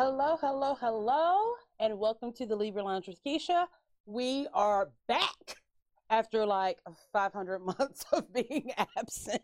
Hello, 0.00 0.38
hello, 0.40 0.76
hello, 0.80 1.54
and 1.80 1.98
welcome 1.98 2.32
to 2.34 2.46
the 2.46 2.54
Libra 2.54 2.84
Lounge 2.84 3.08
with 3.08 3.18
Keisha. 3.26 3.66
We 4.06 4.46
are 4.54 4.90
back 5.08 5.56
after 6.08 6.46
like 6.46 6.78
500 7.12 7.58
months 7.66 8.04
of 8.12 8.32
being 8.32 8.70
absent. 8.96 9.42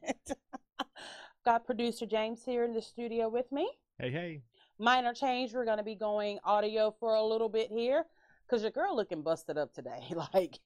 Got 1.44 1.66
producer 1.66 2.06
James 2.06 2.44
here 2.44 2.62
in 2.62 2.72
the 2.72 2.80
studio 2.80 3.28
with 3.28 3.50
me. 3.50 3.68
Hey, 3.98 4.12
hey. 4.12 4.42
Minor 4.78 5.12
change, 5.12 5.52
we're 5.52 5.64
going 5.64 5.78
to 5.78 5.82
be 5.82 5.96
going 5.96 6.38
audio 6.44 6.94
for 7.00 7.16
a 7.16 7.22
little 7.24 7.48
bit 7.48 7.68
here 7.72 8.04
because 8.46 8.62
your 8.62 8.70
girl 8.70 8.94
looking 8.94 9.22
busted 9.22 9.58
up 9.58 9.74
today. 9.74 10.14
Like, 10.32 10.60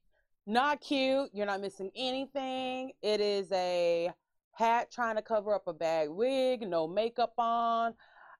not 0.46 0.82
cute. 0.82 1.30
You're 1.32 1.46
not 1.46 1.62
missing 1.62 1.90
anything. 1.96 2.92
It 3.00 3.22
is 3.22 3.50
a 3.52 4.10
hat 4.52 4.90
trying 4.92 5.16
to 5.16 5.22
cover 5.22 5.54
up 5.54 5.66
a 5.66 5.72
bad 5.72 6.10
wig, 6.10 6.68
no 6.68 6.86
makeup 6.86 7.32
on 7.38 7.94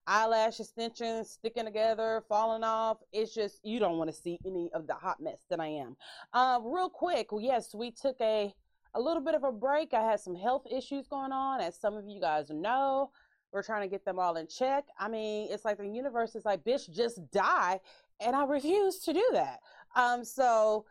eyelash 0.09 0.59
extensions 0.59 1.31
sticking 1.31 1.67
together, 1.67 2.25
falling 2.29 2.65
off. 2.65 2.99
It's 3.13 3.35
just 3.35 3.61
you 3.63 3.79
don't 3.79 3.99
want 3.99 4.11
to 4.11 4.17
see 4.17 4.39
any 4.45 4.71
of 4.73 4.87
the 4.87 4.95
hot 4.95 5.21
mess 5.21 5.41
that 5.51 5.61
I 5.61 5.69
am. 5.69 5.97
Uh, 6.33 6.61
real 6.65 6.89
quick, 6.89 7.29
yes, 7.39 7.75
we 7.75 7.91
took 7.91 8.21
a 8.21 8.53
a 8.95 9.01
little 9.01 9.23
bit 9.23 9.35
of 9.35 9.45
a 9.45 9.53
break. 9.53 9.93
I 9.93 10.03
had 10.03 10.19
some 10.19 10.35
health 10.35 10.67
issues 10.71 11.07
going 11.07 11.31
on, 11.31 11.61
as 11.61 11.79
some 11.79 11.95
of 11.95 12.09
you 12.09 12.21
guys 12.21 12.51
know. 12.51 13.11
We're 13.53 13.63
trying 13.63 13.83
to 13.83 13.89
get 13.89 14.05
them 14.05 14.19
all 14.19 14.37
in 14.37 14.47
check. 14.47 14.85
I 14.99 15.09
mean, 15.09 15.49
it's 15.51 15.65
like 15.65 15.79
the 15.79 15.87
universe 15.89 16.35
is 16.35 16.45
like, 16.45 16.65
bitch, 16.65 16.91
just 16.91 17.31
die, 17.31 17.81
and 18.21 18.35
I 18.35 18.45
refuse 18.45 18.99
to 19.01 19.13
do 19.13 19.27
that. 19.33 19.61
Um, 19.95 20.25
so 20.25 20.85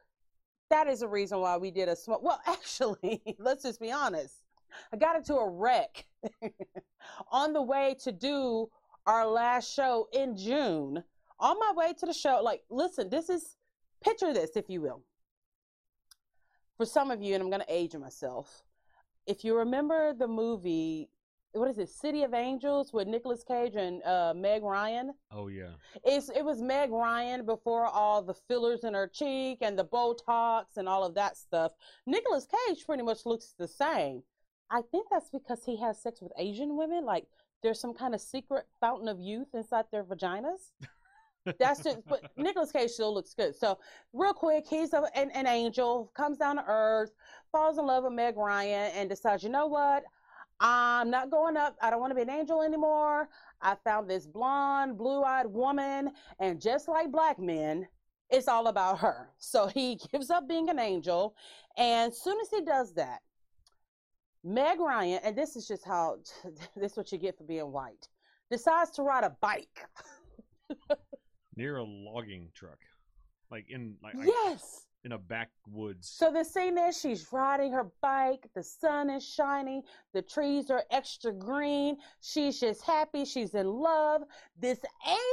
that 0.69 0.87
is 0.87 1.01
a 1.01 1.07
reason 1.07 1.39
why 1.39 1.57
we 1.57 1.71
did 1.71 1.89
a 1.89 1.95
small. 1.95 2.19
Well, 2.21 2.39
actually, 2.47 3.21
let's 3.39 3.63
just 3.63 3.79
be 3.79 3.91
honest. 3.91 4.35
I 4.93 4.97
got 4.97 5.15
into 5.15 5.35
a 5.35 5.49
wreck 5.49 6.05
on 7.31 7.53
the 7.53 7.61
way 7.61 7.95
to 8.03 8.11
do 8.11 8.69
our 9.07 9.25
last 9.25 9.73
show 9.73 10.07
in 10.13 10.35
June. 10.37 11.03
On 11.39 11.57
my 11.59 11.71
way 11.75 11.93
to 11.93 12.05
the 12.05 12.13
show, 12.13 12.41
like, 12.43 12.63
listen, 12.69 13.09
this 13.09 13.29
is 13.29 13.57
picture 14.03 14.33
this, 14.33 14.51
if 14.55 14.69
you 14.69 14.81
will. 14.81 15.01
For 16.77 16.85
some 16.85 17.09
of 17.09 17.21
you, 17.21 17.33
and 17.33 17.41
I'm 17.41 17.49
going 17.49 17.61
to 17.61 17.73
age 17.73 17.95
myself. 17.95 18.63
If 19.25 19.43
you 19.43 19.57
remember 19.57 20.13
the 20.13 20.27
movie, 20.27 21.09
what 21.53 21.69
is 21.69 21.77
it, 21.77 21.89
City 21.89 22.23
of 22.23 22.33
Angels 22.33 22.93
with 22.93 23.07
Nicolas 23.07 23.43
Cage 23.43 23.75
and 23.75 24.03
uh, 24.03 24.33
Meg 24.35 24.63
Ryan? 24.63 25.13
Oh 25.31 25.47
yeah. 25.47 25.71
It's 26.03 26.29
it 26.29 26.43
was 26.43 26.61
Meg 26.61 26.91
Ryan 26.91 27.45
before 27.45 27.85
all 27.85 28.21
the 28.21 28.33
fillers 28.33 28.83
in 28.83 28.93
her 28.93 29.07
cheek 29.07 29.59
and 29.61 29.77
the 29.77 29.85
Botox 29.85 30.77
and 30.77 30.87
all 30.87 31.03
of 31.03 31.15
that 31.15 31.35
stuff. 31.35 31.73
Nicolas 32.05 32.47
Cage 32.67 32.85
pretty 32.85 33.03
much 33.03 33.25
looks 33.25 33.53
the 33.57 33.67
same. 33.67 34.23
I 34.69 34.81
think 34.91 35.07
that's 35.09 35.29
because 35.29 35.63
he 35.65 35.77
has 35.81 36.01
sex 36.01 36.21
with 36.21 36.31
Asian 36.37 36.77
women. 36.77 37.05
Like 37.05 37.25
there's 37.63 37.79
some 37.79 37.93
kind 37.93 38.13
of 38.13 38.21
secret 38.21 38.65
fountain 38.79 39.07
of 39.07 39.19
youth 39.19 39.47
inside 39.53 39.85
their 39.91 40.03
vaginas. 40.03 40.71
That's 41.59 41.81
just, 41.81 41.99
but 42.07 42.29
Nicolas 42.37 42.71
Cage 42.71 42.91
still 42.91 43.13
looks 43.13 43.33
good. 43.33 43.55
So, 43.55 43.79
real 44.11 44.33
quick, 44.33 44.65
he's 44.69 44.93
a, 44.93 45.03
an, 45.15 45.31
an 45.31 45.47
angel, 45.47 46.11
comes 46.15 46.37
down 46.37 46.57
to 46.57 46.65
earth, 46.67 47.11
falls 47.51 47.77
in 47.77 47.85
love 47.85 48.03
with 48.03 48.13
Meg 48.13 48.35
Ryan, 48.35 48.91
and 48.95 49.09
decides, 49.09 49.43
you 49.43 49.49
know 49.49 49.67
what? 49.67 50.03
I'm 50.59 51.09
not 51.09 51.29
going 51.29 51.55
up. 51.55 51.75
I 51.81 51.89
don't 51.89 51.99
want 51.99 52.11
to 52.11 52.15
be 52.15 52.23
an 52.23 52.29
angel 52.29 52.63
anymore. 52.63 53.29
I 53.61 53.75
found 53.83 54.09
this 54.09 54.25
blonde, 54.25 54.97
blue 54.97 55.23
eyed 55.23 55.45
woman, 55.45 56.11
and 56.39 56.59
just 56.59 56.87
like 56.87 57.11
black 57.11 57.39
men, 57.39 57.87
it's 58.29 58.47
all 58.47 58.67
about 58.67 58.99
her. 58.99 59.29
So 59.37 59.67
he 59.67 59.99
gives 60.11 60.29
up 60.29 60.47
being 60.49 60.69
an 60.69 60.79
angel. 60.79 61.35
And 61.77 62.11
as 62.11 62.21
soon 62.21 62.37
as 62.41 62.49
he 62.49 62.61
does 62.61 62.93
that, 62.95 63.21
Meg 64.43 64.79
Ryan, 64.79 65.19
and 65.23 65.35
this 65.35 65.55
is 65.55 65.67
just 65.67 65.85
how 65.85 66.17
this 66.75 66.91
is 66.91 66.97
what 66.97 67.11
you 67.11 67.17
get 67.17 67.37
for 67.37 67.43
being 67.43 67.71
white, 67.71 68.07
decides 68.49 68.91
to 68.91 69.03
ride 69.03 69.23
a 69.23 69.35
bike. 69.41 69.85
Near 71.55 71.77
a 71.77 71.83
logging 71.83 72.49
truck, 72.53 72.79
like 73.51 73.65
in 73.69 73.95
like 74.03 74.13
yes. 74.15 74.85
in 75.03 75.13
a 75.13 75.17
backwoods. 75.17 76.07
So 76.07 76.31
the 76.31 76.43
scene 76.43 76.77
is 76.77 76.99
she's 76.99 77.27
riding 77.31 77.71
her 77.71 77.87
bike. 78.01 78.47
The 78.53 78.63
sun 78.63 79.09
is 79.09 79.27
shining. 79.27 79.81
The 80.13 80.21
trees 80.21 80.69
are 80.69 80.83
extra 80.91 81.33
green. 81.33 81.97
She's 82.21 82.59
just 82.59 82.83
happy. 82.83 83.25
She's 83.25 83.55
in 83.55 83.67
love. 83.67 84.21
This 84.59 84.79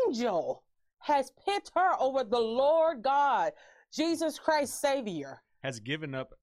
angel 0.06 0.62
has 0.98 1.30
picked 1.46 1.70
her 1.74 2.00
over 2.00 2.24
the 2.24 2.40
Lord 2.40 3.02
God, 3.02 3.52
Jesus 3.92 4.38
Christ 4.38 4.80
Savior. 4.80 5.42
Has 5.62 5.78
given 5.78 6.14
up 6.14 6.34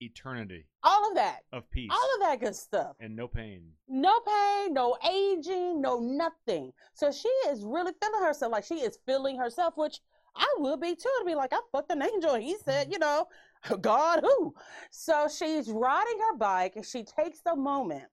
eternity 0.00 0.66
All 0.82 1.08
of 1.08 1.14
that. 1.16 1.40
of 1.52 1.70
peace 1.70 1.90
All 1.92 2.14
of 2.14 2.20
that 2.28 2.40
good 2.40 2.54
stuff. 2.54 2.96
and 3.00 3.14
no 3.16 3.28
pain. 3.28 3.62
no 3.88 4.20
pain, 4.20 4.72
no 4.74 4.96
aging, 5.08 5.80
no 5.80 5.98
nothing. 6.00 6.72
So 6.94 7.10
she 7.12 7.28
is 7.48 7.64
really 7.64 7.92
feeling 8.02 8.22
herself 8.22 8.52
like 8.52 8.64
she 8.64 8.76
is 8.76 8.98
feeling 9.06 9.38
herself, 9.38 9.76
which 9.76 10.00
I 10.36 10.46
will 10.58 10.76
be 10.76 10.94
too. 10.94 11.10
To 11.18 11.24
be 11.26 11.34
like, 11.34 11.52
I 11.52 11.58
fucked 11.72 11.90
an 11.90 12.02
angel. 12.02 12.34
He 12.36 12.56
said, 12.64 12.84
mm-hmm. 12.84 12.92
you 12.92 12.98
know, 12.98 13.26
God 13.80 14.20
who? 14.22 14.54
So 14.90 15.28
she's 15.28 15.68
riding 15.68 16.18
her 16.28 16.36
bike 16.36 16.76
and 16.76 16.86
she 16.86 17.02
takes 17.02 17.40
the 17.40 17.56
moment, 17.56 18.04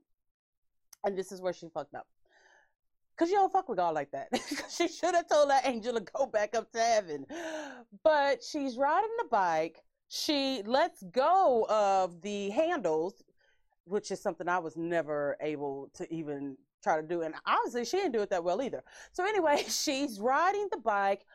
and 1.03 1.17
this 1.17 1.31
is 1.31 1.41
where 1.41 1.53
she 1.53 1.67
fucked 1.73 1.93
up. 1.95 2.07
Cause 3.17 3.29
you 3.29 3.35
don't 3.35 3.51
fuck 3.53 3.69
with 3.69 3.77
God 3.77 3.95
like 3.95 4.11
that. 4.11 4.27
she 4.69 4.89
should 4.89 5.15
have 5.15 5.29
told 5.29 5.49
that 5.49 5.65
angel 5.65 5.93
to 5.93 6.01
go 6.01 6.25
back 6.25 6.53
up 6.53 6.69
to 6.73 6.79
heaven. 6.79 7.25
But 8.03 8.43
she's 8.43 8.75
riding 8.75 9.09
the 9.17 9.29
bike. 9.31 9.81
She 10.07 10.61
lets 10.65 11.03
go 11.03 11.65
of 11.69 12.21
the 12.21 12.49
handles, 12.49 13.23
which 13.85 14.11
is 14.11 14.21
something 14.21 14.47
I 14.47 14.59
was 14.59 14.77
never 14.77 15.37
able 15.41 15.89
to 15.95 16.11
even 16.13 16.57
try 16.83 17.01
to 17.01 17.07
do. 17.07 17.21
And 17.23 17.35
obviously, 17.45 17.85
she 17.85 17.97
didn't 17.97 18.13
do 18.13 18.21
it 18.21 18.29
that 18.29 18.43
well 18.43 18.61
either. 18.61 18.83
So, 19.11 19.25
anyway, 19.25 19.63
she's 19.67 20.19
riding 20.19 20.67
the 20.71 20.77
bike. 20.77 21.25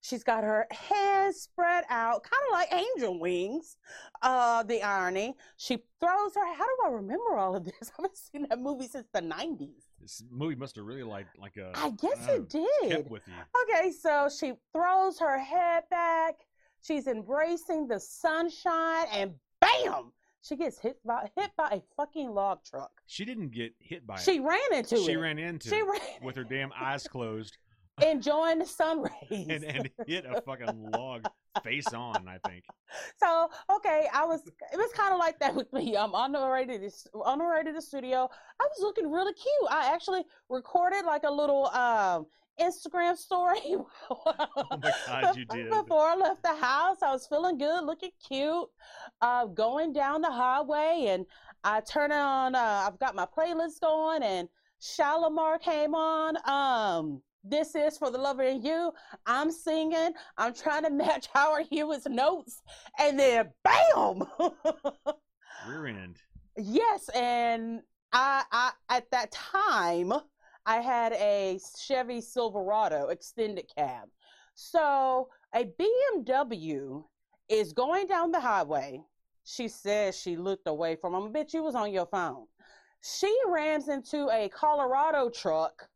She's 0.00 0.22
got 0.22 0.44
her 0.44 0.68
hands 0.70 1.40
spread 1.40 1.84
out, 1.90 2.22
kind 2.22 2.42
of 2.46 2.52
like 2.52 2.72
angel 2.72 3.18
wings. 3.18 3.76
Uh, 4.22 4.62
the 4.62 4.80
irony. 4.82 5.34
She 5.56 5.78
throws 5.98 6.34
her. 6.36 6.54
How 6.54 6.64
do 6.64 6.76
I 6.86 6.90
remember 6.90 7.36
all 7.36 7.56
of 7.56 7.64
this? 7.64 7.74
I 7.82 8.02
haven't 8.02 8.16
seen 8.16 8.46
that 8.48 8.60
movie 8.60 8.86
since 8.86 9.08
the 9.12 9.20
90s. 9.20 9.88
This 10.00 10.22
movie 10.30 10.54
must 10.54 10.76
have 10.76 10.84
really 10.84 11.02
like 11.02 11.26
like 11.36 11.56
a. 11.56 11.72
I 11.74 11.90
guess 11.90 12.28
it 12.28 12.54
know, 12.54 12.66
did. 12.82 12.90
Kept 12.90 13.10
with 13.10 13.26
you. 13.26 13.34
Okay, 13.62 13.90
so 13.90 14.28
she 14.28 14.52
throws 14.72 15.18
her 15.18 15.38
head 15.38 15.82
back. 15.90 16.36
She's 16.82 17.06
embracing 17.06 17.88
the 17.88 17.98
sunshine, 18.00 19.06
and 19.12 19.34
bam! 19.60 20.12
She 20.42 20.56
gets 20.56 20.78
hit 20.78 20.98
by 21.04 21.28
hit 21.36 21.50
by 21.56 21.68
a 21.70 21.82
fucking 21.96 22.30
log 22.30 22.64
truck. 22.64 22.90
She 23.06 23.24
didn't 23.24 23.50
get 23.50 23.74
hit 23.80 24.06
by 24.06 24.16
She 24.16 24.36
it. 24.36 24.42
ran 24.42 24.60
into 24.72 24.96
She 24.96 25.02
it. 25.02 25.06
She 25.06 25.16
ran 25.16 25.38
into 25.38 25.68
She 25.68 25.76
it 25.76 25.86
ran 25.86 26.00
with 26.22 26.36
her 26.36 26.44
damn 26.44 26.70
eyes 26.78 27.06
closed 27.08 27.58
enjoying 28.02 28.60
the 28.60 28.66
sun 28.66 29.02
rays. 29.02 29.46
and, 29.48 29.64
and 29.64 29.90
hit 30.06 30.24
a 30.24 30.40
fucking 30.42 30.90
log 30.92 31.26
face 31.64 31.92
on. 31.92 32.28
I 32.28 32.38
think. 32.48 32.64
So 33.18 33.50
okay, 33.76 34.08
I 34.14 34.24
was 34.24 34.40
it 34.46 34.76
was 34.78 34.90
kind 34.92 35.12
of 35.12 35.18
like 35.18 35.38
that 35.40 35.54
with 35.54 35.70
me. 35.74 35.94
I'm 35.94 36.14
on 36.14 36.32
the 36.32 36.40
way 36.48 36.64
to 36.64 36.78
this 36.78 37.06
on 37.12 37.38
the 37.38 37.44
way 37.44 37.62
to 37.62 37.72
the 37.72 37.82
studio. 37.82 38.30
I 38.60 38.64
was 38.64 38.78
looking 38.80 39.10
really 39.10 39.34
cute. 39.34 39.70
I 39.70 39.92
actually 39.92 40.24
recorded 40.48 41.04
like 41.04 41.24
a 41.24 41.30
little 41.30 41.66
um 41.66 42.26
Instagram 42.60 43.16
story. 43.16 43.58
Oh 44.10 44.76
my 44.82 44.92
God, 45.06 45.36
you 45.36 45.44
did. 45.46 45.70
Before 45.70 46.08
I 46.08 46.14
left 46.14 46.42
the 46.42 46.54
house, 46.54 46.98
I 47.02 47.12
was 47.12 47.26
feeling 47.26 47.58
good, 47.58 47.84
looking 47.84 48.10
cute, 48.26 48.68
uh, 49.20 49.46
going 49.46 49.92
down 49.92 50.20
the 50.20 50.30
highway, 50.30 51.06
and 51.08 51.24
I 51.64 51.80
turn 51.80 52.12
on. 52.12 52.54
Uh, 52.54 52.84
I've 52.86 52.98
got 52.98 53.14
my 53.14 53.26
playlist 53.26 53.80
going, 53.80 54.22
and 54.22 54.48
Shalamar 54.80 55.60
came 55.60 55.94
on. 55.94 56.36
Um, 56.48 57.22
this 57.44 57.74
is 57.74 57.96
for 57.98 58.10
the 58.10 58.18
lover 58.18 58.42
in 58.42 58.62
you. 58.62 58.92
I'm 59.26 59.50
singing. 59.50 60.12
I'm 60.36 60.54
trying 60.54 60.84
to 60.84 60.90
match 61.04 61.28
Howard 61.32 61.66
Hewett's 61.70 62.08
notes, 62.08 62.62
and 62.98 63.18
then 63.18 63.50
bam! 63.64 64.22
Rear 65.68 65.86
end. 65.86 66.16
yes, 66.56 67.08
and 67.10 67.80
I, 68.12 68.42
I 68.50 68.70
at 68.88 69.10
that 69.10 69.30
time 69.32 70.12
I 70.68 70.82
had 70.82 71.14
a 71.14 71.58
Chevy 71.78 72.20
Silverado 72.20 73.06
extended 73.06 73.72
cab. 73.74 74.10
So 74.54 75.30
a 75.54 75.64
BMW 75.64 77.02
is 77.48 77.72
going 77.72 78.06
down 78.06 78.32
the 78.32 78.40
highway. 78.40 79.02
She 79.44 79.66
says 79.66 80.14
she 80.14 80.36
looked 80.36 80.66
away 80.66 80.94
from 80.96 81.14
him. 81.14 81.32
Bitch, 81.32 81.54
you 81.54 81.62
was 81.62 81.74
on 81.74 81.90
your 81.90 82.04
phone. 82.04 82.44
She 83.00 83.34
rams 83.46 83.88
into 83.88 84.28
a 84.28 84.50
Colorado 84.50 85.30
truck. 85.30 85.88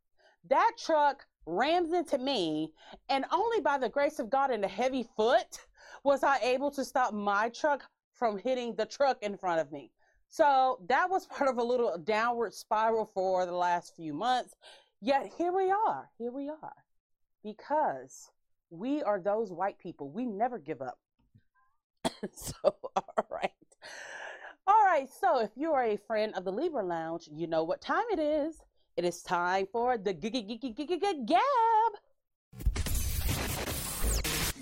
That 0.49 0.73
truck 0.83 1.27
rams 1.45 1.93
into 1.93 2.17
me, 2.17 2.73
and 3.11 3.27
only 3.31 3.61
by 3.61 3.77
the 3.77 3.91
grace 3.91 4.19
of 4.21 4.31
God 4.31 4.51
and 4.51 4.65
a 4.65 4.69
heavy 4.69 5.07
foot 5.19 5.67
was 6.03 6.23
I 6.23 6.39
able 6.39 6.71
to 6.71 6.85
stop 6.87 7.13
my 7.13 7.51
truck 7.51 7.85
from 8.15 8.39
hitting 8.39 8.75
the 8.77 8.87
truck 8.87 9.19
in 9.21 9.37
front 9.37 9.61
of 9.61 9.71
me. 9.71 9.93
So 10.33 10.79
that 10.89 11.11
was 11.11 11.27
part 11.27 11.51
of 11.51 11.59
a 11.59 11.63
little 11.63 11.95
downward 11.99 12.55
spiral 12.55 13.05
for 13.05 13.45
the 13.45 13.53
last 13.53 13.95
few 13.95 14.15
months. 14.15 14.55
Yet 15.03 15.31
here 15.37 15.53
we 15.53 15.71
are. 15.71 16.09
Here 16.17 16.33
we 16.33 16.49
are. 16.49 16.73
Because 17.45 18.31
we 18.71 19.03
are 19.03 19.21
those 19.21 19.53
white 19.53 19.79
people. 19.79 20.09
We 20.09 20.25
never 20.25 20.59
give 20.59 20.81
up. 20.81 20.99
so, 22.33 22.55
all 22.97 23.27
right. 23.31 23.51
All 24.67 24.83
right. 24.87 25.07
So, 25.21 25.41
if 25.41 25.51
you 25.55 25.73
are 25.73 25.85
a 25.85 25.99
friend 25.99 26.33
of 26.35 26.47
the 26.47 26.53
Libra 26.53 26.83
Lounge, 26.83 27.29
you 27.31 27.47
know 27.47 27.65
what 27.65 27.83
time 27.83 28.05
it 28.11 28.19
is. 28.19 28.57
It 28.97 29.05
is 29.05 29.23
time 29.23 29.67
for 29.71 29.99
the 29.99 30.15
Gig 30.15 30.33
Gig 30.33 30.49
Gig 30.49 30.77
Gig 30.89 31.27
Gab. 31.27 31.43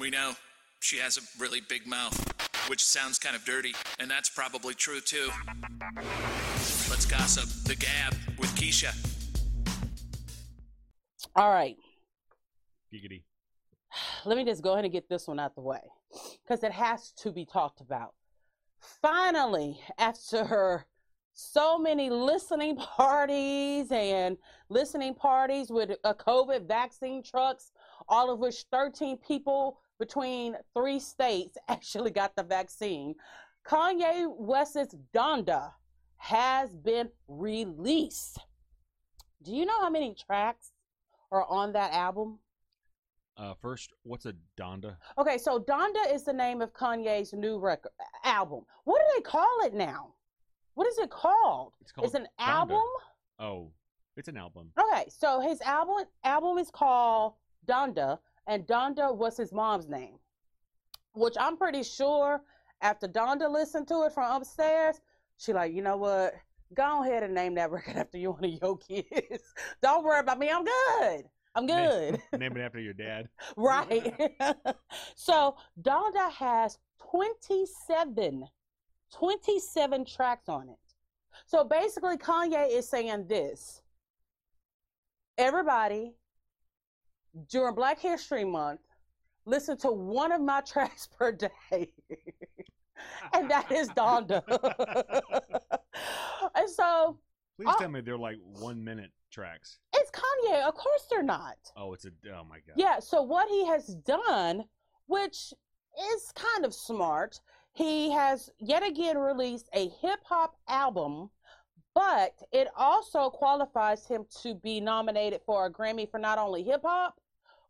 We 0.01 0.11
know 0.11 0.33
she 0.81 0.97
has 0.97 1.17
a 1.17 1.21
really 1.39 1.61
big 1.61 1.87
mouth, 1.87 2.30
which 2.71 2.85
sounds 2.85 3.19
kind 3.19 3.35
of 3.35 3.45
dirty, 3.45 3.75
and 3.99 4.09
that's 4.09 4.29
probably 4.29 4.75
true 4.75 5.01
too. 5.01 5.29
Let's 6.89 7.05
gossip. 7.05 7.49
The 7.65 7.75
Gab 7.75 8.15
with 8.39 8.51
Keisha. 8.55 8.95
All 11.35 11.51
right. 11.51 11.77
Giggity. 12.95 13.25
Let 14.25 14.39
me 14.39 14.45
just 14.45 14.63
go 14.63 14.75
ahead 14.75 14.85
and 14.85 14.93
get 14.93 15.09
this 15.09 15.27
one 15.27 15.41
out 15.41 15.57
the 15.57 15.63
way 15.63 15.81
because 16.45 16.63
it 16.63 16.71
has 16.71 17.11
to 17.19 17.33
be 17.33 17.45
talked 17.45 17.81
about. 17.81 18.15
Finally, 19.03 19.81
after 19.99 20.87
so 21.35 21.77
many 21.77 22.09
listening 22.09 22.77
parties 22.77 23.91
and 23.91 24.37
listening 24.69 25.15
parties 25.17 25.73
with 25.73 25.91
a 26.05 26.15
COVID 26.15 26.69
vaccine 26.69 27.21
trucks, 27.25 27.73
all 28.09 28.31
of 28.31 28.39
which 28.39 28.65
13 28.71 29.17
people 29.17 29.81
between 30.01 30.57
three 30.75 30.99
states 30.99 31.57
actually 31.69 32.11
got 32.11 32.35
the 32.35 32.43
vaccine. 32.43 33.15
Kanye 33.65 34.27
West's 34.37 34.97
Donda 35.15 35.71
has 36.17 36.75
been 36.75 37.09
released. 37.29 38.39
Do 39.43 39.53
you 39.53 39.65
know 39.65 39.81
how 39.81 39.91
many 39.91 40.15
tracks 40.27 40.73
are 41.31 41.45
on 41.45 41.73
that 41.75 41.93
album? 41.93 42.39
Uh, 43.37 43.55
first, 43.63 43.93
what's 44.03 44.27
a 44.27 44.35
Donda? 44.59 44.97
Okay, 45.17 45.39
so 45.39 45.59
Donda 45.61 46.13
is 46.13 46.25
the 46.25 46.33
name 46.33 46.61
of 46.61 46.73
Kanye's 46.75 47.33
new 47.33 47.59
record 47.59 47.93
album. 48.25 48.65
What 48.85 48.99
do 48.99 49.05
they 49.17 49.23
call 49.23 49.49
it 49.65 49.73
now? 49.73 50.15
What 50.75 50.87
is 50.89 50.99
it 50.99 51.11
called? 51.11 51.73
It's 51.81 51.93
called 51.93 52.07
It's 52.07 52.15
an 52.15 52.27
Donda. 52.39 52.47
album. 52.49 52.83
Oh, 53.39 53.71
it's 54.17 54.29
an 54.29 54.37
album. 54.37 54.73
Okay, 54.79 55.05
so 55.09 55.41
his 55.41 55.61
album 55.63 56.05
album 56.25 56.59
is 56.59 56.71
called 56.71 57.35
Donda, 57.67 58.19
and 58.47 58.67
Donda 58.67 59.15
was 59.15 59.37
his 59.37 59.53
mom's 59.53 59.89
name, 59.89 60.19
which 61.15 61.35
I'm 61.39 61.57
pretty 61.57 61.83
sure 61.83 62.43
after 62.81 63.07
Donda 63.07 63.51
listened 63.51 63.89
to 63.89 64.05
it 64.05 64.13
from 64.13 64.37
upstairs, 64.37 65.01
she 65.39 65.53
like, 65.53 65.73
you 65.73 65.83
know 65.83 65.97
what? 65.97 66.35
Go 66.75 67.03
ahead 67.03 67.23
and 67.23 67.35
name 67.35 67.55
that 67.55 67.71
record 67.71 67.97
after 67.97 68.19
you 68.19 68.33
one 68.33 68.45
of 68.45 68.51
your 68.51 68.77
kids. 68.77 69.55
Don't 69.83 70.05
worry 70.05 70.21
about 70.21 70.39
me. 70.39 70.51
I'm 70.51 70.65
good. 70.65 71.25
I'm 71.55 71.67
good. 71.67 72.21
Name 72.39 72.57
it 72.57 72.61
after 72.61 72.81
your 72.81 72.93
dad. 72.93 73.29
right. 73.57 74.15
so 75.17 75.57
Donda 75.83 76.31
has 76.31 76.79
27, 77.11 78.45
27 79.13 80.05
tracks 80.05 80.49
on 80.49 80.69
it. 80.69 80.79
So 81.47 81.65
basically, 81.65 82.17
Kanye 82.17 82.71
is 82.71 82.89
saying 82.89 83.27
this 83.27 83.83
everybody 85.39 86.13
during 87.49 87.75
Black 87.75 87.99
History 88.01 88.45
Month, 88.45 88.81
listen 89.47 89.77
to 89.79 89.91
one 89.91 90.33
of 90.33 90.41
my 90.41 90.61
tracks 90.67 91.07
per 91.07 91.33
day. 91.33 91.93
and 93.33 93.51
that 93.51 93.71
is 93.73 93.89
Donda. 93.91 94.43
and 96.55 96.71
so 96.71 97.19
Please 97.57 97.69
Oh. 97.75 97.79
tell 97.79 97.89
me 97.91 98.01
they're 98.01 98.17
like 98.17 98.39
one 98.43 98.83
minute 98.83 99.11
tracks. 99.31 99.79
it's 99.95 100.11
Kanye. 100.11 100.63
Of 100.67 100.75
course 100.75 101.07
they're 101.11 101.23
not. 101.23 101.57
Oh, 101.77 101.93
it's 101.93 102.07
a. 102.07 102.11
Oh 102.35 102.43
my 102.49 102.57
god. 102.67 102.75
Yeah, 102.77 102.99
so 103.01 103.21
what 103.23 103.49
he 103.51 103.67
has 103.67 103.87
done, 104.07 104.65
which 105.07 105.53
is 106.15 106.33
kind 106.35 106.65
of 106.65 106.73
smart, 106.75 107.39
he 107.75 108.11
has 108.13 108.49
yet 108.59 108.83
again 108.83 109.19
released 109.19 109.69
a 109.75 109.89
hip 110.01 110.21
hop 110.25 110.55
album, 110.69 111.29
but 111.95 112.35
it 112.53 112.69
also 112.77 113.31
qualifies 113.31 114.07
him 114.07 114.25
to 114.43 114.55
be 114.55 114.81
nominated 114.81 115.41
for 115.45 115.67
a 115.67 115.73
Grammy 115.73 116.11
for 116.11 116.19
not 116.19 116.39
only 116.39 116.63
hip 116.63 116.83
hop, 116.85 117.21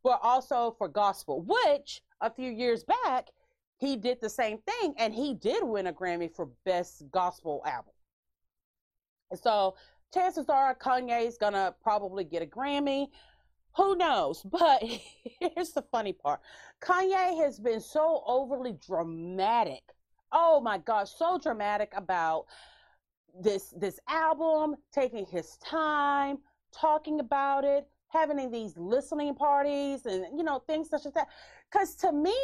but 0.02 0.20
also 0.22 0.74
for 0.78 0.88
gospel, 0.88 1.42
which 1.42 2.02
a 2.20 2.30
few 2.30 2.50
years 2.50 2.84
back 2.84 3.28
he 3.78 3.96
did 3.96 4.20
the 4.20 4.28
same 4.28 4.58
thing 4.58 4.94
and 4.98 5.14
he 5.14 5.34
did 5.34 5.64
win 5.64 5.86
a 5.86 5.92
Grammy 5.92 6.34
for 6.34 6.48
best 6.64 7.02
gospel 7.10 7.62
album. 7.64 7.94
So 9.34 9.76
chances 10.12 10.48
are 10.48 10.74
Kanye's 10.74 11.38
gonna 11.38 11.74
probably 11.82 12.24
get 12.24 12.42
a 12.42 12.46
Grammy. 12.46 13.08
Who 13.76 13.96
knows? 13.96 14.42
But 14.50 14.82
here's 14.82 15.72
the 15.72 15.82
funny 15.90 16.12
part 16.12 16.40
Kanye 16.82 17.42
has 17.42 17.58
been 17.58 17.80
so 17.80 18.22
overly 18.26 18.76
dramatic. 18.86 19.82
Oh 20.32 20.60
my 20.60 20.78
gosh, 20.78 21.10
so 21.10 21.38
dramatic 21.38 21.92
about 21.96 22.46
this 23.38 23.74
this 23.76 23.98
album, 24.08 24.76
taking 24.92 25.26
his 25.26 25.56
time, 25.58 26.38
talking 26.72 27.20
about 27.20 27.64
it, 27.64 27.88
having 28.08 28.50
these 28.50 28.76
listening 28.76 29.34
parties 29.34 30.06
and 30.06 30.26
you 30.36 30.44
know 30.44 30.60
things 30.66 30.88
such 30.88 31.06
as 31.06 31.12
that. 31.12 31.28
Cause 31.70 31.94
to 31.96 32.12
me, 32.12 32.36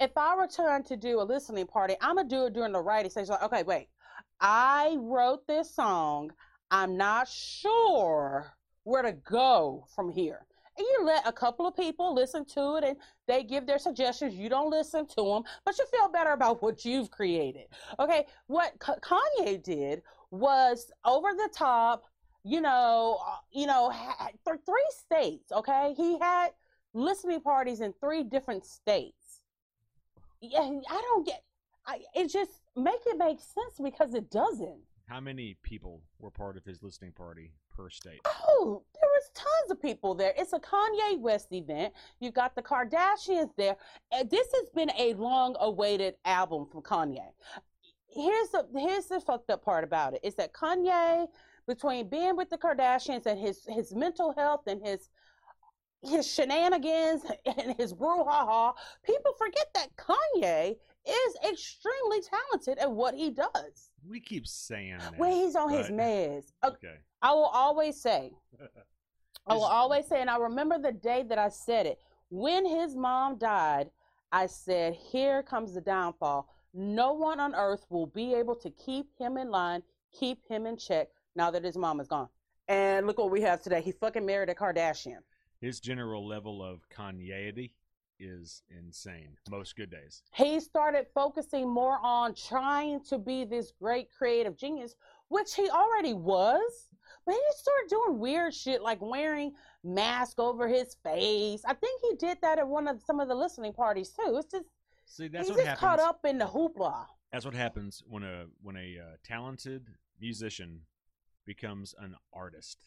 if 0.00 0.16
I 0.16 0.34
return 0.36 0.82
to 0.84 0.96
do 0.96 1.20
a 1.20 1.22
listening 1.22 1.66
party, 1.66 1.94
I'm 2.00 2.16
gonna 2.16 2.28
do 2.28 2.46
it 2.46 2.52
during 2.52 2.72
the 2.72 2.80
writing 2.80 3.10
stage. 3.10 3.28
Like, 3.28 3.42
okay, 3.42 3.62
wait, 3.62 3.88
I 4.40 4.96
wrote 4.98 5.46
this 5.46 5.74
song. 5.74 6.32
I'm 6.70 6.96
not 6.96 7.28
sure 7.28 8.56
where 8.84 9.02
to 9.02 9.12
go 9.12 9.86
from 9.94 10.10
here. 10.10 10.46
You 10.82 11.04
let 11.04 11.26
a 11.26 11.32
couple 11.32 11.66
of 11.66 11.76
people 11.76 12.14
listen 12.14 12.44
to 12.46 12.76
it 12.76 12.84
and 12.84 12.96
they 13.26 13.42
give 13.42 13.66
their 13.66 13.78
suggestions. 13.78 14.34
You 14.34 14.48
don't 14.48 14.70
listen 14.70 15.06
to 15.08 15.22
them, 15.22 15.42
but 15.64 15.78
you 15.78 15.86
feel 15.86 16.08
better 16.08 16.32
about 16.32 16.62
what 16.62 16.84
you've 16.84 17.10
created. 17.10 17.66
Okay, 17.98 18.26
what 18.46 18.72
K- 18.84 19.00
Kanye 19.00 19.62
did 19.62 20.02
was 20.30 20.90
over 21.04 21.28
the 21.32 21.50
top, 21.54 22.04
you 22.44 22.60
know, 22.60 23.18
uh, 23.26 23.36
you 23.50 23.66
know, 23.66 23.92
for 24.44 24.56
three 24.56 24.88
states, 24.90 25.52
okay? 25.52 25.94
He 25.96 26.18
had 26.18 26.48
listening 26.94 27.40
parties 27.40 27.80
in 27.80 27.92
three 28.00 28.24
different 28.24 28.64
states. 28.64 29.42
Yeah, 30.40 30.60
I 30.60 31.00
don't 31.00 31.24
get 31.26 31.42
I, 31.86 32.00
it 32.14 32.30
just 32.30 32.50
make 32.76 33.00
it 33.06 33.18
make 33.18 33.38
sense 33.40 33.78
because 33.82 34.14
it 34.14 34.30
doesn't. 34.30 34.80
How 35.06 35.20
many 35.20 35.56
people 35.62 36.02
were 36.18 36.30
part 36.30 36.56
of 36.56 36.64
his 36.64 36.82
listening 36.82 37.12
party 37.12 37.52
per 37.76 37.90
state? 37.90 38.20
Oh, 38.48 38.82
there 38.94 39.08
was 39.08 39.30
tons 39.34 39.70
of 39.70 39.80
people 39.80 40.14
there. 40.14 40.32
It's 40.36 40.52
a 40.52 40.58
Kanye 40.58 41.18
West 41.18 41.48
event. 41.52 41.92
You've 42.20 42.34
got 42.34 42.54
the 42.54 42.62
Kardashians 42.62 43.50
there. 43.56 43.76
And 44.12 44.30
this 44.30 44.48
has 44.54 44.68
been 44.74 44.90
a 44.98 45.14
long-awaited 45.14 46.14
album 46.24 46.66
from 46.70 46.82
Kanye. 46.82 47.32
Here's 48.08 48.50
the 48.50 48.66
here's 48.76 49.06
the 49.06 49.20
fucked 49.20 49.50
up 49.50 49.64
part 49.64 49.84
about 49.84 50.14
it. 50.14 50.20
Is 50.22 50.34
that 50.34 50.52
Kanye, 50.52 51.26
between 51.66 52.08
being 52.08 52.36
with 52.36 52.50
the 52.50 52.58
Kardashians 52.58 53.26
and 53.26 53.38
his 53.38 53.64
his 53.66 53.94
mental 53.94 54.32
health 54.32 54.66
and 54.66 54.86
his 54.86 55.08
his 56.02 56.26
shenanigans 56.30 57.22
and 57.46 57.74
his 57.78 57.94
brouhaha, 57.94 58.74
people 59.04 59.32
forget 59.38 59.68
that 59.74 59.88
Kanye 59.96 60.76
is 61.06 61.36
extremely 61.50 62.20
talented 62.20 62.78
at 62.78 62.90
what 62.90 63.14
he 63.14 63.30
does 63.30 63.91
We 64.08 64.20
keep 64.20 64.46
saying 64.46 64.98
that. 64.98 65.18
when 65.18 65.32
he's 65.32 65.54
on 65.56 65.70
his 65.70 65.88
meds. 65.88 66.52
Okay. 66.64 66.96
I 67.20 67.32
will 67.32 67.50
always 67.52 68.00
say, 68.00 68.32
I 69.46 69.54
will 69.54 69.64
always 69.64 70.06
say, 70.06 70.20
and 70.20 70.30
I 70.30 70.38
remember 70.38 70.78
the 70.78 70.92
day 70.92 71.24
that 71.28 71.38
I 71.38 71.48
said 71.48 71.86
it. 71.86 71.98
When 72.30 72.64
his 72.66 72.96
mom 72.96 73.36
died, 73.38 73.90
I 74.32 74.46
said, 74.46 74.94
Here 74.94 75.42
comes 75.42 75.74
the 75.74 75.80
downfall. 75.80 76.48
No 76.74 77.12
one 77.12 77.38
on 77.38 77.54
earth 77.54 77.84
will 77.90 78.06
be 78.06 78.34
able 78.34 78.56
to 78.56 78.70
keep 78.70 79.06
him 79.18 79.36
in 79.36 79.50
line, 79.50 79.82
keep 80.12 80.38
him 80.48 80.66
in 80.66 80.76
check 80.76 81.08
now 81.36 81.50
that 81.50 81.64
his 81.64 81.76
mom 81.76 82.00
is 82.00 82.08
gone. 82.08 82.28
And 82.68 83.06
look 83.06 83.18
what 83.18 83.30
we 83.30 83.42
have 83.42 83.60
today. 83.60 83.82
He 83.82 83.92
fucking 83.92 84.24
married 84.24 84.48
a 84.48 84.54
Kardashian. 84.54 85.18
His 85.60 85.80
general 85.80 86.26
level 86.26 86.62
of 86.62 86.80
Kanye 86.88 87.48
is 88.22 88.62
insane. 88.70 89.36
Most 89.50 89.76
good 89.76 89.90
days. 89.90 90.22
He 90.34 90.60
started 90.60 91.06
focusing 91.14 91.68
more 91.68 91.98
on 92.02 92.34
trying 92.34 93.02
to 93.04 93.18
be 93.18 93.44
this 93.44 93.72
great 93.80 94.08
creative 94.16 94.56
genius, 94.56 94.94
which 95.28 95.54
he 95.54 95.68
already 95.68 96.14
was. 96.14 96.88
But 97.26 97.34
he 97.34 97.40
started 97.56 97.88
doing 97.88 98.18
weird 98.18 98.54
shit 98.54 98.82
like 98.82 98.98
wearing 99.00 99.52
mask 99.84 100.38
over 100.38 100.66
his 100.68 100.96
face. 101.04 101.62
I 101.66 101.74
think 101.74 102.00
he 102.02 102.16
did 102.16 102.38
that 102.42 102.58
at 102.58 102.66
one 102.66 102.88
of 102.88 103.00
some 103.02 103.20
of 103.20 103.28
the 103.28 103.34
listening 103.34 103.72
parties 103.72 104.10
too. 104.10 104.36
It's 104.36 104.50
just 104.50 104.66
See, 105.04 105.28
that's 105.28 105.48
he's 105.48 105.56
what 105.56 105.64
just 105.64 105.80
happens. 105.80 105.80
caught 105.80 106.00
up 106.00 106.24
in 106.24 106.38
the 106.38 106.46
hoopla. 106.46 107.06
That's 107.32 107.44
what 107.44 107.54
happens 107.54 108.02
when 108.06 108.22
a 108.22 108.46
when 108.62 108.76
a 108.76 108.98
uh, 108.98 109.16
talented 109.24 109.88
musician 110.20 110.80
becomes 111.46 111.94
an 111.98 112.14
artist. 112.32 112.78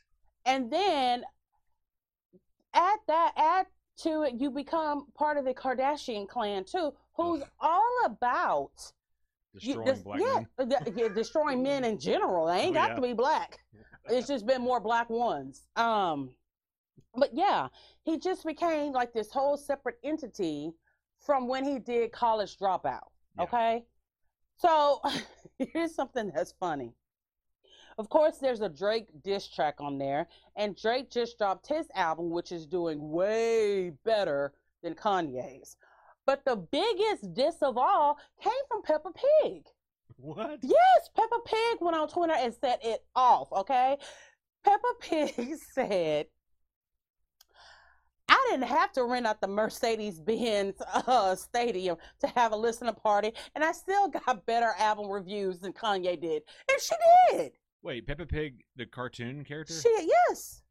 And 0.45 0.71
then 0.71 1.23
at 2.73 2.97
that 3.07 3.33
add 3.37 3.65
to 3.97 4.23
it, 4.23 4.33
you 4.35 4.51
become 4.51 5.07
part 5.13 5.37
of 5.37 5.45
the 5.45 5.53
Kardashian 5.53 6.27
clan 6.27 6.63
too, 6.65 6.93
who's 7.13 7.41
Ugh. 7.41 7.49
all 7.59 7.97
about 8.05 8.71
you- 9.53 9.75
Destroying 9.75 9.85
this- 9.85 10.01
black 10.03 10.19
yeah, 10.19 10.43
men. 10.57 10.69
the- 10.69 10.93
yeah, 10.95 11.07
destroying 11.07 11.63
men 11.63 11.83
in 11.85 11.97
general. 11.97 12.47
They 12.47 12.59
ain't 12.61 12.71
Oh, 12.75 12.79
got 12.79 12.89
yeah. 12.89 12.95
to 12.95 13.01
be 13.01 13.13
black. 13.13 13.59
It's 14.07 14.27
just 14.27 14.45
been 14.45 14.61
more 14.61 14.79
black 14.79 15.09
ones. 15.09 15.67
Um, 15.75 16.35
but 17.15 17.33
yeah, 17.33 17.69
he 18.03 18.17
just 18.19 18.45
became 18.45 18.91
like 18.91 19.13
this 19.13 19.31
whole 19.31 19.57
separate 19.57 19.97
entity 20.03 20.73
from 21.19 21.47
when 21.47 21.63
he 21.63 21.79
did 21.79 22.11
College 22.11 22.57
Dropout. 22.57 23.07
Yeah. 23.37 23.43
Okay, 23.43 23.85
so 24.57 25.01
here's 25.57 25.95
something 25.95 26.31
that's 26.35 26.51
funny. 26.59 26.93
Of 27.97 28.09
course, 28.09 28.37
there's 28.37 28.61
a 28.61 28.69
Drake 28.69 29.07
diss 29.23 29.47
track 29.47 29.75
on 29.79 29.97
there, 29.97 30.27
and 30.57 30.75
Drake 30.75 31.09
just 31.09 31.37
dropped 31.37 31.67
his 31.67 31.87
album, 31.95 32.29
which 32.29 32.51
is 32.51 32.65
doing 32.65 33.11
way 33.11 33.91
better 34.03 34.53
than 34.83 34.95
Kanye's. 34.95 35.77
But 36.25 36.43
the 36.43 36.57
biggest 36.57 37.33
diss 37.33 37.55
of 37.61 37.77
all 37.77 38.17
came 38.41 38.53
from 38.67 38.81
Peppa 38.81 39.11
Pig. 39.43 39.65
What? 40.17 40.59
Yes, 40.61 41.09
Peppa 41.15 41.39
Pig 41.45 41.77
went 41.81 41.95
on 41.95 42.07
Twitter 42.07 42.33
and 42.35 42.53
set 42.53 42.83
it 42.83 43.03
off, 43.15 43.51
okay? 43.51 43.97
Peppa 44.63 44.87
Pig 44.99 45.57
said, 45.73 46.25
I 48.27 48.47
didn't 48.49 48.67
have 48.67 48.91
to 48.93 49.03
rent 49.03 49.27
out 49.27 49.39
the 49.39 49.47
Mercedes 49.47 50.19
Benz 50.19 50.75
uh, 50.81 51.35
Stadium 51.35 51.97
to 52.21 52.27
have 52.27 52.51
a 52.51 52.57
listening 52.57 52.95
party, 52.95 53.33
and 53.53 53.63
I 53.63 53.71
still 53.71 54.09
got 54.09 54.45
better 54.45 54.73
album 54.79 55.09
reviews 55.09 55.59
than 55.59 55.73
Kanye 55.73 56.19
did. 56.19 56.41
And 56.69 56.81
she 56.81 56.95
did. 57.31 57.51
Wait, 57.85 58.07
Peppa 58.07 58.25
Pig, 58.25 58.63
the 58.75 58.87
cartoon 58.87 59.43
character? 59.43 59.75
She, 59.75 60.09
yes. 60.27 60.63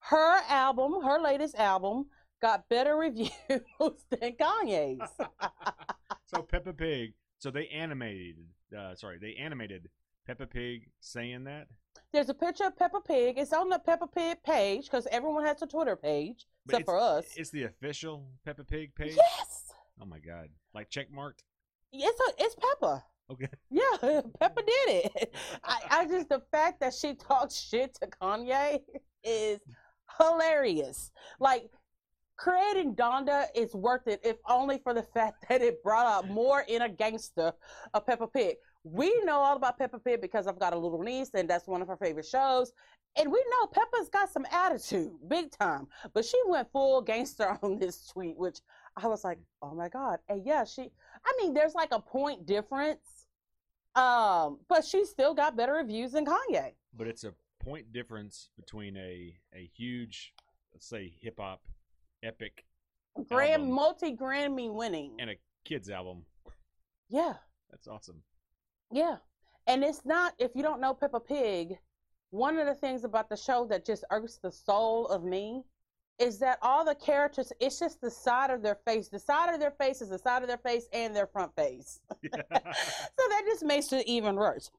Her 0.00 0.42
album, 0.50 1.02
her 1.02 1.18
latest 1.18 1.54
album, 1.54 2.04
got 2.42 2.68
better 2.68 2.96
reviews 2.98 3.30
than 3.48 4.32
Kanye's. 4.38 5.10
so 6.26 6.42
Peppa 6.42 6.74
Pig. 6.74 7.14
So 7.38 7.50
they 7.50 7.66
animated. 7.68 8.36
Uh, 8.78 8.94
sorry, 8.94 9.16
they 9.18 9.36
animated 9.40 9.88
Peppa 10.26 10.44
Pig 10.46 10.90
saying 11.00 11.44
that. 11.44 11.68
There's 12.12 12.28
a 12.28 12.34
picture 12.34 12.64
of 12.64 12.76
Peppa 12.76 13.00
Pig. 13.00 13.38
It's 13.38 13.54
on 13.54 13.70
the 13.70 13.78
Peppa 13.78 14.06
Pig 14.06 14.42
page 14.42 14.84
because 14.84 15.06
everyone 15.10 15.46
has 15.46 15.62
a 15.62 15.66
Twitter 15.66 15.96
page 15.96 16.44
But 16.66 16.74
except 16.74 16.84
for 16.84 16.98
us. 16.98 17.24
It's 17.36 17.48
the 17.48 17.64
official 17.64 18.26
Peppa 18.44 18.64
Pig 18.64 18.94
page. 18.94 19.14
Yes, 19.16 19.72
Oh 19.98 20.04
my 20.04 20.18
god! 20.18 20.50
Like 20.74 20.90
check 20.90 21.10
marked. 21.10 21.42
it's 21.90 22.20
a, 22.20 22.44
it's 22.44 22.54
Peppa. 22.54 23.02
Okay. 23.30 23.48
Yeah, 23.70 23.82
Peppa 24.40 24.62
did 24.62 25.04
it. 25.04 25.34
I, 25.62 25.78
I 25.90 26.06
just 26.06 26.28
the 26.28 26.42
fact 26.50 26.80
that 26.80 26.94
she 26.94 27.14
talks 27.14 27.54
shit 27.54 27.94
to 28.00 28.08
Kanye 28.08 28.80
is 29.22 29.60
hilarious. 30.18 31.10
Like 31.38 31.70
creating 32.36 32.94
Donda 32.94 33.46
is 33.54 33.74
worth 33.74 34.06
it, 34.06 34.20
if 34.24 34.36
only 34.48 34.78
for 34.78 34.94
the 34.94 35.02
fact 35.14 35.44
that 35.48 35.60
it 35.60 35.82
brought 35.82 36.06
out 36.06 36.28
more 36.28 36.64
inner 36.68 36.88
gangster 36.88 37.52
of 37.94 38.06
Peppa 38.06 38.26
Pig. 38.28 38.56
We 38.84 39.20
know 39.24 39.38
all 39.38 39.56
about 39.56 39.78
Peppa 39.78 39.98
Pig 39.98 40.20
because 40.22 40.46
I've 40.46 40.58
got 40.58 40.72
a 40.72 40.78
little 40.78 41.02
niece, 41.02 41.30
and 41.34 41.50
that's 41.50 41.66
one 41.66 41.82
of 41.82 41.88
her 41.88 41.96
favorite 41.96 42.26
shows. 42.26 42.72
And 43.16 43.30
we 43.32 43.44
know 43.50 43.66
Peppa's 43.66 44.08
got 44.08 44.30
some 44.30 44.46
attitude, 44.52 45.10
big 45.28 45.50
time. 45.50 45.88
But 46.14 46.24
she 46.24 46.38
went 46.46 46.70
full 46.72 47.02
gangster 47.02 47.58
on 47.62 47.78
this 47.78 48.06
tweet, 48.06 48.36
which 48.38 48.60
I 48.96 49.08
was 49.08 49.24
like, 49.24 49.38
oh 49.62 49.74
my 49.74 49.88
God. 49.88 50.20
And 50.28 50.44
yeah, 50.46 50.64
she, 50.64 50.90
I 51.24 51.32
mean, 51.40 51.52
there's 51.54 51.74
like 51.74 51.88
a 51.92 52.00
point 52.00 52.46
difference. 52.46 53.17
Um, 53.98 54.58
but 54.68 54.84
she 54.84 55.04
still 55.04 55.34
got 55.34 55.56
better 55.56 55.72
reviews 55.74 56.12
than 56.12 56.24
Kanye. 56.24 56.72
But 56.96 57.06
it's 57.08 57.24
a 57.24 57.34
point 57.60 57.92
difference 57.92 58.50
between 58.56 58.96
a 58.96 59.36
a 59.54 59.70
huge, 59.74 60.34
let's 60.72 60.86
say, 60.88 61.12
hip 61.20 61.38
hop 61.40 61.62
epic 62.22 62.64
Grand, 63.28 63.70
multi 63.72 64.16
Grammy 64.16 64.72
winning. 64.72 65.16
and 65.18 65.30
a 65.30 65.36
kids 65.64 65.90
album. 65.90 66.24
yeah, 67.08 67.34
That's 67.70 67.88
awesome. 67.88 68.22
yeah. 68.92 69.16
And 69.66 69.84
it's 69.84 70.04
not, 70.06 70.32
if 70.38 70.52
you 70.54 70.62
don't 70.62 70.80
know 70.80 70.94
Peppa 70.94 71.20
Pig, 71.20 71.76
one 72.30 72.58
of 72.58 72.66
the 72.66 72.74
things 72.74 73.04
about 73.04 73.28
the 73.28 73.36
show 73.36 73.66
that 73.66 73.84
just 73.84 74.02
irks 74.10 74.36
the 74.36 74.50
soul 74.50 75.06
of 75.08 75.24
me 75.24 75.62
is 76.18 76.38
that 76.38 76.58
all 76.62 76.84
the 76.84 76.94
characters, 76.94 77.52
it's 77.60 77.78
just 77.78 78.00
the 78.00 78.10
side 78.10 78.50
of 78.50 78.62
their 78.62 78.76
face. 78.86 79.08
The 79.08 79.18
side 79.18 79.52
of 79.52 79.60
their 79.60 79.70
face 79.70 80.02
is 80.02 80.08
the 80.08 80.18
side 80.18 80.42
of 80.42 80.48
their 80.48 80.58
face 80.58 80.88
and 80.92 81.14
their 81.14 81.26
front 81.26 81.54
face. 81.54 82.00
so 82.32 82.40
that 82.52 83.42
just 83.46 83.64
makes 83.64 83.92
it 83.92 84.06
even 84.06 84.34
worse. 84.34 84.70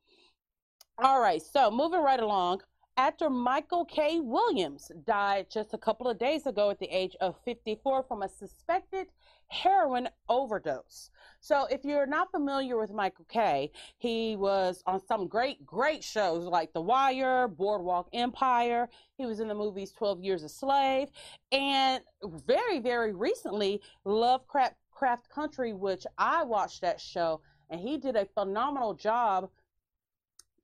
All 1.01 1.21
right, 1.21 1.41
so 1.41 1.71
moving 1.71 2.01
right 2.01 2.19
along, 2.19 2.61
actor 2.99 3.29
Michael 3.29 3.85
K. 3.85 4.19
Williams 4.19 4.91
died 5.05 5.47
just 5.49 5.73
a 5.73 5.77
couple 5.77 6.09
of 6.09 6.19
days 6.19 6.45
ago 6.45 6.69
at 6.69 6.79
the 6.79 6.93
age 6.93 7.15
of 7.21 7.37
54 7.45 8.03
from 8.03 8.23
a 8.23 8.27
suspected 8.27 9.07
heroin 9.47 10.09
overdose. 10.27 11.09
So, 11.39 11.65
if 11.71 11.85
you're 11.85 12.05
not 12.05 12.29
familiar 12.29 12.77
with 12.77 12.91
Michael 12.91 13.25
K., 13.29 13.71
he 13.99 14.35
was 14.35 14.83
on 14.85 14.99
some 14.99 15.29
great, 15.29 15.65
great 15.65 16.03
shows 16.03 16.43
like 16.43 16.73
The 16.73 16.81
Wire, 16.81 17.47
Boardwalk 17.47 18.09
Empire. 18.11 18.89
He 19.17 19.25
was 19.25 19.39
in 19.39 19.47
the 19.47 19.55
movies 19.55 19.93
12 19.93 20.21
Years 20.21 20.43
a 20.43 20.49
Slave, 20.49 21.07
and 21.53 22.03
very, 22.45 22.79
very 22.79 23.13
recently, 23.13 23.81
Lovecraft 24.03 24.75
Craft 24.91 25.29
Country, 25.29 25.71
which 25.71 26.05
I 26.17 26.43
watched 26.43 26.81
that 26.81 26.99
show, 26.99 27.39
and 27.69 27.79
he 27.79 27.97
did 27.97 28.17
a 28.17 28.25
phenomenal 28.25 28.93
job 28.93 29.49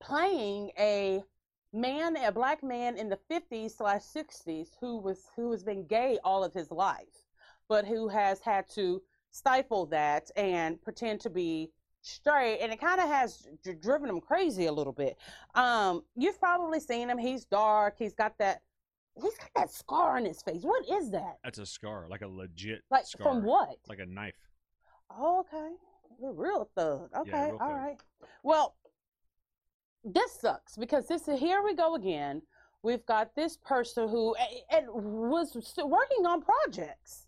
playing 0.00 0.70
a 0.78 1.22
man, 1.76 2.16
a 2.16 2.32
black 2.32 2.62
man 2.62 2.96
in 2.96 3.08
the 3.08 3.18
50s 3.30 3.76
slash 3.76 4.02
60s 4.02 4.68
who 4.80 4.98
was 4.98 5.30
who 5.36 5.50
has 5.52 5.62
been 5.62 5.86
gay 5.86 6.18
all 6.24 6.42
of 6.42 6.52
his 6.52 6.70
life, 6.70 7.24
but 7.68 7.86
who 7.86 8.08
has 8.08 8.40
had 8.40 8.68
to 8.70 9.02
stifle 9.30 9.86
that 9.86 10.30
and 10.36 10.80
pretend 10.82 11.20
to 11.20 11.30
be 11.30 11.70
straight, 12.00 12.58
and 12.60 12.72
it 12.72 12.80
kind 12.80 13.00
of 13.00 13.08
has 13.08 13.46
dr- 13.62 13.80
driven 13.80 14.08
him 14.08 14.20
crazy 14.20 14.66
a 14.66 14.72
little 14.72 14.92
bit. 14.92 15.18
Um, 15.54 16.02
you've 16.16 16.38
probably 16.40 16.80
seen 16.80 17.10
him. 17.10 17.18
He's 17.18 17.44
dark. 17.44 17.96
He's 17.98 18.14
got 18.14 18.38
that. 18.38 18.62
He's 19.20 19.36
got 19.38 19.50
that 19.56 19.70
scar 19.70 20.16
on 20.18 20.24
his 20.24 20.42
face. 20.42 20.62
What 20.62 20.84
is 20.90 21.10
that? 21.12 21.38
That's 21.42 21.58
a 21.58 21.64
scar, 21.66 22.06
like 22.08 22.20
a 22.22 22.28
legit 22.28 22.82
Like 22.90 23.06
scar. 23.06 23.26
from 23.26 23.44
what? 23.44 23.76
Like 23.88 23.98
a 23.98 24.06
knife. 24.06 24.34
Oh, 25.10 25.40
okay. 25.40 25.70
You're 26.20 26.32
real 26.34 26.68
thug. 26.76 27.08
Okay, 27.20 27.46
real 27.46 27.58
all 27.60 27.68
thug. 27.68 27.76
right. 27.76 27.96
Well, 28.42 28.76
this 30.06 30.32
sucks 30.40 30.76
because 30.76 31.08
this 31.08 31.26
is 31.26 31.40
here 31.40 31.62
we 31.62 31.74
go 31.74 31.96
again. 31.96 32.40
We've 32.82 33.04
got 33.06 33.34
this 33.34 33.56
person 33.56 34.08
who 34.08 34.36
and 34.70 34.86
was 34.88 35.56
working 35.76 36.26
on 36.26 36.42
projects. 36.42 37.26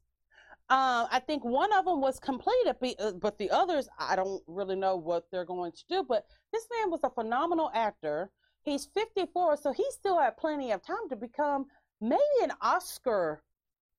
Uh, 0.70 1.08
I 1.10 1.20
think 1.26 1.44
one 1.44 1.72
of 1.72 1.86
them 1.86 2.00
was 2.00 2.20
completed, 2.20 2.76
uh, 3.00 3.12
but 3.12 3.38
the 3.38 3.50
others 3.50 3.88
I 3.98 4.14
don't 4.16 4.42
really 4.46 4.76
know 4.76 4.96
what 4.96 5.26
they're 5.30 5.44
going 5.44 5.72
to 5.72 5.84
do. 5.88 6.04
But 6.06 6.26
this 6.52 6.68
man 6.76 6.90
was 6.90 7.00
a 7.02 7.10
phenomenal 7.10 7.70
actor. 7.74 8.30
He's 8.62 8.86
54, 8.94 9.56
so 9.56 9.72
he 9.72 9.84
still 9.90 10.18
had 10.18 10.36
plenty 10.36 10.70
of 10.72 10.82
time 10.82 11.08
to 11.08 11.16
become 11.16 11.66
maybe 12.00 12.20
an 12.42 12.52
Oscar 12.60 13.42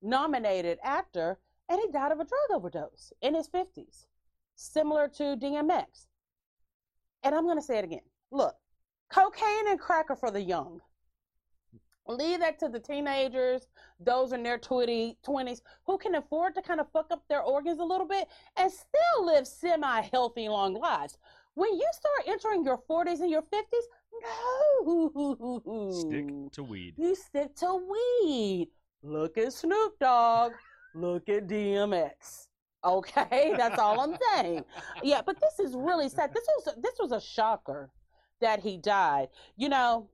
nominated 0.02 0.78
actor, 0.84 1.40
and 1.68 1.82
he 1.82 1.92
died 1.92 2.12
of 2.12 2.20
a 2.20 2.26
drug 2.26 2.52
overdose 2.52 3.12
in 3.22 3.34
his 3.34 3.50
50s, 3.50 4.06
similar 4.56 5.08
to 5.08 5.36
DMX. 5.36 6.06
And 7.24 7.36
I'm 7.36 7.46
going 7.46 7.58
to 7.58 7.64
say 7.64 7.80
it 7.80 7.84
again. 7.84 8.02
Look, 8.32 8.56
cocaine 9.10 9.68
and 9.68 9.80
cracker 9.80 10.16
for 10.16 10.32
the 10.32 10.42
young. 10.42 10.82
Leave 12.08 12.40
that 12.40 12.58
to 12.60 12.70
the 12.70 12.80
teenagers, 12.80 13.68
those 14.00 14.32
in 14.32 14.42
their 14.42 14.58
20, 14.58 15.18
20s 15.24 15.62
who 15.86 15.98
can 15.98 16.16
afford 16.16 16.56
to 16.56 16.62
kind 16.62 16.80
of 16.80 16.92
fuck 16.92 17.08
up 17.12 17.24
their 17.30 17.42
organs 17.42 17.80
a 17.80 17.84
little 17.84 18.08
bit 18.08 18.28
and 18.58 18.72
still 18.72 19.26
live 19.26 19.46
semi 19.46 20.02
healthy, 20.02 20.50
long 20.50 20.74
lives. 20.74 21.20
When 21.54 21.72
you 21.74 21.86
start 21.92 22.28
entering 22.28 22.64
your 22.64 22.80
40s 22.90 23.20
and 23.20 23.30
your 23.30 23.44
50s, 23.44 23.86
no. 25.14 25.92
Stick 25.92 26.52
to 26.54 26.64
weed. 26.64 26.96
You 26.98 27.14
stick 27.16 27.56
to 27.58 27.76
weed. 27.76 28.70
Look 29.04 29.38
at 29.38 29.54
Snoop 29.54 30.00
Dogg. 30.00 30.54
Look 30.96 31.30
at 31.30 31.48
DMX. 31.48 32.48
Okay, 32.84 33.54
that's 33.58 33.78
all 33.78 34.00
I'm 34.00 34.18
saying. 34.34 34.64
Yeah, 35.04 35.22
but 35.24 35.40
this 35.40 35.60
is 35.60 35.76
really 35.76 36.10
sad. 36.10 36.34
This 36.34 36.48
was 36.48 36.76
this 36.82 36.96
was 36.98 37.12
a 37.12 37.20
shocker 37.20 37.92
that 38.42 38.60
he 38.60 38.78
died. 38.78 39.30
You 39.58 39.70
know, 39.70 40.10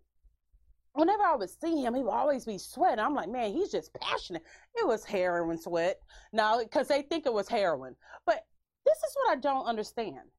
whenever 0.93 1.23
I 1.23 1.35
would 1.35 1.49
see 1.49 1.81
him, 1.81 1.93
he 1.93 2.03
would 2.03 2.09
always 2.09 2.45
be 2.45 2.57
sweating. 2.57 2.99
I'm 2.99 3.15
like, 3.15 3.29
man, 3.29 3.53
he's 3.53 3.71
just 3.71 3.93
passionate. 3.93 4.43
It 4.75 4.87
was 4.87 5.03
heroin 5.03 5.57
sweat. 5.57 5.99
No, 6.33 6.59
because 6.63 6.87
they 6.87 7.01
think 7.01 7.25
it 7.25 7.33
was 7.33 7.47
heroin. 7.47 7.95
But 8.25 8.45
this 8.85 8.97
is 8.97 9.15
what 9.15 9.37
I 9.37 9.39
don't 9.39 9.65
understand. 9.65 10.29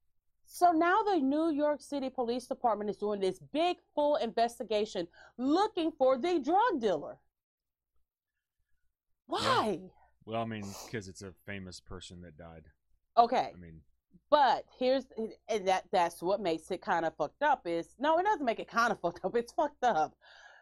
So 0.46 0.70
now 0.70 1.02
the 1.02 1.18
New 1.18 1.50
York 1.50 1.82
City 1.82 2.08
Police 2.08 2.46
Department 2.46 2.88
is 2.88 2.96
doing 2.96 3.20
this 3.20 3.40
big 3.52 3.76
full 3.94 4.16
investigation 4.16 5.08
looking 5.38 5.90
for 5.90 6.16
the 6.16 6.38
drug 6.38 6.80
dealer. 6.80 7.18
Why? 9.26 9.80
Well, 10.24 10.40
I 10.40 10.44
mean, 10.44 10.64
because 10.86 11.08
it's 11.08 11.22
a 11.22 11.32
famous 11.46 11.80
person 11.80 12.22
that 12.22 12.38
died. 12.38 12.64
Okay. 13.18 13.50
I 13.54 13.58
mean, 13.60 13.80
But 14.30 14.64
here's 14.78 15.04
and 15.48 15.68
that 15.68 15.84
that's 15.92 16.22
what 16.22 16.40
makes 16.40 16.70
it 16.70 16.82
kind 16.82 17.04
of 17.04 17.14
fucked 17.16 17.42
up 17.42 17.62
is 17.66 17.94
no, 17.98 18.18
it 18.18 18.24
doesn't 18.24 18.44
make 18.44 18.58
it 18.58 18.68
kind 18.68 18.92
of 18.92 19.00
fucked 19.02 19.24
up. 19.24 19.36
It's 19.36 19.52
fucked 19.52 19.84
up. 19.84 20.14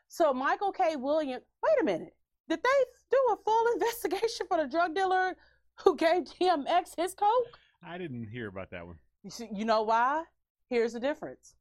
So 0.08 0.32
Michael 0.34 0.72
K. 0.72 0.96
Williams, 0.96 1.44
wait 1.62 1.80
a 1.80 1.84
minute. 1.84 2.14
Did 2.48 2.60
they 2.62 2.84
do 3.10 3.16
a 3.32 3.36
full 3.42 3.66
investigation 3.74 4.46
for 4.46 4.58
the 4.58 4.66
drug 4.66 4.94
dealer 4.94 5.36
who 5.76 5.96
gave 5.96 6.24
DMX 6.24 6.96
his 6.96 7.14
coke? 7.14 7.58
I 7.82 7.98
didn't 7.98 8.28
hear 8.28 8.48
about 8.48 8.70
that 8.70 8.86
one. 8.86 8.96
You, 9.22 9.30
see, 9.30 9.48
you 9.52 9.64
know 9.64 9.82
why? 9.82 10.24
Here's 10.68 10.92
the 10.92 11.00
difference. 11.00 11.54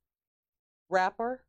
Rapper, 0.89 1.43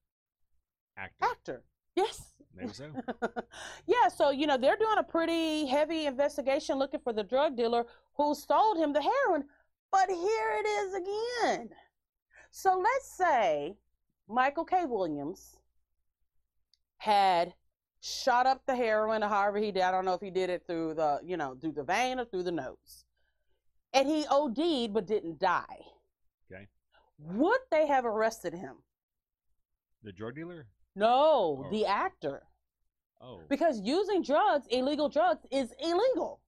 Actor. 0.97 1.25
actor. 1.25 1.63
Yes. 1.97 2.35
Maybe 2.57 2.73
so. 2.73 2.91
yeah, 3.87 4.09
so 4.15 4.31
you 4.31 4.47
know 4.47 4.57
they're 4.57 4.77
doing 4.77 4.99
a 4.99 5.03
pretty 5.03 5.67
heavy 5.67 6.07
investigation 6.07 6.79
looking 6.79 7.01
for 7.01 7.13
the 7.13 7.25
drug 7.25 7.57
dealer 7.57 7.85
who 8.17 8.35
sold 8.35 8.79
him 8.79 8.93
the 8.93 9.03
heroin. 9.03 9.45
But 9.95 10.11
here 10.11 10.51
it 10.59 10.67
is 10.67 10.95
again. 10.95 11.71
So 12.51 12.77
let's 12.83 13.17
say 13.17 13.77
Michael 14.29 14.65
K. 14.65 14.87
Williams 14.87 15.57
had 16.97 17.55
shot 18.01 18.45
up 18.45 18.63
the 18.67 18.75
heroin, 18.75 19.23
or 19.23 19.29
however 19.29 19.59
he 19.59 19.71
did. 19.71 19.83
I 19.85 19.93
don't 19.93 20.05
know 20.05 20.15
if 20.15 20.21
he 20.21 20.31
did 20.31 20.51
it 20.51 20.65
through 20.67 20.95
the, 20.95 21.21
you 21.25 21.37
know, 21.37 21.57
through 21.61 21.73
the 21.73 21.85
vein 21.85 22.19
or 22.19 22.25
through 22.25 22.43
the 22.43 22.51
nose. 22.51 23.05
And 23.93 24.09
he 24.09 24.27
OD'd 24.29 24.93
but 24.93 25.07
didn't 25.07 25.39
die. 25.39 25.79
Okay. 26.53 26.67
Would 27.19 27.61
they 27.71 27.87
have 27.87 28.05
arrested 28.05 28.53
him? 28.53 28.75
The 30.03 30.11
drug 30.11 30.35
dealer? 30.35 30.67
No, 30.97 31.67
Oh. 31.67 31.71
the 31.71 31.87
actor. 31.87 32.43
Oh. 33.21 33.43
Because 33.49 33.81
using 33.81 34.23
drugs, 34.23 34.67
illegal 34.71 35.09
drugs, 35.09 35.47
is 35.53 35.73
illegal. 35.81 36.41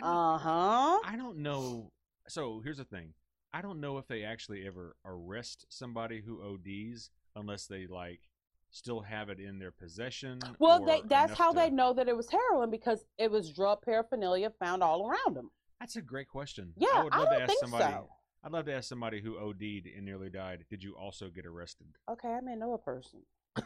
Uh 0.00 0.38
huh. 0.38 1.00
I 1.04 1.16
don't 1.16 1.38
know. 1.38 1.90
So 2.28 2.60
here's 2.62 2.78
the 2.78 2.84
thing. 2.84 3.14
I 3.52 3.62
don't 3.62 3.80
know 3.80 3.98
if 3.98 4.06
they 4.06 4.22
actually 4.24 4.66
ever 4.66 4.96
arrest 5.04 5.66
somebody 5.68 6.20
who 6.20 6.42
ODs 6.42 7.10
unless 7.34 7.66
they 7.66 7.86
like 7.86 8.20
still 8.70 9.00
have 9.00 9.30
it 9.30 9.40
in 9.40 9.58
their 9.58 9.70
possession. 9.70 10.40
Well, 10.58 10.84
they, 10.84 11.02
that's 11.06 11.34
how 11.38 11.52
to- 11.52 11.58
they 11.58 11.70
know 11.70 11.92
that 11.94 12.08
it 12.08 12.16
was 12.16 12.28
heroin 12.30 12.70
because 12.70 13.04
it 13.18 13.30
was 13.30 13.50
drug 13.52 13.82
paraphernalia 13.82 14.50
found 14.58 14.82
all 14.82 15.08
around 15.08 15.36
them. 15.36 15.50
That's 15.80 15.96
a 15.96 16.02
great 16.02 16.28
question. 16.28 16.72
Yeah, 16.76 16.88
I 16.94 17.04
would 17.04 17.12
I 17.12 17.18
love 17.18 17.28
to 17.28 17.34
don't 17.34 17.42
ask 17.50 17.58
somebody. 17.60 17.92
so. 17.92 18.08
I'd 18.44 18.52
love 18.52 18.64
to 18.66 18.74
ask 18.74 18.88
somebody 18.88 19.20
who 19.20 19.38
OD'd 19.38 19.86
and 19.94 20.04
nearly 20.04 20.30
died. 20.30 20.64
Did 20.70 20.82
you 20.82 20.94
also 20.96 21.28
get 21.28 21.46
arrested? 21.46 21.88
Okay, 22.10 22.28
I 22.28 22.40
may 22.40 22.54
know 22.56 22.74
a 22.74 22.78
person. 22.78 23.20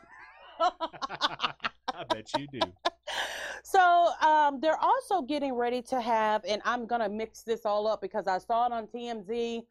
I 1.94 2.04
bet 2.04 2.30
you 2.38 2.46
do. 2.46 2.60
so 3.62 4.10
um, 4.20 4.60
they're 4.60 4.78
also 4.80 5.22
getting 5.22 5.54
ready 5.54 5.82
to 5.82 6.00
have, 6.00 6.42
and 6.46 6.62
I'm 6.64 6.86
gonna 6.86 7.08
mix 7.08 7.42
this 7.42 7.64
all 7.64 7.86
up 7.86 8.00
because 8.00 8.26
I 8.26 8.38
saw 8.38 8.66
it 8.66 8.72
on 8.72 8.86
TMZ 8.86 9.62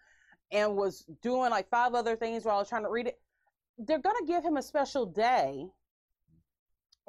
and 0.51 0.75
was 0.75 1.05
doing 1.21 1.51
like 1.51 1.69
five 1.69 1.93
other 1.93 2.15
things 2.15 2.45
while 2.45 2.55
I 2.55 2.59
was 2.59 2.69
trying 2.69 2.83
to 2.83 2.89
read 2.89 3.07
it. 3.07 3.19
They're 3.77 3.99
gonna 3.99 4.25
give 4.25 4.43
him 4.43 4.57
a 4.57 4.61
special 4.61 5.05
day 5.05 5.67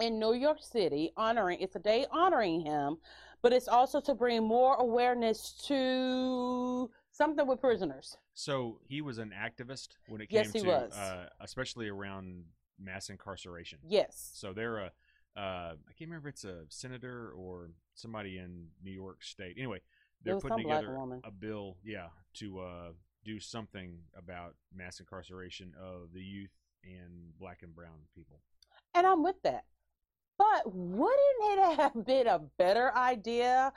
in 0.01 0.19
New 0.19 0.35
York 0.35 0.59
City 0.61 1.13
honoring. 1.17 1.61
It's 1.61 1.77
a 1.77 1.81
day 1.81 2.07
honoring 2.11 2.61
him, 2.61 2.99
but 3.43 3.53
it's 3.53 3.69
also 3.69 4.01
to 4.01 4.15
bring 4.15 4.43
more 4.47 4.75
awareness 4.77 5.53
to 5.67 6.91
something 7.11 7.47
with 7.47 7.61
prisoners. 7.61 8.17
So 8.35 8.79
he 8.89 9.01
was 9.01 9.19
an 9.19 9.33
activist 9.37 9.89
when 10.09 10.21
it 10.21 10.29
came 10.29 10.39
Yes, 10.39 10.53
to. 10.53 10.73
Uh, 10.73 11.27
especially 11.41 11.89
around 11.89 12.45
mass 12.83 13.11
incarceration. 13.11 13.79
Yes. 13.87 14.31
So 14.35 14.53
they're 14.53 14.79
a, 14.79 14.93
uh, 15.37 15.75
I 15.75 15.93
can't 15.99 16.11
remember 16.11 16.29
if 16.29 16.35
it's 16.35 16.45
a 16.45 16.63
senator 16.69 17.33
or 17.37 17.71
somebody 17.95 18.39
in 18.39 18.67
New 18.83 18.93
York 18.93 19.23
State. 19.23 19.55
Anyway, 19.57 19.81
they're 20.25 20.39
putting 20.39 20.59
together 20.59 20.97
a 21.25 21.31
bill, 21.31 21.77
yeah, 21.85 22.09
to 22.35 22.61
uh, 22.61 22.89
do 23.25 23.41
something 23.41 23.99
about 24.17 24.55
mass 24.75 25.01
incarceration 25.01 25.73
of 25.81 26.13
the 26.13 26.21
youth 26.21 26.51
and 26.85 27.39
black 27.39 27.59
and 27.63 27.75
brown 27.75 27.99
people. 28.15 28.41
And 28.95 29.07
I'm 29.07 29.23
with 29.23 29.41
that. 29.45 29.65
But 30.39 30.75
wouldn't 30.75 31.19
it 31.43 31.77
have 31.77 32.05
been 32.07 32.27
a 32.27 32.41
better 32.59 32.97
idea 32.97 33.73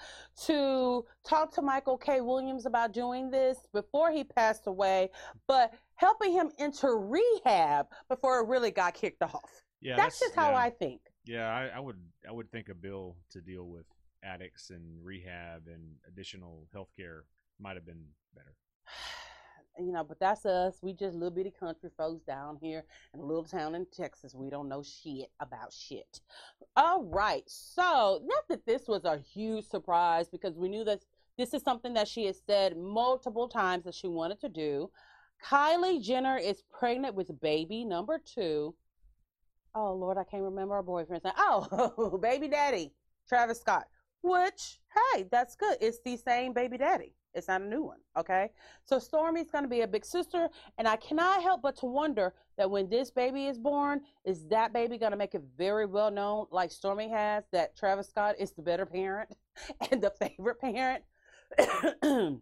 to 0.46 1.06
talk 1.28 1.54
to 1.56 1.62
Michael 1.62 1.98
K. 1.98 2.22
Williams 2.22 2.66
about 2.66 2.94
doing 2.94 3.30
this 3.30 3.58
before 3.74 4.12
he 4.12 4.24
passed 4.24 4.68
away, 4.68 5.10
but 5.46 5.74
helping 5.96 6.32
him 6.32 6.52
into 6.58 6.88
rehab 6.88 7.88
before 8.10 8.40
it 8.40 8.48
really 8.48 8.72
got 8.72 8.94
kicked 8.94 9.22
off? 9.22 9.64
Yeah, 9.82 9.96
that's, 9.96 10.20
just 10.20 10.36
how 10.36 10.52
yeah. 10.52 10.58
I 10.58 10.70
think. 10.70 11.02
Yeah, 11.26 11.48
I, 11.48 11.78
I 11.78 11.80
would 11.80 11.98
I 12.28 12.32
would 12.32 12.52
think 12.52 12.70
a 12.70 12.74
bill 12.74 13.18
to 13.32 13.42
deal 13.42 13.66
with 13.66 13.86
addicts 14.24 14.70
and 14.70 15.04
rehab 15.04 15.64
and 15.68 15.82
additional 16.08 16.68
health 16.72 16.90
care 16.98 17.26
might 17.60 17.76
have 17.76 17.86
been 17.86 18.06
better. 18.36 18.56
You 19.80 19.92
know, 19.92 20.04
but 20.04 20.20
that's 20.20 20.46
us. 20.46 20.78
We 20.84 20.94
just 20.94 21.16
little 21.16 21.32
bitty 21.32 21.52
country 21.60 21.90
folks 21.98 22.22
down 22.22 22.60
here 22.62 22.84
in 23.16 23.20
a 23.20 23.26
little 23.26 23.44
town 23.44 23.74
in 23.74 23.88
Texas. 23.92 24.36
We 24.36 24.52
don't 24.52 24.70
know 24.70 24.84
shit 24.84 25.32
about 25.40 25.74
shit. 25.74 26.22
All 26.76 27.04
right. 27.06 27.42
So, 27.48 28.22
not 28.24 28.44
that 28.50 28.68
this 28.68 28.88
was 28.88 29.04
a 29.04 29.18
huge 29.18 29.66
surprise 29.66 30.30
because 30.30 30.56
we 30.60 30.70
knew 30.70 30.84
that 30.84 31.00
this 31.40 31.56
is 31.56 31.64
something 31.64 31.96
that 31.96 32.08
she 32.08 32.26
has 32.26 32.40
said 32.46 32.78
multiple 32.78 33.48
times 33.48 33.86
that 33.86 33.96
she 33.96 34.08
wanted 34.08 34.40
to 34.42 34.50
do. 34.50 34.92
Kylie 35.44 36.02
Jenner 36.02 36.38
is 36.38 36.64
pregnant 36.72 37.16
with 37.16 37.40
baby 37.42 37.84
number 37.84 38.20
two. 38.24 38.76
Oh, 39.76 39.94
Lord, 39.94 40.18
I 40.18 40.24
can't 40.24 40.44
remember 40.44 40.76
her 40.76 40.84
boyfriend's 40.84 41.26
name. 41.26 41.34
Oh, 41.38 42.18
baby 42.22 42.48
daddy, 42.48 42.94
Travis 43.28 43.60
Scott. 43.60 43.88
Which, 44.22 44.80
hey, 45.14 45.26
that's 45.32 45.56
good. 45.56 45.78
It's 45.82 46.00
the 46.06 46.16
same 46.16 46.54
baby 46.54 46.78
daddy. 46.78 47.14
It's 47.34 47.48
not 47.48 47.62
a 47.62 47.66
new 47.66 47.82
one. 47.82 47.98
Okay. 48.18 48.52
So 48.86 49.00
Stormi's 49.00 49.50
to 49.64 49.70
be 49.70 49.82
a 49.82 49.88
big 49.88 50.06
sister, 50.06 50.48
and 50.78 50.88
I 50.88 50.96
cannot 50.98 51.42
help 51.42 51.62
but 51.62 51.76
to 51.78 51.88
wonder 51.88 52.34
that 52.58 52.70
when 52.70 52.88
this 52.88 53.10
baby 53.10 53.48
is 53.48 53.58
born, 53.58 54.02
is 54.24 54.46
that 54.50 54.72
baby 54.72 54.98
to 55.12 55.18
make 55.18 55.34
it 55.34 55.42
very 55.58 55.88
well 55.88 56.12
known, 56.12 56.46
like 56.52 56.72
Stormy 56.72 57.10
has, 57.10 57.44
that 57.52 57.76
Travis 57.76 58.10
Scott 58.10 58.36
is 58.40 58.52
the 58.52 58.62
better 58.62 58.86
parent 58.86 59.30
and 59.92 60.02
the 60.02 60.12
favorite 60.12 60.62
parent? 60.62 61.04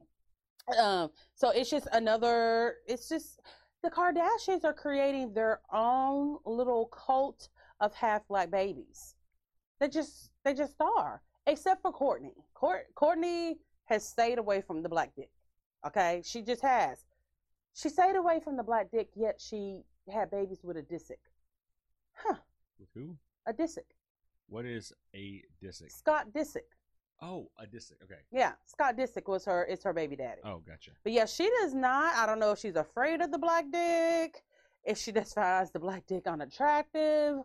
um, 0.79 1.09
so 1.35 1.49
it's 1.49 1.69
just 1.69 1.87
another. 1.91 2.75
It's 2.87 3.09
just 3.09 3.39
the 3.83 3.89
Kardashians 3.89 4.63
are 4.63 4.73
creating 4.73 5.33
their 5.33 5.61
own 5.73 6.37
little 6.45 6.85
cult 6.87 7.49
of 7.79 7.93
half 7.93 8.27
black 8.27 8.51
babies. 8.51 9.15
They 9.79 9.87
just 9.89 10.29
they 10.45 10.53
just 10.53 10.75
are, 10.79 11.21
except 11.47 11.81
for 11.81 11.91
Kourtney. 11.91 12.33
Court, 12.53 12.85
Kourtney 12.95 13.55
has 13.85 14.07
stayed 14.07 14.37
away 14.37 14.61
from 14.61 14.83
the 14.83 14.89
black 14.89 15.11
dick. 15.15 15.31
Okay, 15.85 16.21
she 16.23 16.41
just 16.41 16.61
has. 16.61 17.05
She 17.73 17.89
stayed 17.89 18.15
away 18.15 18.39
from 18.43 18.57
the 18.57 18.63
black 18.63 18.91
dick, 18.91 19.09
yet 19.15 19.39
she 19.41 19.81
had 20.11 20.29
babies 20.29 20.59
with 20.63 20.77
a 20.77 20.81
Disick. 20.83 21.23
Huh, 22.13 22.35
With 22.79 22.89
who? 22.93 23.15
a 23.47 23.53
Disick. 23.53 23.87
What 24.47 24.65
is 24.65 24.91
a 25.15 25.41
disick? 25.63 25.91
Scott 25.91 26.27
Disick. 26.33 26.67
Oh, 27.21 27.49
a 27.59 27.65
disick. 27.65 28.01
Okay. 28.03 28.21
Yeah, 28.31 28.53
Scott 28.65 28.97
Disick 28.97 29.27
was 29.27 29.45
her 29.45 29.63
is 29.63 29.83
her 29.83 29.93
baby 29.93 30.15
daddy. 30.15 30.41
Oh, 30.43 30.61
gotcha. 30.65 30.91
But 31.03 31.13
yeah, 31.13 31.25
she 31.25 31.49
does 31.61 31.73
not. 31.73 32.15
I 32.15 32.25
don't 32.25 32.39
know 32.39 32.51
if 32.51 32.59
she's 32.59 32.75
afraid 32.75 33.21
of 33.21 33.31
the 33.31 33.37
black 33.37 33.65
dick, 33.71 34.43
if 34.83 34.97
she 34.97 35.11
just 35.11 35.35
finds 35.35 35.71
the 35.71 35.79
black 35.79 36.07
dick 36.07 36.25
unattractive, 36.25 37.37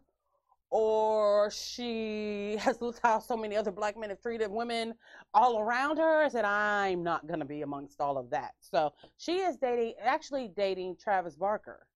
or 0.70 1.50
she 1.50 2.56
has 2.60 2.80
looked 2.80 3.00
how 3.02 3.18
so 3.18 3.36
many 3.36 3.54
other 3.54 3.70
black 3.70 3.98
men 3.98 4.08
have 4.08 4.22
treated 4.22 4.50
women 4.50 4.94
all 5.34 5.58
around 5.58 5.98
her 5.98 6.22
and 6.22 6.32
said, 6.32 6.46
I'm 6.46 7.02
not 7.02 7.26
going 7.26 7.40
to 7.40 7.46
be 7.46 7.60
amongst 7.60 8.00
all 8.00 8.16
of 8.16 8.30
that. 8.30 8.54
So 8.60 8.94
she 9.18 9.40
is 9.40 9.56
dating, 9.58 9.94
actually 10.02 10.48
dating 10.48 10.96
Travis 10.96 11.36
Barker. 11.36 11.86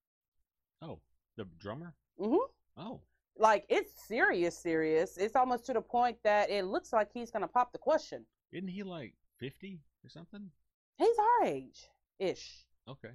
Oh, 0.83 1.01
the 1.37 1.47
drummer. 1.59 1.95
Mm 2.21 2.29
hmm 2.29 2.81
Oh, 2.83 3.01
Like 3.41 3.65
it's 3.71 4.07
serious, 4.07 4.57
serious. 4.57 5.17
It's 5.17 5.35
almost 5.35 5.65
to 5.67 5.73
the 5.73 5.81
point 5.81 6.19
that 6.25 6.51
it 6.51 6.67
looks 6.67 6.93
like 6.93 7.09
he's 7.13 7.31
going 7.31 7.41
to 7.43 7.49
pop 7.49 7.73
the 7.73 7.79
question. 7.79 8.27
isn't 8.53 8.69
he 8.69 8.83
like 8.83 9.15
fifty 9.39 9.81
or 10.05 10.11
something? 10.11 10.51
He's 10.99 11.17
our 11.19 11.47
age 11.49 11.89
ish. 12.19 12.67
Okay. 12.87 13.15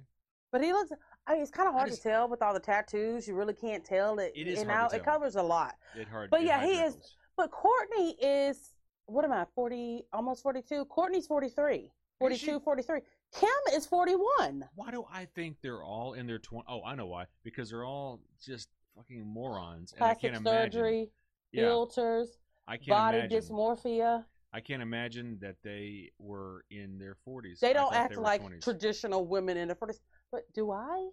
But 0.50 0.64
he 0.64 0.72
looks. 0.72 0.90
I 1.28 1.34
mean, 1.34 1.42
it's 1.42 1.50
kind 1.52 1.68
of 1.68 1.74
hard 1.74 1.90
just- 1.90 2.02
to 2.02 2.08
tell 2.08 2.28
with 2.28 2.42
all 2.42 2.52
the 2.52 2.60
tattoos. 2.60 3.28
You 3.28 3.36
really 3.36 3.54
can't 3.54 3.84
tell 3.84 4.18
it. 4.18 4.32
It 4.34 4.48
is 4.48 4.60
and 4.60 4.70
hard 4.70 4.90
now 4.92 4.96
it 4.98 5.04
covers 5.04 5.36
a 5.36 5.42
lot. 5.42 5.76
It 5.96 6.08
hard. 6.08 6.30
But 6.30 6.42
yeah, 6.42 6.64
he 6.64 6.72
is- 6.72 6.96
But 7.36 7.52
Kourtney 7.52 8.14
is 8.20 8.72
what 9.06 9.24
am 9.24 9.30
I? 9.32 9.46
Forty, 9.54 10.02
almost 10.12 10.42
forty-two. 10.42 10.86
Kourtney's 10.86 11.28
43, 11.28 11.92
42, 12.18 12.58
43. 12.58 13.00
Kim 13.38 13.48
is 13.74 13.86
forty-one. 13.86 14.64
Why 14.74 14.90
do 14.90 15.04
I 15.12 15.26
think 15.26 15.58
they're 15.62 15.84
all 15.84 16.14
in 16.14 16.26
their 16.26 16.40
twenty? 16.40 16.66
Oh, 16.68 16.82
I 16.82 16.96
know 16.96 17.06
why. 17.06 17.26
Because 17.44 17.70
they're 17.70 17.84
all 17.84 18.20
just 18.44 18.68
fucking 18.96 19.24
morons. 19.26 19.92
And 19.92 20.02
I 20.02 20.06
Plastic 20.08 20.32
can't 20.32 20.40
imagine. 20.46 20.72
surgery, 20.72 21.10
Yeah, 21.52 21.62
filters, 21.62 22.38
I 22.66 22.76
can't 22.76 22.88
body 22.88 23.18
imagine. 23.18 23.40
dysmorphia. 23.42 24.24
I 24.52 24.60
can't 24.60 24.80
imagine 24.82 25.38
that 25.42 25.56
they 25.62 26.12
were 26.18 26.64
in 26.70 26.98
their 26.98 27.14
forties. 27.24 27.60
They 27.60 27.72
don't 27.72 27.94
act 27.94 28.16
like 28.16 28.42
traditional 28.60 29.26
women 29.26 29.56
in 29.56 29.68
their 29.68 29.74
forties. 29.74 30.00
But 30.32 30.50
do 30.54 30.70
I? 30.70 31.08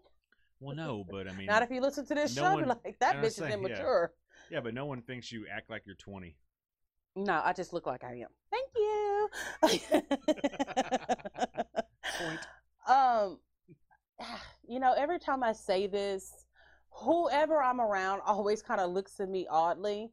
Well, 0.60 0.76
no, 0.76 1.04
but 1.10 1.28
I 1.28 1.34
mean, 1.38 1.48
Not 1.48 1.62
if 1.64 1.70
you 1.72 1.82
listen 1.82 2.06
to 2.06 2.16
this 2.16 2.36
no 2.36 2.44
show. 2.44 2.54
one- 2.54 2.68
like 2.68 2.98
that 3.00 3.18
bitch 3.18 3.22
was 3.24 3.32
is 3.34 3.36
saying, 3.38 3.52
yeah. 3.52 3.58
immature. 3.58 4.14
yeah, 4.50 4.62
but 4.62 4.74
no 4.74 4.86
one 4.86 5.02
thinks 5.02 5.32
you 5.32 5.46
act 5.52 5.70
like 5.70 5.84
you're 5.86 5.96
twenty. 5.96 6.38
No, 7.16 7.42
I 7.44 7.54
just 7.54 7.74
look 7.74 7.86
like 7.86 8.04
I 8.04 8.14
am. 8.24 8.30
Thank 8.50 8.70
you. 8.76 9.30
Point. 12.18 12.40
Um, 12.86 13.40
you 14.68 14.80
know, 14.82 14.94
every 14.94 15.18
time 15.20 15.42
I 15.44 15.54
say 15.54 15.88
this, 15.88 16.43
whoever 16.94 17.62
I'm 17.62 17.82
around 17.82 18.22
always 18.26 18.62
kind 18.62 18.80
of 18.80 18.92
looks 18.92 19.20
at 19.20 19.30
me 19.30 19.48
oddly 19.50 20.12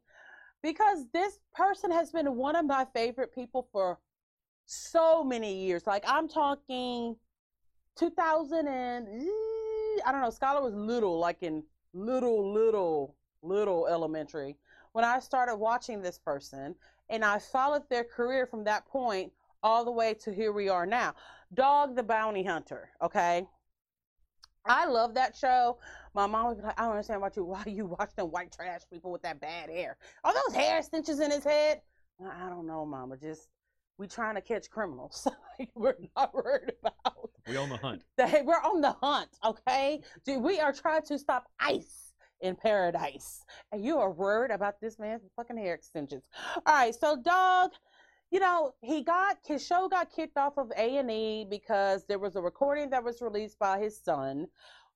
because 0.61 1.05
this 1.13 1.39
person 1.55 1.91
has 1.91 2.11
been 2.11 2.35
one 2.35 2.55
of 2.55 2.65
my 2.65 2.85
favorite 2.93 3.33
people 3.33 3.67
for 3.71 3.99
so 4.65 5.23
many 5.23 5.65
years. 5.65 5.85
Like 5.87 6.03
I'm 6.07 6.27
talking 6.27 7.15
2000 7.97 8.67
and 8.67 9.07
eh, 9.07 10.01
I 10.05 10.11
don't 10.11 10.21
know, 10.21 10.29
Scholar 10.29 10.61
was 10.61 10.73
little, 10.73 11.19
like 11.19 11.37
in 11.41 11.63
little, 11.93 12.53
little, 12.53 13.15
little 13.41 13.87
elementary 13.87 14.57
when 14.93 15.05
I 15.05 15.19
started 15.19 15.55
watching 15.55 16.01
this 16.01 16.17
person 16.17 16.75
and 17.09 17.25
I 17.25 17.39
followed 17.39 17.83
their 17.89 18.03
career 18.03 18.45
from 18.45 18.63
that 18.65 18.87
point 18.87 19.31
all 19.63 19.85
the 19.85 19.91
way 19.91 20.13
to 20.15 20.33
here 20.33 20.51
we 20.51 20.69
are 20.69 20.85
now. 20.85 21.13
Dog 21.53 21.95
the 21.95 22.03
Bounty 22.03 22.43
Hunter, 22.43 22.89
okay? 23.01 23.45
I 24.65 24.85
love 24.85 25.15
that 25.15 25.35
show, 25.35 25.77
My 26.13 26.27
mom 26.27 26.55
be 26.55 26.61
like, 26.61 26.79
I 26.79 26.83
don't 26.83 26.91
understand 26.91 27.21
why 27.21 27.29
you 27.35 27.43
why 27.45 27.63
you 27.65 27.85
watch 27.85 28.15
them 28.15 28.27
white 28.27 28.51
trash 28.51 28.81
people 28.91 29.11
with 29.11 29.21
that 29.23 29.39
bad 29.39 29.69
hair. 29.69 29.97
Are 30.23 30.33
those 30.33 30.55
hair 30.55 30.79
extensions 30.79 31.19
in 31.19 31.31
his 31.31 31.43
head? 31.43 31.81
I 32.23 32.49
don't 32.49 32.67
know, 32.67 32.85
Mama. 32.85 33.17
Just 33.17 33.49
we 33.97 34.07
trying 34.07 34.35
to 34.35 34.41
catch 34.41 34.69
criminals. 34.69 35.27
We're 35.75 35.97
not 36.15 36.33
worried 36.33 36.73
about 36.81 37.29
We 37.47 37.57
on 37.57 37.69
the 37.69 37.77
hunt. 37.77 38.03
We're 38.17 38.55
on 38.55 38.81
the 38.81 38.95
hunt, 39.01 39.29
okay? 39.43 40.01
Dude, 40.25 40.41
we 40.41 40.59
are 40.59 40.73
trying 40.73 41.03
to 41.03 41.19
stop 41.19 41.45
ice 41.59 42.13
in 42.41 42.55
paradise, 42.55 43.43
and 43.71 43.83
you 43.85 43.99
are 43.99 44.11
worried 44.11 44.49
about 44.49 44.81
this 44.81 44.97
man's 44.97 45.21
fucking 45.35 45.57
hair 45.57 45.75
extensions. 45.75 46.23
All 46.65 46.73
right, 46.73 46.95
so 46.95 47.15
dog 47.21 47.71
you 48.31 48.39
know, 48.39 48.73
he 48.81 49.03
got 49.03 49.37
his 49.45 49.65
show 49.65 49.89
got 49.89 50.09
kicked 50.09 50.37
off 50.37 50.57
of 50.57 50.71
A 50.77 50.97
and 50.97 51.11
E 51.11 51.45
because 51.49 52.05
there 52.05 52.17
was 52.17 52.37
a 52.37 52.41
recording 52.41 52.89
that 52.91 53.03
was 53.03 53.21
released 53.21 53.59
by 53.59 53.77
his 53.77 53.99
son, 54.01 54.47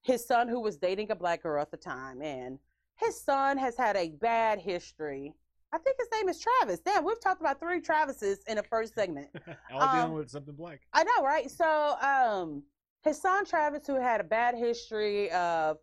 his 0.05 0.23
son 0.25 0.47
who 0.47 0.59
was 0.59 0.77
dating 0.77 1.09
a 1.09 1.15
black 1.15 1.41
girl 1.41 1.61
at 1.61 1.71
the 1.71 1.77
time, 1.77 2.21
and 2.21 2.59
his 2.97 3.19
son 3.19 3.57
has 3.57 3.75
had 3.75 3.95
a 3.95 4.09
bad 4.21 4.59
history. 4.59 5.33
I 5.73 5.79
think 5.79 5.97
his 5.99 6.07
name 6.13 6.29
is 6.29 6.39
Travis. 6.39 6.79
Damn, 6.79 7.03
we've 7.03 7.19
talked 7.19 7.41
about 7.41 7.59
three 7.59 7.81
Travises 7.81 8.37
in 8.47 8.57
the 8.57 8.63
first 8.63 8.93
segment. 8.93 9.29
All 9.73 9.81
Um, 9.81 9.97
dealing 9.97 10.13
with 10.13 10.29
something 10.29 10.53
black. 10.53 10.81
I 10.93 11.03
know, 11.03 11.23
right? 11.23 11.49
So, 11.49 11.95
um, 11.99 12.63
his 13.03 13.19
son 13.19 13.45
Travis, 13.45 13.87
who 13.87 13.95
had 13.95 14.21
a 14.21 14.23
bad 14.23 14.55
history 14.55 15.31
of 15.31 15.77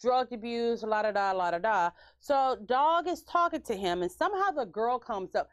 drug 0.00 0.32
abuse, 0.32 0.82
la 0.82 1.02
da 1.02 1.12
da, 1.12 1.32
la 1.32 1.50
da 1.50 1.58
da. 1.58 1.90
So, 2.18 2.56
dog 2.64 3.06
is 3.06 3.22
talking 3.24 3.62
to 3.62 3.76
him, 3.76 4.00
and 4.00 4.10
somehow 4.10 4.52
the 4.52 4.64
girl 4.64 4.98
comes 4.98 5.34
up. 5.34 5.48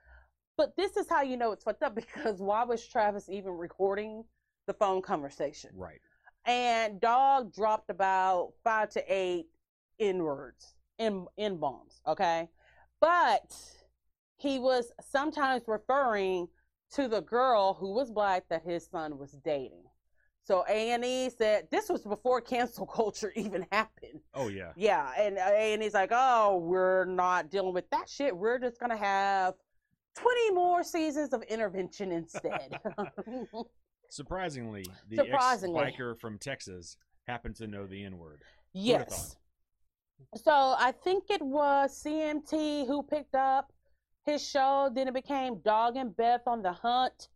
But 0.55 0.75
this 0.77 0.95
is 0.95 1.09
how 1.09 1.23
you 1.23 1.35
know 1.35 1.51
it's 1.51 1.65
fucked 1.65 1.83
up 1.83 1.93
because 2.03 2.39
why 2.39 2.63
was 2.63 2.87
Travis 2.87 3.27
even 3.27 3.51
recording 3.51 4.23
the 4.65 4.73
phone 4.73 5.01
conversation? 5.01 5.71
Right. 5.75 5.99
And 6.45 6.99
dog 6.99 7.53
dropped 7.53 7.89
about 7.89 8.53
five 8.63 8.89
to 8.91 9.03
eight 9.07 9.47
in 9.99 10.23
words, 10.23 10.75
in 10.97 11.25
in 11.37 11.57
bombs. 11.57 12.01
Okay, 12.07 12.49
but 12.99 13.55
he 14.35 14.59
was 14.59 14.91
sometimes 15.01 15.63
referring 15.67 16.47
to 16.91 17.07
the 17.07 17.21
girl 17.21 17.73
who 17.73 17.93
was 17.93 18.11
black 18.11 18.43
that 18.49 18.63
his 18.63 18.85
son 18.85 19.17
was 19.17 19.31
dating. 19.43 19.83
So 20.43 20.65
A 20.67 20.91
and 20.91 21.05
E 21.05 21.29
said 21.29 21.67
this 21.71 21.89
was 21.89 22.01
before 22.03 22.41
cancel 22.41 22.85
culture 22.99 23.31
even 23.35 23.65
happened. 23.71 24.19
Oh 24.33 24.49
yeah. 24.49 24.73
Yeah, 24.75 25.11
and 25.17 25.37
uh, 25.37 25.49
A 25.53 25.73
and 25.73 25.81
E's 25.81 25.93
like, 25.93 26.11
oh, 26.11 26.57
we're 26.57 27.05
not 27.05 27.49
dealing 27.49 27.73
with 27.73 27.89
that 27.91 28.09
shit. 28.09 28.35
We're 28.35 28.59
just 28.59 28.79
gonna 28.79 28.97
have 28.97 29.53
twenty 30.15 30.51
more 30.51 30.83
seasons 30.83 31.33
of 31.33 31.41
intervention 31.43 32.11
instead. 32.11 32.77
Surprisingly, 34.17 34.85
the 35.09 35.15
Surprisingly. 35.17 35.81
ex-biker 35.85 36.15
from 36.19 36.37
Texas 36.37 36.97
happened 37.27 37.55
to 37.55 37.65
know 37.65 37.87
the 37.87 38.03
N 38.03 38.19
word. 38.19 38.43
Yes. 38.71 39.37
So 40.35 40.75
I 40.77 40.91
think 41.03 41.25
it 41.31 41.41
was 41.41 41.99
CMT 42.03 42.85
who 42.85 43.01
picked 43.01 43.33
up 43.33 43.73
his 44.23 44.47
show. 44.47 44.91
Then 44.93 45.07
it 45.07 45.15
became 45.15 45.57
Dog 45.65 45.97
and 45.97 46.15
Beth 46.15 46.43
on 46.45 46.61
the 46.61 46.71
Hunt. 46.73 47.29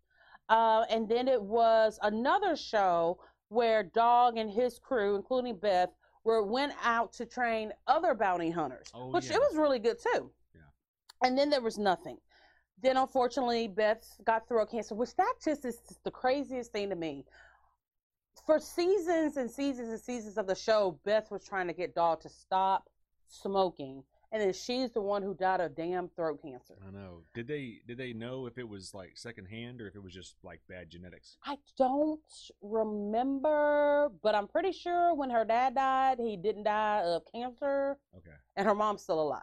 Uh, 0.50 0.86
and 0.92 1.10
then 1.10 1.28
it 1.28 1.42
was 1.42 1.98
another 2.04 2.56
show 2.56 3.18
where 3.50 3.82
Dog 3.82 4.38
and 4.38 4.52
his 4.52 4.78
crew, 4.78 5.16
including 5.16 5.58
Beth, 5.58 5.90
were 6.24 6.44
went 6.44 6.74
out 6.84 7.12
to 7.14 7.26
train 7.26 7.74
other 7.88 8.14
bounty 8.14 8.52
hunters, 8.52 8.88
Oh, 8.94 9.10
which 9.10 9.26
yeah. 9.30 9.38
it 9.38 9.40
was 9.40 9.56
really 9.58 9.80
good 9.80 9.98
too. 10.00 10.30
Yeah. 10.54 10.62
And 11.24 11.36
then 11.38 11.50
there 11.50 11.62
was 11.62 11.80
nothing. 11.80 12.18
Then 12.82 12.98
unfortunately, 12.98 13.68
Beth 13.68 14.06
got 14.24 14.48
throat 14.48 14.70
cancer, 14.72 14.94
which 14.96 15.16
that 15.16 15.34
just 15.44 15.66
is 15.66 15.80
the 16.04 16.12
craziest 16.12 16.72
thing 16.72 16.90
to 16.90 16.96
me. 16.96 17.26
For 18.46 18.60
seasons 18.60 19.36
and 19.38 19.50
seasons 19.50 19.90
and 19.90 20.00
seasons 20.00 20.38
of 20.38 20.48
the 20.48 20.56
show, 20.56 21.00
Beth 21.04 21.32
was 21.32 21.44
trying 21.44 21.68
to 21.68 21.74
get 21.74 21.96
Dog 21.96 22.22
to 22.22 22.30
stop 22.30 22.88
smoking, 23.28 24.04
and 24.32 24.42
then 24.42 24.54
she's 24.54 24.92
the 24.92 25.02
one 25.02 25.24
who 25.24 25.34
died 25.34 25.60
of 25.60 25.76
damn 25.76 26.08
throat 26.10 26.42
cancer. 26.44 26.76
I 26.88 26.92
know. 26.92 27.24
Did 27.34 27.48
they 27.48 27.80
did 27.88 27.98
they 27.98 28.14
know 28.14 28.46
if 28.46 28.58
it 28.60 28.70
was 28.70 28.94
like 28.94 29.14
secondhand 29.18 29.82
or 29.82 29.88
if 29.88 29.96
it 29.96 30.04
was 30.04 30.14
just 30.14 30.36
like 30.44 30.62
bad 30.70 30.90
genetics? 30.92 31.38
I 31.44 31.58
don't 31.78 32.22
remember, 32.62 34.10
but 34.22 34.36
I'm 34.36 34.48
pretty 34.48 34.72
sure 34.72 35.16
when 35.16 35.32
her 35.32 35.44
dad 35.44 35.76
died, 35.76 36.20
he 36.20 36.38
didn't 36.38 36.64
die 36.64 37.02
of 37.04 37.24
cancer, 37.34 37.98
Okay. 38.16 38.36
and 38.56 38.68
her 38.68 38.76
mom's 38.76 39.02
still 39.02 39.20
alive. 39.22 39.42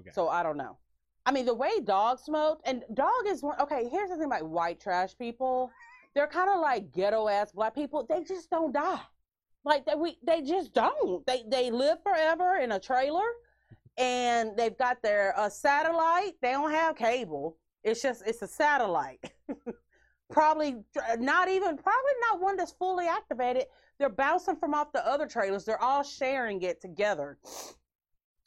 Okay. 0.00 0.10
So 0.12 0.28
I 0.28 0.42
don't 0.42 0.56
know. 0.56 0.78
I 1.26 1.32
mean, 1.32 1.44
the 1.44 1.54
way 1.54 1.80
dog 1.82 2.20
smoked, 2.20 2.62
and 2.66 2.84
dog 2.94 3.26
is 3.26 3.42
one. 3.42 3.60
Okay, 3.60 3.88
here's 3.90 4.10
the 4.10 4.16
thing 4.16 4.26
about 4.26 4.46
white 4.46 4.80
trash 4.80 5.18
people. 5.18 5.70
They're 6.14 6.28
kind 6.28 6.48
of 6.48 6.60
like 6.60 6.92
ghetto 6.92 7.28
ass 7.28 7.50
black 7.50 7.74
people. 7.74 8.06
They 8.08 8.22
just 8.22 8.48
don't 8.48 8.72
die. 8.72 9.00
Like 9.64 9.84
they 9.84 9.96
we 9.96 10.18
they 10.24 10.40
just 10.40 10.72
don't. 10.72 11.26
They 11.26 11.42
they 11.48 11.72
live 11.72 12.00
forever 12.04 12.58
in 12.62 12.72
a 12.72 12.78
trailer, 12.78 13.26
and 13.98 14.56
they've 14.56 14.78
got 14.78 15.02
their 15.02 15.36
uh, 15.36 15.48
satellite. 15.48 16.34
They 16.40 16.52
don't 16.52 16.70
have 16.70 16.94
cable. 16.94 17.56
It's 17.82 18.00
just 18.00 18.22
it's 18.24 18.42
a 18.42 18.48
satellite. 18.48 19.32
probably 20.30 20.76
not 21.18 21.48
even 21.48 21.76
probably 21.76 22.12
not 22.30 22.40
one 22.40 22.56
that's 22.56 22.72
fully 22.72 23.08
activated. 23.08 23.64
They're 23.98 24.08
bouncing 24.08 24.54
from 24.54 24.74
off 24.74 24.92
the 24.92 25.04
other 25.04 25.26
trailers. 25.26 25.64
They're 25.64 25.82
all 25.82 26.04
sharing 26.04 26.62
it 26.62 26.80
together, 26.80 27.38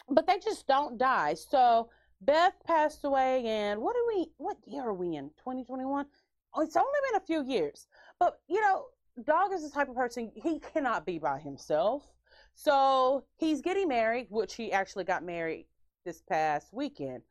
but 0.08 0.26
they 0.26 0.40
just 0.40 0.66
don't 0.66 0.98
die. 0.98 1.34
So 1.34 1.90
Beth 2.22 2.54
passed 2.66 3.04
away 3.04 3.46
and 3.46 3.82
what 3.82 3.96
are 3.96 4.08
we? 4.08 4.32
What 4.38 4.58
year 4.66 4.84
are 4.84 4.94
we 4.94 5.16
in? 5.16 5.30
2021. 5.40 6.06
Oh, 6.54 6.62
it's 6.62 6.76
only 6.76 7.00
been 7.10 7.22
a 7.22 7.26
few 7.26 7.44
years, 7.44 7.88
but 8.20 8.40
you 8.48 8.60
know, 8.62 8.86
Dog 9.24 9.54
is 9.54 9.64
the 9.64 9.70
type 9.70 9.90
of 9.90 9.96
person 9.96 10.32
he 10.36 10.60
cannot 10.60 11.06
be 11.06 11.20
by 11.20 11.40
himself. 11.40 12.08
So 12.56 13.24
he's 13.38 13.62
getting 13.62 13.88
married, 13.88 14.28
which 14.30 14.56
he 14.56 14.72
actually 14.72 15.04
got 15.04 15.24
married 15.24 15.68
this 16.06 16.22
past 16.22 16.74
weekend. 16.74 17.24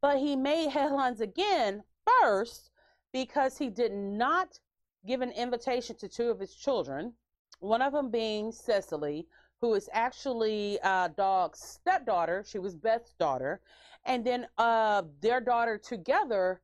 But 0.00 0.18
he 0.18 0.36
made 0.36 0.68
headlines 0.70 1.20
again 1.20 1.82
first 2.06 2.70
because 3.12 3.56
he 3.56 3.68
did 3.68 3.92
not 3.92 4.58
give 5.06 5.20
an 5.20 5.30
invitation 5.30 5.96
to 5.96 6.08
two 6.08 6.30
of 6.30 6.40
his 6.40 6.54
children, 6.54 7.12
one 7.60 7.82
of 7.82 7.92
them 7.92 8.10
being 8.10 8.50
Cecily, 8.50 9.26
who 9.60 9.74
is 9.74 9.88
actually 9.92 10.78
uh, 10.82 11.08
Dog's 11.08 11.60
stepdaughter. 11.60 12.44
She 12.46 12.58
was 12.58 12.74
Beth's 12.74 13.14
daughter. 13.18 13.60
And 14.06 14.24
then 14.24 14.46
uh, 14.58 15.02
their 15.20 15.40
daughter 15.40 15.78
together, 15.78 16.60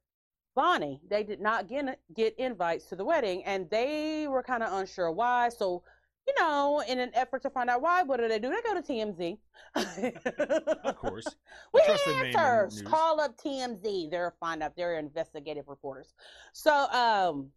Bonnie. 0.54 1.00
They 1.08 1.22
did 1.22 1.40
not 1.40 1.68
get, 1.68 1.98
get 2.14 2.34
invites 2.38 2.86
to 2.86 2.96
the 2.96 3.04
wedding, 3.04 3.42
and 3.44 3.68
they 3.70 4.26
were 4.28 4.42
kind 4.42 4.62
of 4.62 4.72
unsure 4.78 5.10
why. 5.10 5.48
So, 5.48 5.82
you 6.26 6.34
know, 6.38 6.82
in 6.86 6.98
an 6.98 7.10
effort 7.14 7.42
to 7.42 7.50
find 7.50 7.70
out 7.70 7.80
why, 7.80 8.02
what 8.02 8.18
do 8.18 8.28
they 8.28 8.38
do? 8.38 8.50
They 8.50 8.60
go 8.68 8.74
to 8.74 8.82
TMZ. 8.82 9.38
Of 10.84 10.96
course. 10.96 11.26
We 11.72 11.80
in 11.82 12.36
answers. 12.36 12.82
Call 12.82 13.20
up 13.20 13.36
TMZ. 13.38 14.10
They're 14.10 14.34
find 14.40 14.62
out 14.62 14.74
they're 14.76 14.98
investigative 14.98 15.68
reporters. 15.68 16.14
So 16.52 16.72
um 16.90 17.50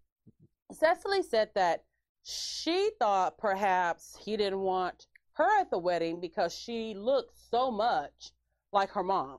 Cecily 0.71 1.23
said 1.23 1.49
that 1.55 1.83
she 2.23 2.91
thought 2.99 3.37
perhaps 3.37 4.17
he 4.23 4.37
didn't 4.37 4.59
want 4.59 5.07
her 5.33 5.59
at 5.59 5.69
the 5.69 5.77
wedding 5.77 6.19
because 6.19 6.53
she 6.55 6.93
looked 6.93 7.37
so 7.49 7.71
much 7.71 8.31
like 8.71 8.89
her 8.91 9.03
mom, 9.03 9.37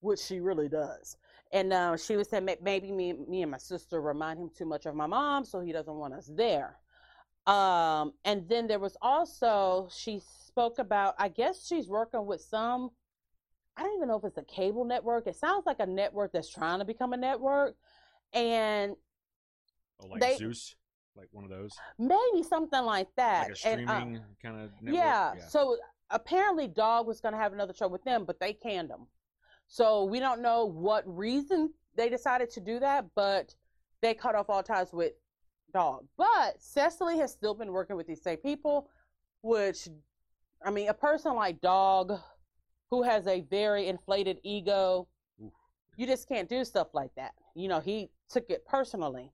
which 0.00 0.20
she 0.20 0.40
really 0.40 0.68
does. 0.68 1.16
And 1.52 1.72
uh, 1.72 1.96
she 1.96 2.16
was 2.16 2.28
saying 2.28 2.48
maybe 2.62 2.92
me, 2.92 3.12
me 3.12 3.42
and 3.42 3.50
my 3.50 3.58
sister 3.58 4.00
remind 4.00 4.38
him 4.38 4.50
too 4.56 4.66
much 4.66 4.86
of 4.86 4.94
my 4.94 5.06
mom, 5.06 5.44
so 5.44 5.60
he 5.60 5.72
doesn't 5.72 5.94
want 5.94 6.14
us 6.14 6.30
there. 6.34 6.76
Um, 7.46 8.12
and 8.26 8.46
then 8.48 8.66
there 8.66 8.78
was 8.78 8.96
also 9.00 9.88
she 9.90 10.20
spoke 10.46 10.78
about. 10.78 11.14
I 11.18 11.28
guess 11.28 11.66
she's 11.66 11.88
working 11.88 12.26
with 12.26 12.42
some. 12.42 12.90
I 13.76 13.82
don't 13.84 13.96
even 13.96 14.08
know 14.08 14.16
if 14.16 14.24
it's 14.24 14.36
a 14.36 14.42
cable 14.42 14.84
network. 14.84 15.26
It 15.26 15.36
sounds 15.36 15.64
like 15.64 15.80
a 15.80 15.86
network 15.86 16.32
that's 16.32 16.50
trying 16.50 16.80
to 16.80 16.84
become 16.84 17.14
a 17.14 17.16
network, 17.16 17.76
and 18.34 18.94
Oh, 20.00 20.06
like 20.06 20.20
They- 20.20 20.36
Zeus, 20.36 20.76
like 21.18 21.28
one 21.32 21.44
of 21.44 21.50
those, 21.50 21.72
maybe 21.98 22.42
something 22.42 22.82
like 22.84 23.08
that. 23.16 23.48
like 23.48 23.58
a 23.64 23.68
And, 23.68 23.88
uh, 23.90 23.94
streaming 23.98 24.22
kind 24.42 24.60
of 24.60 24.70
network. 24.80 24.94
yeah, 24.94 25.34
So 25.48 25.76
apparently, 26.10 26.68
Dog 26.68 27.06
was 27.06 27.20
going 27.20 27.32
to 27.34 27.38
have 27.40 27.52
another 27.52 27.74
show 27.74 27.88
with 27.88 28.04
them, 28.04 28.24
but 28.24 28.38
they 28.40 28.52
canned 28.52 28.90
him. 28.90 29.06
So 29.66 30.04
we 30.04 30.20
don't 30.20 30.40
know 30.40 30.64
what 30.64 31.04
reason 31.06 31.72
they 31.96 32.08
decided 32.08 32.50
to 32.50 32.60
do 32.60 32.78
that, 32.80 33.04
but 33.14 33.54
they 34.00 34.14
cut 34.14 34.34
off 34.34 34.48
all 34.48 34.62
ties 34.62 34.92
with 34.92 35.12
Dog. 35.74 36.06
But 36.16 36.54
Cecily 36.62 37.18
has 37.18 37.32
still 37.32 37.54
been 37.54 37.72
working 37.72 37.96
with 37.96 38.06
these 38.06 38.22
same 38.22 38.38
people, 38.38 38.88
which, 39.42 39.88
I 40.64 40.70
mean, 40.70 40.88
a 40.88 40.94
person 40.94 41.34
like 41.34 41.60
Dog, 41.60 42.18
who 42.90 43.02
has 43.02 43.26
a 43.26 43.42
very 43.50 43.88
inflated 43.88 44.38
ego, 44.44 45.08
Oof. 45.42 45.52
you 45.96 46.06
just 46.06 46.28
can't 46.28 46.48
do 46.48 46.64
stuff 46.64 46.88
like 46.94 47.10
that. 47.16 47.32
You 47.54 47.68
know, 47.68 47.80
he 47.80 48.08
took 48.30 48.48
it 48.48 48.64
personally. 48.64 49.32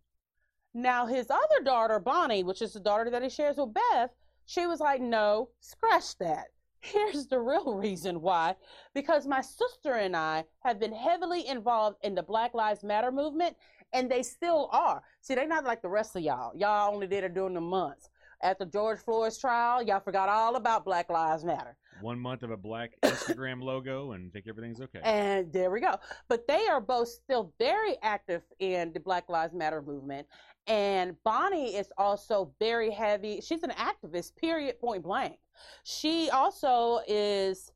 Now, 0.74 1.06
his 1.06 1.30
other 1.30 1.62
daughter, 1.64 2.00
Bonnie, 2.00 2.42
which 2.42 2.60
is 2.60 2.72
the 2.72 2.80
daughter 2.80 3.08
that 3.10 3.22
he 3.22 3.28
shares 3.30 3.56
with 3.56 3.74
Beth, 3.74 4.10
she 4.46 4.66
was 4.66 4.80
like, 4.80 5.00
no, 5.00 5.50
scratch 5.60 6.18
that. 6.18 6.46
Here's 6.80 7.26
the 7.28 7.38
real 7.38 7.74
reason 7.74 8.20
why. 8.20 8.56
Because 8.92 9.26
my 9.26 9.40
sister 9.40 9.94
and 9.94 10.16
I 10.16 10.44
have 10.60 10.80
been 10.80 10.92
heavily 10.92 11.46
involved 11.46 11.98
in 12.02 12.14
the 12.14 12.22
Black 12.22 12.52
Lives 12.54 12.82
Matter 12.82 13.10
movement, 13.12 13.56
and 13.92 14.10
they 14.10 14.22
still 14.22 14.68
are. 14.72 15.02
See, 15.22 15.34
they're 15.34 15.46
not 15.46 15.64
like 15.64 15.80
the 15.80 15.88
rest 15.88 16.16
of 16.16 16.22
y'all. 16.22 16.52
Y'all 16.56 16.92
only 16.92 17.06
did 17.06 17.24
it 17.24 17.34
during 17.34 17.54
the 17.54 17.60
months. 17.60 18.08
at 18.42 18.58
the 18.58 18.66
George 18.66 18.98
Floyd's 18.98 19.38
trial, 19.38 19.82
y'all 19.82 20.00
forgot 20.00 20.28
all 20.28 20.56
about 20.56 20.84
Black 20.84 21.08
Lives 21.08 21.44
Matter. 21.44 21.76
One 22.02 22.18
month 22.18 22.42
of 22.42 22.50
a 22.50 22.56
black 22.56 22.90
Instagram 23.02 23.62
logo 23.62 24.12
and 24.12 24.32
think 24.32 24.46
everything's 24.48 24.80
okay. 24.82 24.98
And 25.02 25.50
there 25.52 25.70
we 25.70 25.80
go. 25.80 25.94
But 26.28 26.46
they 26.46 26.66
are 26.66 26.80
both 26.80 27.08
still 27.08 27.54
very 27.58 27.96
active 28.02 28.42
in 28.58 28.92
the 28.92 29.00
Black 29.00 29.28
Lives 29.30 29.54
Matter 29.54 29.80
movement. 29.80 30.26
And 30.66 31.16
Bonnie 31.24 31.76
is 31.76 31.92
also 31.98 32.54
very 32.58 32.90
heavy. 32.90 33.40
She's 33.40 33.62
an 33.62 33.72
activist, 33.72 34.34
period, 34.36 34.80
point 34.80 35.02
blank. 35.02 35.36
She 35.84 36.30
also 36.30 37.00
is 37.06 37.70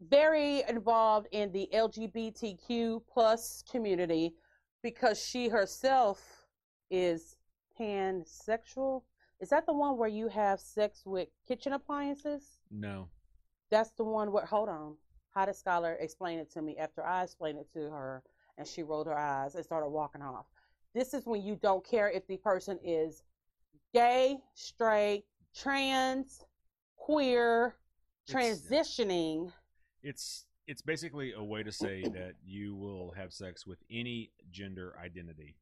very 0.00 0.62
involved 0.68 1.28
in 1.32 1.52
the 1.52 1.68
LGBTQ 1.72 3.02
plus 3.12 3.62
community 3.70 4.34
because 4.82 5.22
she 5.22 5.48
herself 5.48 6.46
is 6.90 7.36
pansexual. 7.78 9.02
Is 9.40 9.50
that 9.50 9.66
the 9.66 9.72
one 9.72 9.96
where 9.96 10.08
you 10.08 10.28
have 10.28 10.60
sex 10.60 11.02
with 11.04 11.28
kitchen 11.46 11.72
appliances? 11.72 12.58
no. 12.70 13.08
That's 13.70 13.90
the 13.90 14.04
one 14.04 14.32
where, 14.32 14.46
hold 14.46 14.70
on. 14.70 14.96
How 15.34 15.44
did 15.44 15.54
Scholar 15.54 15.98
explain 16.00 16.38
it 16.38 16.50
to 16.52 16.62
me 16.62 16.78
after 16.78 17.04
I 17.04 17.24
explained 17.24 17.58
it 17.58 17.70
to 17.74 17.90
her 17.90 18.22
and 18.56 18.66
she 18.66 18.82
rolled 18.82 19.06
her 19.08 19.18
eyes 19.18 19.54
and 19.54 19.64
started 19.64 19.88
walking 19.88 20.22
off? 20.22 20.46
This 20.94 21.14
is 21.14 21.26
when 21.26 21.42
you 21.42 21.56
don't 21.56 21.84
care 21.84 22.10
if 22.10 22.26
the 22.26 22.36
person 22.38 22.78
is 22.82 23.22
gay, 23.94 24.38
straight, 24.54 25.24
trans, 25.54 26.44
queer, 26.96 27.76
transitioning. 28.28 29.52
It's 30.02 30.46
it's 30.66 30.82
basically 30.82 31.32
a 31.32 31.42
way 31.42 31.62
to 31.62 31.72
say 31.72 32.02
that 32.02 32.34
you 32.44 32.76
will 32.76 33.12
have 33.16 33.32
sex 33.32 33.66
with 33.66 33.78
any 33.90 34.30
gender 34.50 34.94
identity. 35.02 35.56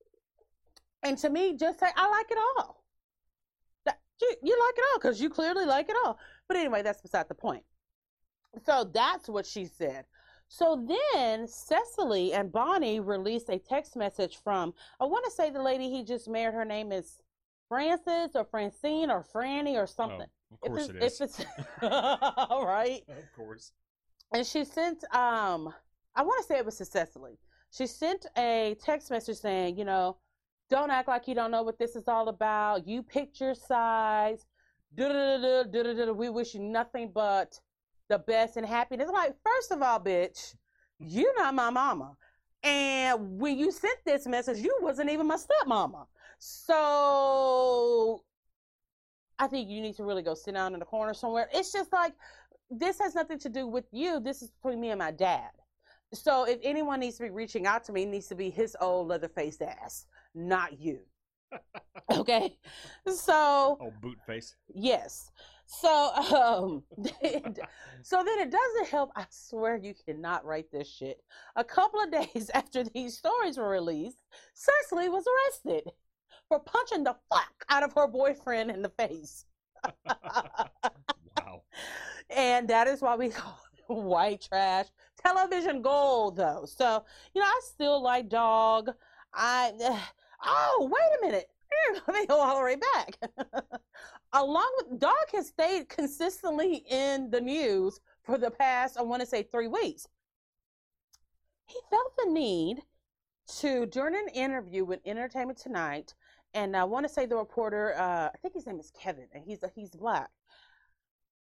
And 1.04 1.16
to 1.18 1.30
me, 1.30 1.56
just 1.56 1.78
say, 1.78 1.86
I 1.96 2.08
like 2.10 2.26
it 2.28 2.38
all. 2.58 2.82
That, 3.84 4.00
you, 4.20 4.34
you 4.42 4.58
like 4.66 4.74
it 4.76 4.84
all 4.92 4.98
because 4.98 5.20
you 5.20 5.30
clearly 5.30 5.64
like 5.64 5.88
it 5.88 5.96
all. 6.04 6.18
But 6.48 6.56
anyway, 6.56 6.82
that's 6.82 7.00
beside 7.00 7.28
the 7.28 7.34
point. 7.34 7.62
So 8.64 8.90
that's 8.92 9.28
what 9.28 9.46
she 9.46 9.66
said. 9.66 10.06
So 10.48 10.86
then 10.86 11.46
Cecily 11.48 12.32
and 12.32 12.52
Bonnie 12.52 13.00
released 13.00 13.48
a 13.50 13.58
text 13.58 13.96
message 13.96 14.38
from, 14.42 14.74
I 15.00 15.04
want 15.04 15.24
to 15.24 15.30
say 15.30 15.50
the 15.50 15.62
lady 15.62 15.90
he 15.90 16.04
just 16.04 16.28
married, 16.28 16.54
her 16.54 16.64
name 16.64 16.92
is 16.92 17.20
Frances 17.68 18.30
or 18.34 18.44
Francine 18.44 19.10
or 19.10 19.24
Franny 19.24 19.74
or 19.74 19.86
something. 19.86 20.20
Oh, 20.52 20.54
of 20.54 20.60
course 20.60 20.88
if 20.88 20.90
it 20.90 20.96
it 20.96 21.02
is. 21.02 21.20
If 21.20 21.40
it's, 21.40 21.44
all 21.82 22.66
right. 22.66 23.02
of 23.08 23.32
course. 23.36 23.72
and 24.32 24.46
she 24.46 24.64
sent 24.64 25.02
um 25.14 25.72
i 26.14 26.22
want 26.22 26.40
to 26.40 26.46
say 26.46 26.56
it 26.58 26.64
was 26.64 26.78
to 26.78 26.84
cecily 26.84 27.38
she 27.70 27.86
sent 27.86 28.26
a 28.36 28.76
text 28.82 29.10
message 29.10 29.38
saying 29.38 29.76
you 29.76 29.84
know 29.84 30.16
don't 30.70 30.90
act 30.90 31.08
like 31.08 31.28
you 31.28 31.34
don't 31.34 31.50
know 31.50 31.62
what 31.62 31.78
this 31.78 31.96
is 31.96 32.08
all 32.08 32.28
about 32.28 32.86
you 32.86 33.02
picked 33.02 33.40
your 33.40 33.54
size 33.54 34.46
we 34.96 36.28
wish 36.28 36.54
you 36.54 36.60
nothing 36.60 37.10
but 37.12 37.60
the 38.08 38.18
best 38.18 38.56
and 38.56 38.66
happiness 38.66 39.08
I'm 39.08 39.14
like 39.14 39.34
first 39.44 39.72
of 39.72 39.82
all 39.82 40.00
bitch 40.00 40.54
you're 40.98 41.36
not 41.36 41.54
my 41.54 41.70
mama 41.70 42.16
and 42.62 43.38
when 43.38 43.58
you 43.58 43.70
sent 43.70 43.98
this 44.04 44.26
message 44.26 44.58
you 44.58 44.76
wasn't 44.80 45.10
even 45.10 45.26
my 45.26 45.36
stepmama 45.36 46.06
so 46.38 48.22
i 49.38 49.46
think 49.46 49.68
you 49.68 49.80
need 49.80 49.96
to 49.96 50.04
really 50.04 50.22
go 50.22 50.34
sit 50.34 50.54
down 50.54 50.72
in 50.74 50.80
the 50.80 50.86
corner 50.86 51.14
somewhere 51.14 51.48
it's 51.52 51.72
just 51.72 51.92
like 51.92 52.12
this 52.70 52.98
has 52.98 53.14
nothing 53.14 53.38
to 53.38 53.48
do 53.48 53.66
with 53.66 53.84
you. 53.92 54.20
This 54.20 54.42
is 54.42 54.50
between 54.50 54.80
me 54.80 54.90
and 54.90 54.98
my 54.98 55.10
dad. 55.12 55.50
So 56.12 56.44
if 56.44 56.58
anyone 56.62 57.00
needs 57.00 57.16
to 57.18 57.24
be 57.24 57.30
reaching 57.30 57.66
out 57.66 57.84
to 57.84 57.92
me, 57.92 58.02
it 58.02 58.08
needs 58.08 58.26
to 58.28 58.34
be 58.34 58.50
his 58.50 58.76
old 58.80 59.08
leather 59.08 59.28
faced 59.28 59.62
ass, 59.62 60.06
not 60.34 60.78
you. 60.78 61.00
okay. 62.12 62.56
So 63.06 63.78
Oh, 63.80 63.92
boot 64.02 64.18
face. 64.26 64.56
yes. 64.74 65.30
So 65.66 66.12
um 66.14 66.82
so 68.02 68.22
then 68.24 68.40
it 68.40 68.50
doesn't 68.50 68.88
help. 68.88 69.10
I 69.16 69.26
swear 69.30 69.76
you 69.76 69.94
cannot 70.06 70.44
write 70.44 70.70
this 70.70 70.88
shit. 70.88 71.20
A 71.56 71.64
couple 71.64 72.00
of 72.00 72.10
days 72.34 72.50
after 72.54 72.84
these 72.84 73.18
stories 73.18 73.58
were 73.58 73.68
released, 73.68 74.18
Cecily 74.54 75.08
was 75.08 75.24
arrested 75.26 75.90
for 76.48 76.60
punching 76.60 77.04
the 77.04 77.16
fuck 77.32 77.64
out 77.68 77.82
of 77.82 77.92
her 77.94 78.06
boyfriend 78.06 78.70
in 78.70 78.82
the 78.82 78.90
face. 78.90 79.44
Wow. 80.06 81.62
and 82.30 82.68
that 82.68 82.86
is 82.86 83.02
why 83.02 83.16
we 83.16 83.28
call 83.28 83.58
it 83.72 83.92
white 83.92 84.40
trash 84.40 84.86
television 85.24 85.80
gold 85.80 86.36
though 86.36 86.64
so 86.66 87.04
you 87.34 87.40
know 87.40 87.46
i 87.46 87.60
still 87.62 88.02
like 88.02 88.28
dog 88.28 88.90
i 89.32 89.72
oh 90.44 90.90
wait 90.90 91.18
a 91.18 91.26
minute 91.26 91.48
Me 92.12 92.26
go 92.26 92.40
all 92.40 92.58
the 92.58 92.64
way 92.64 92.76
back. 92.94 93.18
Along 94.32 94.70
with 94.78 95.00
dog 95.00 95.14
has 95.32 95.48
stayed 95.48 95.88
consistently 95.88 96.84
in 96.88 97.30
the 97.30 97.40
news 97.40 98.00
for 98.22 98.38
the 98.38 98.50
past 98.50 98.98
i 98.98 99.02
want 99.02 99.20
to 99.20 99.26
say 99.26 99.42
three 99.42 99.68
weeks. 99.68 100.06
He 101.66 101.78
felt 101.90 102.12
the 102.18 102.30
need 102.30 102.82
to 103.60 103.86
during 103.86 104.14
an 104.14 104.28
interview 104.34 104.84
with 104.84 105.00
entertainment 105.06 105.56
tonight 105.56 106.14
and 106.54 106.76
i 106.76 106.82
want 106.82 107.06
to 107.06 107.12
say 107.12 107.26
the 107.26 107.36
reporter 107.36 107.94
uh, 107.96 108.28
i 108.34 108.38
think 108.42 108.54
his 108.54 108.66
name 108.66 108.80
is 108.80 108.90
kevin 109.00 109.28
and 109.32 109.44
he's 109.46 109.62
he's 109.74 109.90
black. 109.90 110.30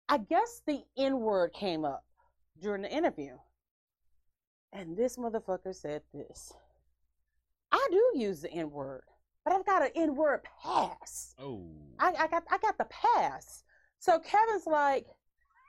I 0.08 0.18
guess 0.18 0.60
the 0.66 0.82
N 0.96 1.20
word 1.20 1.52
came 1.54 1.84
up 1.84 2.04
during 2.60 2.82
the 2.82 2.92
interview. 2.92 3.36
And 4.72 4.96
this 4.96 5.16
motherfucker 5.16 5.74
said 5.74 6.02
this. 6.12 6.52
I 7.70 7.88
do 7.90 8.12
use 8.14 8.42
the 8.42 8.52
N 8.52 8.70
word, 8.70 9.04
but 9.44 9.54
I've 9.54 9.66
got 9.66 9.82
an 9.82 9.90
N 9.94 10.14
word 10.14 10.40
pass. 10.62 11.34
Oh. 11.40 11.66
I, 11.98 12.12
I 12.18 12.26
got 12.28 12.44
I 12.50 12.58
got 12.58 12.78
the 12.78 12.86
pass. 12.86 13.64
So 13.98 14.18
Kevin's 14.18 14.66
like, 14.66 15.06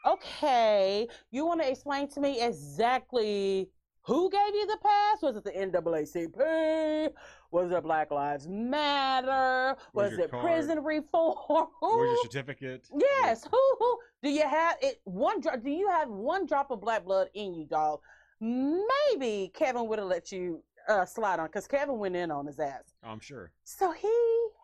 okay, 0.08 1.08
you 1.32 1.46
want 1.46 1.62
to 1.62 1.70
explain 1.70 2.08
to 2.10 2.20
me 2.20 2.42
exactly 2.42 3.70
who 4.06 4.30
gave 4.30 4.54
you 4.54 4.68
the 4.68 4.78
pass? 4.84 5.22
Was 5.22 5.38
it 5.38 5.44
the 5.46 5.52
NAACP? 5.52 7.12
Was 7.52 7.72
it 7.72 7.84
Black 7.84 8.12
Lives 8.12 8.48
Matter? 8.50 9.78
Where's 9.94 10.12
Was 10.12 10.20
it 10.20 10.32
card? 10.32 10.44
prison 10.44 10.84
reform? 10.84 11.68
Where's 11.80 12.10
your 12.10 12.24
certificate? 12.24 12.88
Yes. 13.00 13.46
Who 13.50 13.76
who 13.80 13.98
do 14.22 14.30
you 14.30 14.42
have 14.48 14.78
it 14.82 15.00
one 15.06 15.40
drop 15.40 15.64
do 15.64 15.70
you 15.70 15.88
have 15.90 16.10
one 16.10 16.46
drop 16.46 16.72
of 16.72 16.82
black 16.82 17.06
blood 17.06 17.30
in 17.34 17.54
you, 17.54 17.66
dog? 17.66 18.00
Maybe 18.42 19.52
Kevin 19.54 19.88
would 19.88 20.00
have 20.00 20.08
let 20.10 20.32
you 20.32 20.64
uh, 20.88 21.06
slide 21.06 21.40
on 21.40 21.48
because 21.48 21.68
Kevin 21.68 21.98
went 21.98 22.16
in 22.16 22.32
on 22.32 22.46
his 22.46 22.60
ass. 22.60 22.94
Oh, 23.04 23.10
I'm 23.10 23.20
sure. 23.20 23.52
So 23.64 23.92
he 23.92 24.14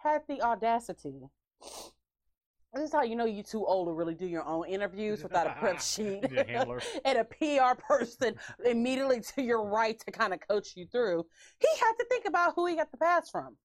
had 0.03 0.21
the 0.27 0.41
audacity. 0.41 1.21
This 2.73 2.83
is 2.83 2.91
how 2.93 3.01
you 3.01 3.15
know 3.15 3.25
you 3.25 3.41
too 3.41 3.65
old 3.65 3.87
to 3.87 3.93
really 3.93 4.13
do 4.13 4.27
your 4.27 4.45
own 4.45 4.67
interviews 4.67 5.23
without 5.23 5.47
a 5.47 5.55
prep 5.59 5.81
sheet 5.81 6.23
and 7.05 7.17
a 7.17 7.23
PR 7.23 7.81
person 7.81 8.35
immediately 8.65 9.21
to 9.35 9.41
your 9.41 9.65
right 9.65 9.99
to 9.99 10.11
kind 10.11 10.33
of 10.33 10.39
coach 10.47 10.73
you 10.75 10.85
through. 10.91 11.25
He 11.59 11.67
had 11.79 11.93
to 11.93 12.05
think 12.05 12.25
about 12.25 12.53
who 12.55 12.67
he 12.67 12.75
got 12.75 12.91
the 12.91 12.97
pass 12.97 13.29
from. 13.29 13.57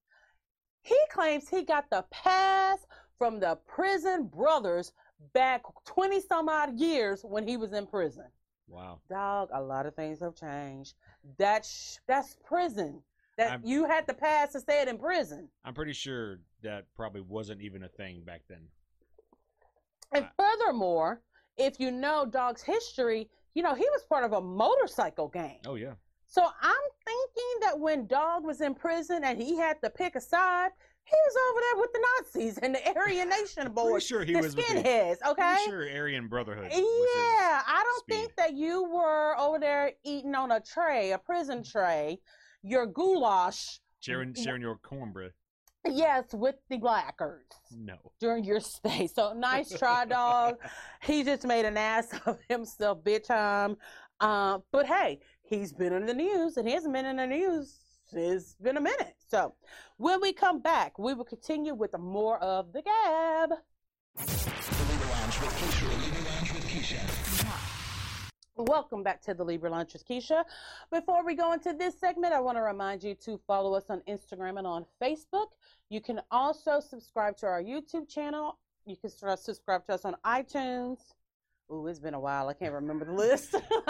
He 0.81 0.97
claims 1.11 1.49
he 1.49 1.63
got 1.63 1.89
the 1.89 2.05
pass 2.11 2.79
from 3.17 3.39
the 3.39 3.57
prison 3.67 4.27
brothers 4.27 4.91
back 5.33 5.63
20 5.85 6.19
some 6.21 6.49
odd 6.49 6.79
years 6.79 7.21
when 7.23 7.47
he 7.47 7.57
was 7.57 7.73
in 7.73 7.87
prison. 7.87 8.25
Wow. 8.67 8.99
Dog, 9.09 9.49
a 9.53 9.61
lot 9.61 9.85
of 9.85 9.95
things 9.95 10.19
have 10.19 10.35
changed. 10.35 10.95
That's 11.37 11.99
that's 12.07 12.35
prison. 12.43 13.01
That 13.37 13.51
I'm- 13.51 13.61
you 13.65 13.85
had 13.85 14.07
to 14.07 14.13
pass 14.13 14.53
to 14.53 14.61
stay 14.61 14.87
in 14.87 14.97
prison. 14.97 15.49
I'm 15.63 15.73
pretty 15.73 15.93
sure 15.93 16.39
that 16.63 16.85
probably 16.95 17.21
wasn't 17.21 17.61
even 17.61 17.83
a 17.83 17.89
thing 17.89 18.23
back 18.23 18.41
then. 18.47 18.67
And 20.13 20.29
furthermore, 20.37 21.21
if 21.57 21.79
you 21.79 21.91
know 21.91 22.25
Dog's 22.25 22.63
history, 22.63 23.29
you 23.53 23.61
know 23.61 23.73
he 23.73 23.87
was 23.91 24.03
part 24.03 24.23
of 24.23 24.33
a 24.33 24.41
motorcycle 24.41 25.27
gang. 25.27 25.59
Oh 25.65 25.75
yeah. 25.75 25.93
So 26.27 26.43
I'm 26.43 26.89
thinking 27.05 27.59
that 27.61 27.79
when 27.79 28.07
Dog 28.07 28.43
was 28.43 28.61
in 28.61 28.73
prison 28.73 29.23
and 29.23 29.41
he 29.41 29.57
had 29.57 29.81
to 29.83 29.89
pick 29.89 30.15
a 30.15 30.21
side, 30.21 30.71
he 31.05 31.15
was 31.15 31.35
over 31.49 31.61
there 31.61 31.81
with 31.81 31.93
the 31.93 32.05
Nazis 32.17 32.57
and 32.59 32.75
the 32.75 32.99
Aryan 32.99 33.29
Nation 33.29 33.45
Pretty 33.63 33.69
boys, 33.75 34.03
sure 34.03 34.23
he 34.23 34.33
the 34.33 34.41
was 34.41 34.55
with 34.55 34.67
the 34.67 34.73
skinheads. 34.73 35.17
Okay. 35.27 35.55
Pretty 35.65 35.69
sure 35.69 35.89
Aryan 36.01 36.27
Brotherhood. 36.27 36.69
Yeah, 36.71 36.79
I 37.67 37.81
don't 37.83 37.99
speed. 38.01 38.15
think 38.15 38.35
that 38.37 38.53
you 38.53 38.83
were 38.83 39.35
over 39.39 39.59
there 39.59 39.91
eating 40.03 40.33
on 40.35 40.51
a 40.51 40.59
tray, 40.59 41.11
a 41.11 41.17
prison 41.17 41.63
tray, 41.63 42.19
your 42.63 42.85
goulash. 42.87 43.79
sharing 43.99 44.33
sharing 44.33 44.61
your 44.61 44.77
cornbread. 44.77 45.31
Yes, 45.87 46.23
with 46.33 46.55
the 46.71 46.77
blackers 46.77 47.45
No. 47.71 47.93
during 48.19 48.43
your 48.43 48.59
stay. 48.59 49.05
So 49.05 49.33
nice 49.33 49.69
try, 49.77 50.05
dog. 50.05 50.55
he 51.03 51.23
just 51.23 51.45
made 51.45 51.65
an 51.65 51.77
ass 51.77 52.07
of 52.25 52.39
himself, 52.49 53.03
bitch. 53.03 53.27
time. 53.27 53.77
Uh, 54.19 54.57
but 54.71 54.87
hey, 54.87 55.19
he's 55.43 55.71
been 55.73 55.93
in 55.93 56.07
the 56.07 56.13
news, 56.15 56.57
and 56.57 56.67
he 56.67 56.73
hasn't 56.73 56.91
been 56.93 57.05
in 57.05 57.17
the 57.17 57.27
news. 57.27 57.81
It's 58.13 58.55
been 58.55 58.77
a 58.77 58.81
minute. 58.81 59.15
So 59.27 59.53
when 59.97 60.21
we 60.21 60.31
come 60.31 60.61
back, 60.61 60.99
we 60.99 61.13
will 61.13 61.25
continue 61.25 61.73
with 61.73 61.97
more 61.97 62.37
of 62.39 62.71
the 62.71 62.81
Gab. 62.81 63.49
Welcome 68.57 69.03
back 69.03 69.21
to 69.23 69.33
the 69.33 69.43
Libra 69.43 69.69
Lounge 69.69 69.91
with 69.93 70.07
Keisha. 70.07 70.45
Before 70.91 71.25
we 71.25 71.35
go 71.35 71.51
into 71.51 71.73
this 71.73 71.99
segment, 71.99 72.33
I 72.33 72.39
want 72.39 72.57
to 72.57 72.61
remind 72.61 73.03
you 73.03 73.15
to 73.15 73.39
follow 73.45 73.73
us 73.73 73.85
on 73.89 74.01
Instagram 74.07 74.59
and 74.59 74.67
on 74.67 74.85
Facebook. 75.01 75.47
You 75.89 75.99
can 75.99 76.21
also 76.31 76.79
subscribe 76.79 77.35
to 77.37 77.47
our 77.47 77.61
YouTube 77.61 78.07
channel 78.07 78.57
You 78.85 78.95
can 78.95 79.09
subscribe 79.09 79.85
to 79.87 79.93
us 79.93 80.05
on 80.05 80.15
iTunes. 80.23 80.99
Ooh, 81.71 81.87
it's 81.87 81.99
been 81.99 82.13
a 82.13 82.19
while. 82.19 82.47
I 82.47 82.53
can't 82.53 82.73
remember 82.73 83.03
the 83.03 83.13
list. 83.13 83.55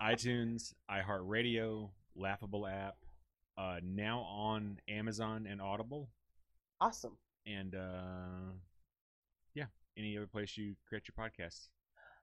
iTunes, 0.00 0.74
iHeartRadio, 0.90 1.90
Laughable 2.16 2.66
app, 2.66 2.96
uh, 3.58 3.76
now 3.84 4.20
on 4.20 4.78
Amazon 4.88 5.46
and 5.50 5.60
Audible, 5.60 6.08
awesome. 6.80 7.16
and 7.46 7.74
uh, 7.74 8.52
yeah, 9.54 9.64
any 9.96 10.16
other 10.16 10.26
place 10.26 10.56
you 10.56 10.74
create 10.88 11.04
your 11.08 11.26
podcasts. 11.26 11.68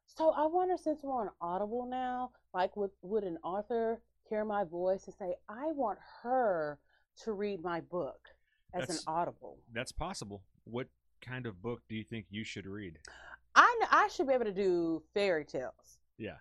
So 0.07 0.31
I 0.31 0.45
wonder, 0.45 0.75
since 0.77 1.01
we're 1.03 1.19
on 1.19 1.29
Audible 1.41 1.85
now, 1.89 2.31
like 2.53 2.75
would 2.77 2.91
would 3.01 3.23
an 3.23 3.37
author 3.43 4.01
hear 4.29 4.45
my 4.45 4.63
voice 4.63 5.05
and 5.07 5.15
say, 5.15 5.35
"I 5.49 5.71
want 5.73 5.99
her 6.23 6.79
to 7.23 7.33
read 7.33 7.61
my 7.63 7.81
book 7.81 8.29
as 8.73 8.81
That's- 8.81 8.99
an 8.99 9.03
Audible"? 9.07 9.57
That's 9.73 9.91
possible. 9.91 10.41
What 10.63 10.87
kind 11.21 11.45
of 11.45 11.61
book 11.61 11.81
do 11.89 11.95
you 11.95 12.03
think 12.03 12.27
you 12.29 12.43
should 12.43 12.65
read? 12.65 12.97
I 13.55 13.75
kn- 13.79 13.89
I 13.91 14.07
should 14.09 14.27
be 14.27 14.33
able 14.33 14.45
to 14.45 14.53
do 14.53 15.01
fairy 15.13 15.43
tales. 15.45 15.99
Yeah. 16.17 16.37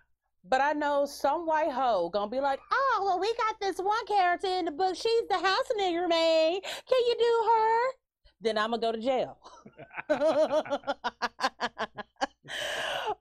But 0.47 0.61
I 0.61 0.73
know 0.73 1.05
some 1.05 1.47
white 1.47 1.71
hoe 1.71 2.09
gonna 2.09 2.29
be 2.29 2.39
like, 2.39 2.59
oh, 2.71 3.01
well, 3.03 3.19
we 3.19 3.33
got 3.35 3.59
this 3.59 3.77
one 3.77 4.05
character 4.05 4.47
in 4.47 4.65
the 4.65 4.71
book. 4.71 4.95
She's 4.95 5.27
the 5.27 5.39
house 5.39 5.65
nigger 5.79 6.07
maid. 6.07 6.61
Can 6.63 6.99
you 7.07 7.15
do 7.17 7.49
her? 7.49 7.79
Then 8.41 8.57
I'm 8.57 8.71
gonna 8.71 8.81
go 8.81 8.91
to 8.91 8.99
jail. 8.99 9.37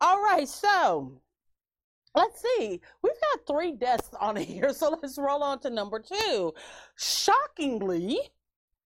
All 0.01 0.21
right, 0.23 0.47
so 0.47 1.21
let's 2.15 2.43
see. 2.43 2.81
We've 3.03 3.21
got 3.33 3.47
three 3.47 3.73
deaths 3.73 4.11
on 4.21 4.37
here, 4.51 4.75
so 4.75 4.91
let's 4.91 5.17
roll 5.17 5.43
on 5.43 5.61
to 5.61 5.71
number 5.71 6.01
two. 6.01 6.53
Shockingly, 6.97 8.19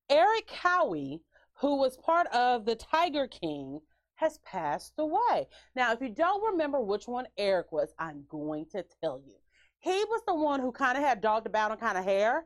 Eric 0.09 0.47
Cowie, 0.47 1.23
who 1.55 1.77
was 1.77 1.97
part 1.97 2.29
of 2.29 2.67
the 2.67 2.77
Tiger 2.77 3.27
King, 3.27 3.81
has 4.19 4.39
passed 4.39 4.95
away. 4.99 5.47
Now, 5.77 5.93
if 5.93 6.01
you 6.01 6.09
don't 6.09 6.53
remember 6.53 6.81
which 6.81 7.07
one 7.07 7.27
Eric 7.37 7.71
was, 7.71 7.95
I'm 7.99 8.25
going 8.29 8.67
to 8.73 8.85
tell 9.01 9.21
you. 9.25 9.37
He 9.79 9.91
was 9.91 10.23
the 10.27 10.35
one 10.35 10.59
who 10.59 10.73
kind 10.73 10.99
of 10.99 11.05
had 11.05 11.21
dogged 11.21 11.47
about 11.47 11.71
on 11.71 11.79
kind 11.79 11.97
of 11.97 12.05
hair 12.05 12.45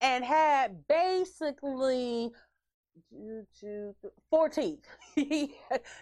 and 0.00 0.24
had 0.24 0.84
basically 0.88 2.32
two, 3.08 3.46
two, 3.60 3.94
four 4.30 4.48
teeth. 4.48 4.84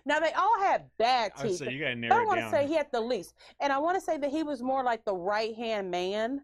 now, 0.06 0.20
they 0.20 0.32
all 0.32 0.58
had 0.60 0.86
bad 0.98 1.32
oh, 1.36 1.42
I 1.42 1.46
teeth. 1.48 1.58
say 1.58 1.70
you 1.70 1.80
gotta 1.80 1.96
but 1.96 2.06
I 2.06 2.08
narrow 2.08 2.22
it 2.22 2.26
want 2.26 2.40
to 2.40 2.50
say 2.50 2.66
he 2.66 2.74
had 2.74 2.90
the 2.90 3.00
least. 3.00 3.34
And 3.60 3.74
I 3.74 3.78
want 3.78 3.98
to 3.98 4.00
say 4.00 4.16
that 4.16 4.30
he 4.30 4.42
was 4.42 4.62
more 4.62 4.82
like 4.82 5.04
the 5.04 5.14
right 5.14 5.54
hand 5.54 5.90
man, 5.90 6.40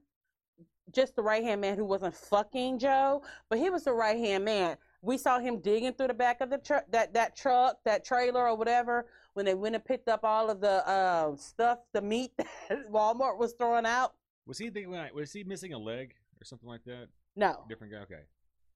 just 0.92 1.16
the 1.16 1.22
right 1.22 1.42
hand 1.42 1.62
man 1.62 1.78
who 1.78 1.86
wasn't 1.86 2.14
fucking 2.14 2.78
Joe, 2.78 3.22
but 3.48 3.58
he 3.58 3.70
was 3.70 3.84
the 3.84 3.94
right 3.94 4.18
hand 4.18 4.44
man. 4.44 4.76
We 5.06 5.16
saw 5.18 5.38
him 5.38 5.60
digging 5.60 5.92
through 5.92 6.08
the 6.08 6.14
back 6.14 6.40
of 6.40 6.50
the 6.50 6.58
truck, 6.58 6.84
that 6.90 7.14
that 7.14 7.36
truck, 7.36 7.76
that 7.84 8.04
trailer 8.04 8.48
or 8.48 8.56
whatever, 8.56 9.06
when 9.34 9.46
they 9.46 9.54
went 9.54 9.76
and 9.76 9.84
picked 9.84 10.08
up 10.08 10.24
all 10.24 10.50
of 10.50 10.60
the 10.60 10.86
uh, 10.86 11.36
stuff, 11.36 11.78
the 11.92 12.02
meat 12.02 12.32
that 12.68 12.90
Walmart 12.90 13.38
was 13.38 13.52
throwing 13.52 13.86
out. 13.86 14.14
was 14.46 14.58
he 14.58 14.68
thinking? 14.68 14.90
Was 15.14 15.32
he 15.32 15.44
missing 15.44 15.72
a 15.74 15.78
leg 15.78 16.12
or 16.40 16.44
something 16.44 16.68
like 16.68 16.82
that? 16.86 17.06
No, 17.36 17.64
Different 17.68 17.92
guy. 17.92 18.00
Okay, 18.00 18.22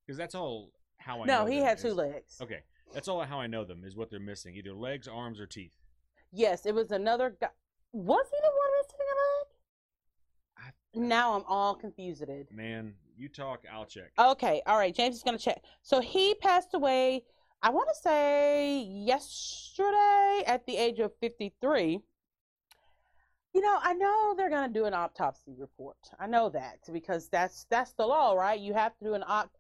because 0.07 0.17
that's 0.17 0.37
all 0.37 0.71
how 0.99 1.21
I. 1.21 1.27
no, 1.27 1.41
know 1.41 1.47
he 1.51 1.57
them 1.57 1.67
had 1.67 1.79
two 1.79 1.89
is- 1.89 1.95
legs. 1.97 2.39
Okay, 2.41 2.61
that's 2.95 3.09
all 3.09 3.21
how 3.23 3.41
I 3.41 3.49
know 3.49 3.65
them 3.65 3.83
is 3.85 3.97
what 3.97 4.09
they're 4.09 4.21
missing: 4.21 4.55
either 4.55 4.73
legs, 4.73 5.09
arms, 5.09 5.41
or 5.41 5.47
teeth. 5.47 5.73
Yes, 6.31 6.65
it 6.65 6.73
was 6.77 6.93
another 6.93 7.37
guy. 7.41 7.49
Was 7.93 8.27
he 8.31 8.37
the 8.41 8.51
one 8.51 8.71
missing 8.79 9.01
a 9.01 9.17
leg? 11.01 11.09
Now 11.09 11.35
I'm 11.35 11.45
all 11.49 11.75
confused. 11.75 12.23
Man, 12.53 12.95
you 13.21 13.29
talk, 13.29 13.65
I'll 13.71 13.85
check. 13.85 14.13
Okay, 14.19 14.63
all 14.67 14.79
right. 14.79 14.95
James 14.95 15.17
is 15.17 15.23
gonna 15.23 15.39
check. 15.39 15.63
So 15.83 16.01
he 16.01 16.35
passed 16.35 16.75
away. 16.75 17.23
I 17.63 17.69
want 17.69 17.91
to 17.91 18.01
say 18.01 18.81
yesterday 18.81 20.43
at 20.47 20.65
the 20.67 20.77
age 20.77 20.99
of 21.01 21.13
53. 21.21 22.01
You 23.53 23.61
know, 23.61 23.79
I 23.83 23.93
know 23.93 24.35
they're 24.37 24.49
gonna 24.49 24.73
do 24.73 24.87
an 24.87 24.95
autopsy 24.95 25.55
report. 25.59 25.99
I 26.19 26.27
know 26.27 26.49
that 26.49 26.79
because 26.93 27.29
that's 27.29 27.67
that's 27.69 27.93
the 27.93 28.07
law, 28.07 28.33
right? 28.33 28.59
You 28.59 28.73
have 28.73 28.97
to 28.99 29.05
do 29.05 29.15
an 29.15 29.25
op 29.27 29.51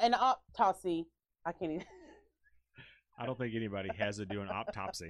an 0.00 0.14
autopsy. 0.14 1.06
I 1.44 1.52
can't 1.52 1.72
even. 1.72 1.86
I 3.16 3.26
don't 3.26 3.38
think 3.38 3.54
anybody 3.54 3.90
has 3.98 4.16
to 4.16 4.26
do 4.26 4.40
an 4.40 4.48
autopsy. 4.48 5.08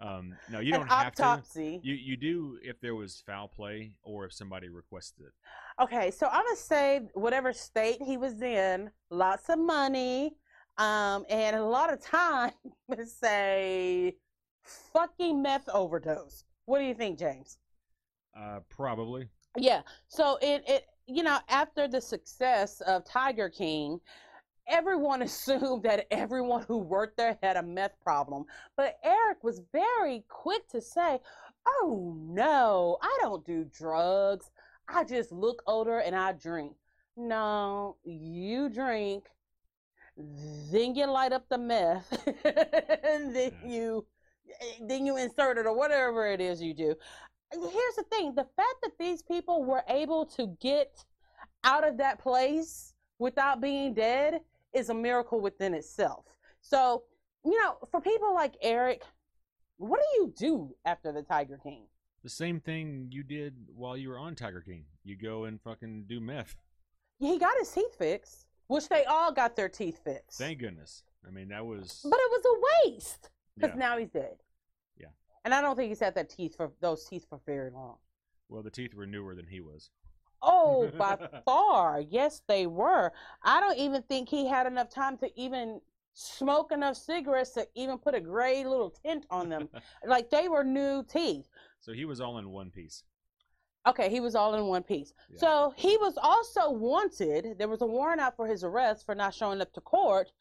Um, 0.00 0.34
no, 0.50 0.60
you 0.60 0.74
an 0.74 0.80
don't 0.80 0.88
have 0.88 1.14
to. 1.16 1.22
autopsy. 1.22 1.80
You 1.82 1.94
you 1.94 2.16
do 2.16 2.58
if 2.62 2.80
there 2.80 2.94
was 2.94 3.22
foul 3.26 3.48
play 3.48 3.92
or 4.02 4.24
if 4.24 4.32
somebody 4.32 4.68
requested 4.68 5.26
it. 5.26 5.32
Okay, 5.82 6.10
so 6.10 6.26
I'm 6.26 6.44
gonna 6.44 6.56
say 6.56 7.02
whatever 7.14 7.52
state 7.52 8.02
he 8.02 8.16
was 8.16 8.40
in, 8.42 8.90
lots 9.10 9.48
of 9.48 9.58
money, 9.58 10.36
um, 10.78 11.24
and 11.28 11.56
a 11.56 11.64
lot 11.64 11.92
of 11.92 12.00
time. 12.00 12.52
I'm 12.64 12.96
gonna 12.96 13.06
say 13.06 14.16
fucking 14.62 15.42
meth 15.42 15.68
overdose. 15.68 16.44
What 16.66 16.78
do 16.78 16.84
you 16.84 16.94
think, 16.94 17.18
James? 17.18 17.58
Uh, 18.38 18.60
probably. 18.70 19.28
Yeah. 19.56 19.82
So 20.08 20.38
it 20.42 20.64
it 20.66 20.86
you 21.06 21.22
know 21.22 21.38
after 21.48 21.88
the 21.88 22.00
success 22.00 22.80
of 22.82 23.04
Tiger 23.04 23.48
King, 23.48 24.00
everyone 24.68 25.22
assumed 25.28 25.82
that 25.84 26.06
everyone 26.10 26.64
who 26.68 26.78
worked 26.78 27.16
there 27.16 27.38
had 27.42 27.56
a 27.56 27.62
meth 27.62 27.98
problem. 28.02 28.44
But 28.76 28.98
Eric 29.04 29.42
was 29.42 29.62
very 29.72 30.24
quick 30.28 30.68
to 30.68 30.80
say, 30.80 31.20
"Oh 31.66 32.14
no, 32.18 32.98
I 33.02 33.18
don't 33.22 33.44
do 33.44 33.64
drugs. 33.64 34.50
I 34.88 35.04
just 35.04 35.32
look 35.32 35.62
older 35.66 35.98
and 35.98 36.14
I 36.16 36.32
drink." 36.32 36.76
No, 37.16 37.96
you 38.04 38.68
drink, 38.68 39.26
then 40.16 40.94
you 40.94 41.06
light 41.06 41.32
up 41.32 41.48
the 41.48 41.58
meth, 41.58 42.10
and 43.04 43.34
then 43.34 43.52
Yeah. 43.62 43.68
you 43.68 44.06
then 44.82 45.06
you 45.06 45.16
insert 45.16 45.58
it 45.58 45.66
or 45.66 45.74
whatever 45.74 46.26
it 46.26 46.40
is 46.40 46.62
you 46.62 46.74
do. 46.74 46.94
Here's 47.52 47.96
the 47.96 48.04
thing: 48.10 48.34
the 48.34 48.46
fact 48.56 48.76
that 48.82 48.98
these 48.98 49.22
people 49.22 49.64
were 49.64 49.84
able 49.88 50.26
to 50.26 50.48
get 50.60 51.04
out 51.64 51.86
of 51.86 51.96
that 51.98 52.18
place 52.18 52.92
without 53.18 53.60
being 53.60 53.94
dead 53.94 54.40
is 54.74 54.88
a 54.88 54.94
miracle 54.94 55.40
within 55.40 55.74
itself. 55.74 56.24
So, 56.60 57.04
you 57.44 57.58
know, 57.60 57.76
for 57.90 58.00
people 58.00 58.34
like 58.34 58.54
Eric, 58.62 59.02
what 59.76 60.00
do 60.00 60.22
you 60.22 60.32
do 60.36 60.74
after 60.84 61.12
the 61.12 61.22
Tiger 61.22 61.58
King? 61.62 61.86
The 62.22 62.30
same 62.30 62.60
thing 62.60 63.08
you 63.10 63.22
did 63.22 63.54
while 63.74 63.96
you 63.96 64.08
were 64.08 64.18
on 64.18 64.34
Tiger 64.34 64.60
King. 64.62 64.84
You 65.04 65.16
go 65.16 65.44
and 65.44 65.60
fucking 65.60 66.04
do 66.08 66.20
meth. 66.20 66.56
Yeah, 67.20 67.32
he 67.32 67.38
got 67.38 67.56
his 67.58 67.70
teeth 67.70 67.94
fixed, 67.98 68.46
which 68.68 68.88
they 68.88 69.04
all 69.04 69.30
got 69.32 69.56
their 69.56 69.68
teeth 69.68 70.00
fixed. 70.02 70.38
Thank 70.38 70.58
goodness. 70.60 71.02
I 71.26 71.30
mean, 71.30 71.48
that 71.48 71.64
was. 71.64 72.00
But 72.02 72.18
it 72.18 72.30
was 72.30 72.44
a 72.46 72.90
waste 72.90 73.30
because 73.56 73.74
Yeah. 73.74 73.78
now 73.78 73.98
he's 73.98 74.10
dead. 74.10 74.36
Yeah. 74.98 75.08
And 75.44 75.52
I 75.54 75.60
don't 75.60 75.76
think 75.76 75.90
he's 75.90 76.00
had 76.00 76.14
that 76.14 76.30
teeth 76.30 76.56
for 76.56 76.72
those 76.80 77.04
teeth 77.06 77.26
for 77.28 77.40
very 77.46 77.70
long. 77.70 77.96
Well, 78.48 78.62
the 78.62 78.70
teeth 78.70 78.94
were 78.94 79.06
newer 79.06 79.34
than 79.34 79.46
he 79.46 79.60
was. 79.60 79.90
Oh, 80.44 80.90
by 80.98 81.18
far. 81.44 82.00
Yes, 82.00 82.42
they 82.46 82.66
were. 82.66 83.12
I 83.42 83.60
don't 83.60 83.78
even 83.78 84.02
think 84.02 84.28
he 84.28 84.46
had 84.46 84.66
enough 84.66 84.90
time 84.90 85.16
to 85.18 85.30
even 85.40 85.80
smoke 86.12 86.70
enough 86.70 86.96
cigarettes 86.96 87.50
to 87.50 87.66
even 87.74 87.98
put 87.98 88.14
a 88.14 88.20
gray 88.20 88.64
little 88.64 88.90
tint 88.90 89.26
on 89.30 89.48
them. 89.48 89.68
like 90.06 90.30
they 90.30 90.48
were 90.48 90.62
new 90.62 91.02
teeth. 91.04 91.48
So 91.80 91.92
he 91.92 92.04
was 92.04 92.20
all 92.20 92.38
in 92.38 92.50
one 92.50 92.70
piece. 92.70 93.02
Okay, 93.86 94.08
he 94.08 94.20
was 94.20 94.34
all 94.34 94.54
in 94.54 94.64
one 94.66 94.82
piece. 94.82 95.12
Yeah. 95.30 95.40
So 95.40 95.74
he 95.76 95.96
was 95.98 96.16
also 96.16 96.70
wanted. 96.70 97.58
There 97.58 97.68
was 97.68 97.82
a 97.82 97.86
warrant 97.86 98.20
out 98.20 98.36
for 98.36 98.46
his 98.46 98.64
arrest 98.64 99.04
for 99.04 99.14
not 99.14 99.34
showing 99.34 99.60
up 99.60 99.72
to 99.74 99.80
court. 99.80 100.32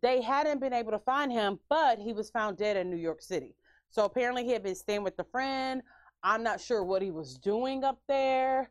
They 0.00 0.22
hadn't 0.22 0.60
been 0.60 0.72
able 0.72 0.92
to 0.92 0.98
find 0.98 1.30
him, 1.30 1.58
but 1.68 1.98
he 1.98 2.12
was 2.12 2.30
found 2.30 2.56
dead 2.56 2.76
in 2.76 2.90
New 2.90 2.96
York 2.96 3.20
City. 3.20 3.54
So 3.90 4.04
apparently 4.04 4.44
he 4.44 4.52
had 4.52 4.62
been 4.62 4.74
staying 4.74 5.02
with 5.02 5.18
a 5.18 5.24
friend. 5.24 5.82
I'm 6.22 6.42
not 6.42 6.60
sure 6.60 6.82
what 6.84 7.02
he 7.02 7.10
was 7.10 7.36
doing 7.36 7.84
up 7.84 8.00
there. 8.08 8.70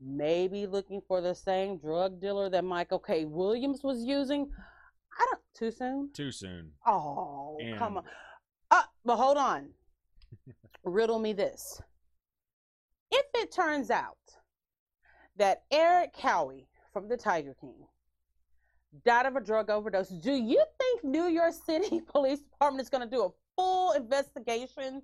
Maybe 0.00 0.66
looking 0.66 1.00
for 1.08 1.20
the 1.20 1.34
same 1.34 1.78
drug 1.78 2.20
dealer 2.20 2.50
that 2.50 2.64
Michael 2.64 2.98
K. 2.98 3.24
Williams 3.24 3.82
was 3.82 4.02
using. 4.02 4.50
I 5.18 5.26
don't. 5.30 5.42
Too 5.54 5.70
soon. 5.70 6.10
Too 6.12 6.30
soon. 6.30 6.72
Oh, 6.86 7.58
come 7.78 7.96
on. 7.98 8.04
Uh, 8.70 8.82
but 9.04 9.16
hold 9.16 9.38
on. 9.38 9.70
Riddle 10.84 11.18
me 11.18 11.32
this. 11.32 11.80
If 13.10 13.24
it 13.34 13.52
turns 13.52 13.90
out 13.90 14.18
that 15.36 15.62
Eric 15.70 16.12
Cowie 16.12 16.68
from 16.92 17.08
the 17.08 17.16
Tiger 17.16 17.54
King 17.58 17.86
died 19.04 19.24
of 19.24 19.36
a 19.36 19.40
drug 19.40 19.70
overdose, 19.70 20.08
do 20.08 20.32
you 20.32 20.62
think 20.78 21.04
New 21.04 21.26
York 21.26 21.54
City 21.64 22.00
Police 22.06 22.40
Department 22.40 22.82
is 22.82 22.90
going 22.90 23.08
to 23.08 23.16
do 23.16 23.24
a 23.24 23.30
full 23.56 23.92
investigation 23.92 25.02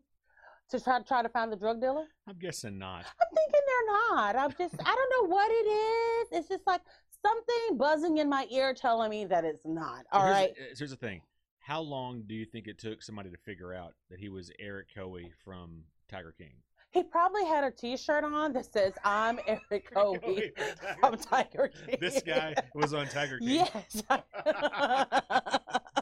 to 0.73 0.81
try 0.81 1.01
try 1.01 1.23
to 1.23 1.29
find 1.29 1.53
the 1.53 1.57
drug 1.57 1.81
dealer? 1.81 2.05
I'm 2.29 2.39
guessing 2.39 2.79
not. 2.79 3.05
I'm 3.05 3.29
thinking 3.35 3.61
they're 3.67 4.17
not. 4.17 4.37
I'm 4.37 4.51
just 4.59 4.75
I 4.85 4.95
don't 4.95 5.29
know 5.31 5.35
what 5.35 5.51
it 5.51 5.69
is. 5.69 6.29
It's 6.33 6.49
just 6.49 6.67
like 6.67 6.81
something 7.25 7.79
buzzing 7.79 8.19
in 8.19 8.29
my 8.29 8.47
ear 8.51 8.75
telling 8.75 9.11
me 9.11 9.25
that 9.27 9.45
it's 9.45 9.65
not. 9.65 10.05
All 10.13 10.25
here's, 10.25 10.35
right. 10.35 10.51
uh, 10.51 10.75
Here's 10.77 10.91
the 10.91 10.97
thing. 10.97 11.23
How 11.61 11.81
long 11.81 12.25
do 12.27 12.35
you 12.35 12.45
think 12.45 12.67
it 12.67 12.79
took 12.79 13.03
somebody 13.03 13.31
to 13.31 13.37
figure 13.37 13.73
out 13.73 13.95
that 14.11 14.19
he 14.19 14.29
was 14.29 14.51
Eric 14.59 14.89
Cowie 14.95 15.33
from 15.45 15.85
Tiger 16.11 16.35
King? 16.37 16.55
He 16.91 17.03
probably 17.03 17.47
had 17.47 17.65
a 17.65 17.71
T-shirt 17.71 18.25
on 18.25 18.53
that 18.53 18.71
says 18.71 18.93
"I'm 19.05 19.39
Eric 19.47 19.91
Cowie 19.95 20.53
from 21.01 21.17
Tiger 21.17 21.69
King." 21.69 21.97
This 22.01 22.23
guy 22.23 22.55
was 22.75 22.93
on 22.93 23.07
Tiger 23.07 23.39
King. 23.39 23.67
Yes. 23.75 24.03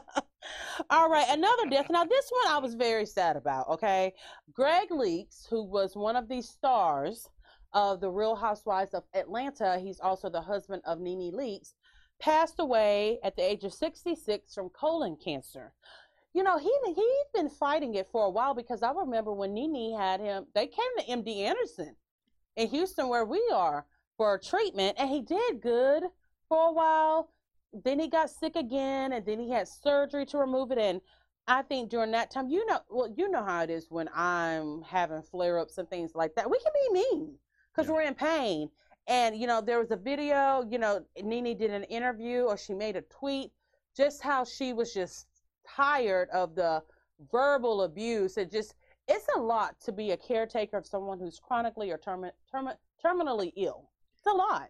All 0.89 1.09
right, 1.09 1.27
another 1.29 1.69
death. 1.69 1.89
Now, 1.89 2.05
this 2.05 2.29
one 2.29 2.53
I 2.53 2.59
was 2.59 2.75
very 2.75 3.05
sad 3.05 3.35
about. 3.35 3.67
Okay, 3.69 4.13
Greg 4.53 4.89
Leakes, 4.89 5.47
who 5.49 5.63
was 5.63 5.95
one 5.95 6.15
of 6.15 6.27
the 6.27 6.41
stars 6.41 7.29
of 7.73 8.01
the 8.01 8.09
Real 8.09 8.35
Housewives 8.35 8.93
of 8.93 9.03
Atlanta, 9.13 9.79
he's 9.79 9.99
also 9.99 10.29
the 10.29 10.41
husband 10.41 10.81
of 10.85 10.99
Nene 10.99 11.31
Leakes, 11.31 11.73
passed 12.19 12.59
away 12.59 13.19
at 13.23 13.35
the 13.35 13.43
age 13.43 13.63
of 13.63 13.73
66 13.73 14.53
from 14.53 14.69
colon 14.69 15.17
cancer. 15.23 15.73
You 16.33 16.43
know, 16.43 16.57
he 16.57 16.71
he's 16.85 17.27
been 17.33 17.49
fighting 17.49 17.95
it 17.95 18.07
for 18.11 18.25
a 18.25 18.29
while 18.29 18.53
because 18.53 18.83
I 18.83 18.91
remember 18.91 19.33
when 19.33 19.53
Nene 19.53 19.97
had 19.97 20.21
him, 20.21 20.45
they 20.53 20.67
came 20.67 20.97
to 20.97 21.05
MD 21.05 21.39
Anderson 21.39 21.95
in 22.55 22.67
Houston, 22.67 23.09
where 23.09 23.25
we 23.25 23.43
are, 23.53 23.85
for 24.17 24.37
treatment, 24.37 24.95
and 24.99 25.09
he 25.09 25.21
did 25.21 25.61
good 25.61 26.03
for 26.47 26.69
a 26.69 26.73
while. 26.73 27.29
Then 27.73 27.99
he 27.99 28.07
got 28.07 28.29
sick 28.29 28.55
again, 28.55 29.13
and 29.13 29.25
then 29.25 29.39
he 29.39 29.49
had 29.49 29.67
surgery 29.67 30.25
to 30.27 30.37
remove 30.37 30.71
it. 30.71 30.77
And 30.77 31.01
I 31.47 31.61
think 31.61 31.89
during 31.89 32.11
that 32.11 32.31
time, 32.31 32.49
you 32.49 32.65
know, 32.65 32.79
well, 32.89 33.13
you 33.15 33.29
know 33.29 33.43
how 33.43 33.63
it 33.63 33.69
is 33.69 33.89
when 33.89 34.09
I'm 34.13 34.81
having 34.83 35.21
flare 35.21 35.57
ups 35.59 35.77
and 35.77 35.89
things 35.89 36.13
like 36.15 36.35
that. 36.35 36.49
We 36.49 36.59
can 36.59 36.73
be 36.73 36.93
mean 36.93 37.39
because 37.71 37.87
Yeah. 37.87 37.95
we're 37.95 38.01
in 38.03 38.15
pain. 38.15 38.69
And 39.07 39.35
you 39.35 39.47
know, 39.47 39.61
there 39.61 39.79
was 39.79 39.91
a 39.91 39.95
video. 39.97 40.63
You 40.69 40.77
know, 40.77 41.05
Nene 41.21 41.57
did 41.57 41.71
an 41.71 41.83
interview, 41.85 42.43
or 42.43 42.57
she 42.57 42.73
made 42.73 42.95
a 42.95 43.01
tweet, 43.03 43.51
just 43.95 44.21
how 44.21 44.43
she 44.43 44.73
was 44.73 44.93
just 44.93 45.27
tired 45.67 46.29
of 46.29 46.55
the 46.55 46.83
verbal 47.31 47.83
abuse. 47.83 48.37
It 48.37 48.51
just 48.51 48.75
it's 49.07 49.27
a 49.35 49.39
lot 49.39 49.79
to 49.81 49.91
be 49.91 50.11
a 50.11 50.17
caretaker 50.17 50.77
of 50.77 50.85
someone 50.85 51.19
who's 51.19 51.39
chronically 51.39 51.91
or 51.91 51.97
termi- 51.97 52.31
termi- 52.53 52.77
terminally 53.03 53.51
ill. 53.55 53.89
It's 54.15 54.27
a 54.27 54.31
lot. 54.31 54.69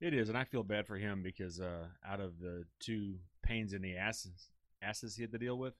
It 0.00 0.14
is, 0.14 0.30
and 0.30 0.38
I 0.38 0.44
feel 0.44 0.62
bad 0.62 0.86
for 0.86 0.96
him 0.96 1.22
because 1.22 1.60
uh, 1.60 1.84
out 2.06 2.20
of 2.20 2.38
the 2.40 2.64
two 2.78 3.16
pains 3.42 3.74
in 3.74 3.82
the 3.82 3.96
asses, 3.96 4.48
asses 4.82 5.14
he 5.14 5.22
had 5.22 5.32
to 5.32 5.38
deal 5.38 5.58
with, 5.58 5.74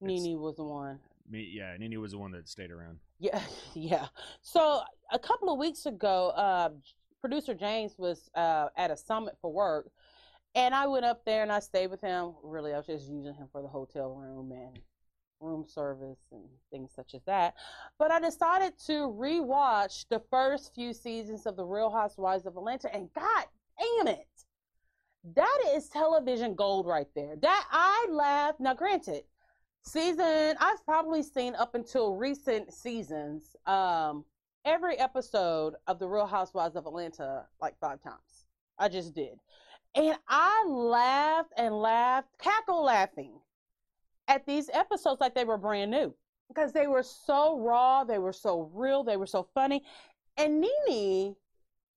Nene 0.00 0.38
was 0.38 0.56
the 0.56 0.64
one. 0.64 1.00
me, 1.28 1.50
yeah, 1.52 1.76
Nene 1.76 2.00
was 2.00 2.12
the 2.12 2.18
one 2.18 2.30
that 2.32 2.48
stayed 2.48 2.70
around. 2.70 2.98
Yeah, 3.18 3.40
yeah. 3.74 4.06
So 4.42 4.82
a 5.10 5.18
couple 5.18 5.52
of 5.52 5.58
weeks 5.58 5.86
ago, 5.86 6.28
uh, 6.36 6.70
producer 7.20 7.54
James 7.54 7.94
was 7.98 8.30
uh, 8.36 8.68
at 8.76 8.92
a 8.92 8.96
summit 8.96 9.36
for 9.40 9.52
work, 9.52 9.88
and 10.54 10.72
I 10.72 10.86
went 10.86 11.04
up 11.04 11.24
there 11.24 11.42
and 11.42 11.50
I 11.50 11.58
stayed 11.58 11.88
with 11.88 12.00
him. 12.00 12.34
Really, 12.44 12.72
I 12.72 12.76
was 12.76 12.86
just 12.86 13.08
using 13.08 13.34
him 13.34 13.48
for 13.50 13.60
the 13.60 13.68
hotel 13.68 14.14
room 14.14 14.52
and 14.52 14.78
room 15.40 15.64
service 15.66 16.20
and 16.30 16.44
things 16.70 16.90
such 16.94 17.14
as 17.14 17.22
that. 17.24 17.54
But 17.98 18.12
I 18.12 18.20
decided 18.20 18.74
to 18.86 18.92
rewatch 18.92 20.06
the 20.08 20.22
first 20.30 20.74
few 20.74 20.92
seasons 20.92 21.44
of 21.46 21.56
The 21.56 21.64
Real 21.64 21.90
Housewives 21.90 22.46
of 22.46 22.56
Atlanta, 22.56 22.94
and 22.94 23.12
God 23.14 23.46
damn 23.78 24.08
it, 24.08 24.26
that 25.34 25.58
is 25.74 25.88
television 25.88 26.54
gold 26.54 26.86
right 26.86 27.08
there. 27.14 27.36
That 27.40 27.66
I 27.70 28.06
laughed. 28.10 28.60
Now, 28.60 28.74
granted, 28.74 29.22
season 29.82 30.56
I've 30.60 30.84
probably 30.84 31.22
seen 31.22 31.54
up 31.54 31.74
until 31.74 32.16
recent 32.16 32.72
seasons, 32.72 33.56
um, 33.66 34.24
every 34.64 34.98
episode 34.98 35.74
of 35.86 35.98
The 35.98 36.08
Real 36.08 36.26
Housewives 36.26 36.76
of 36.76 36.86
Atlanta 36.86 37.44
like 37.60 37.78
five 37.80 38.02
times. 38.02 38.46
I 38.78 38.88
just 38.88 39.14
did. 39.14 39.38
And 39.94 40.16
I 40.28 40.64
laughed 40.68 41.52
and 41.56 41.74
laughed, 41.74 42.28
cackle 42.38 42.82
laughing 42.82 43.38
at 44.26 44.44
these 44.46 44.68
episodes 44.72 45.20
like 45.20 45.34
they 45.34 45.44
were 45.44 45.58
brand 45.58 45.90
new 45.90 46.14
because 46.48 46.72
they 46.72 46.86
were 46.86 47.02
so 47.02 47.58
raw, 47.60 48.04
they 48.04 48.18
were 48.18 48.32
so 48.32 48.70
real, 48.74 49.04
they 49.04 49.16
were 49.16 49.26
so 49.26 49.48
funny. 49.54 49.82
And 50.36 50.60
Nene 50.60 51.36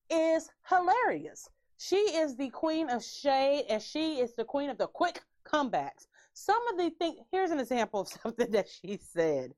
is 0.09 0.49
hilarious. 0.69 1.49
She 1.77 1.95
is 1.95 2.35
the 2.35 2.49
queen 2.49 2.89
of 2.89 3.03
shade 3.03 3.65
and 3.69 3.81
she 3.81 4.19
is 4.19 4.35
the 4.35 4.43
queen 4.43 4.69
of 4.69 4.77
the 4.77 4.87
quick 4.87 5.21
comebacks. 5.45 6.07
Some 6.33 6.67
of 6.67 6.77
the 6.77 6.89
things, 6.91 7.17
here's 7.31 7.51
an 7.51 7.59
example 7.59 8.01
of 8.01 8.07
something 8.23 8.51
that 8.51 8.67
she 8.67 8.97
said. 8.97 9.53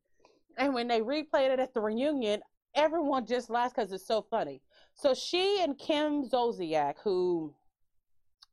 And 0.57 0.73
when 0.73 0.87
they 0.87 0.99
replayed 0.99 1.51
it 1.51 1.59
at 1.59 1.73
the 1.73 1.81
reunion, 1.81 2.41
everyone 2.75 3.25
just 3.25 3.49
laughed 3.49 3.75
because 3.75 3.91
it's 3.91 4.05
so 4.05 4.21
funny. 4.29 4.61
So 4.93 5.13
she 5.13 5.61
and 5.61 5.77
Kim 5.77 6.23
Zolciak, 6.23 6.95
who 7.03 7.53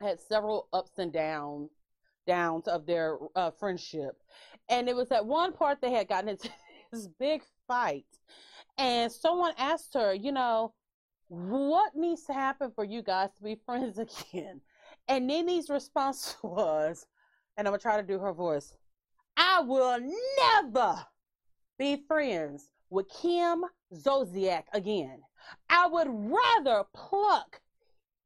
had 0.01 0.21
several 0.21 0.69
ups 0.73 0.99
and 0.99 1.13
downs, 1.13 1.71
downs 2.27 2.69
of 2.69 2.87
their 2.87 3.19
uh, 3.35 3.51
friendship, 3.51 4.17
and 4.69 4.89
it 4.89 4.95
was 4.95 5.11
at 5.11 5.27
one 5.27 5.53
part 5.53 5.81
they 5.81 5.93
had 5.93 6.09
gotten 6.09 6.29
into 6.31 6.49
this 6.93 7.09
big 7.19 7.43
fight, 7.67 8.07
and 8.79 9.11
someone 9.11 9.53
asked 9.59 9.95
her, 9.95 10.15
you 10.15 10.33
know, 10.33 10.73
what 11.29 11.95
needs 11.95 12.25
to 12.25 12.33
happen 12.33 12.71
for 12.75 12.85
you 12.85 13.03
guys 13.03 13.31
to 13.37 13.43
be 13.43 13.61
friends 13.67 13.99
again? 14.33 14.61
And 15.09 15.27
Nene's 15.27 15.71
response 15.71 16.37
was, 16.43 17.07
and 17.57 17.67
I'm 17.67 17.73
gonna 17.73 17.81
try 17.81 17.97
to 17.97 18.07
do 18.07 18.19
her 18.19 18.33
voice. 18.33 18.75
I 19.37 19.61
will 19.61 19.99
never 20.39 21.05
be 21.79 22.05
friends 22.09 22.71
with 22.91 23.09
Kim 23.09 23.65
Zolciak 23.93 24.65
again. 24.73 25.21
I 25.69 25.87
would 25.87 26.09
rather 26.09 26.85
pluck 26.95 27.61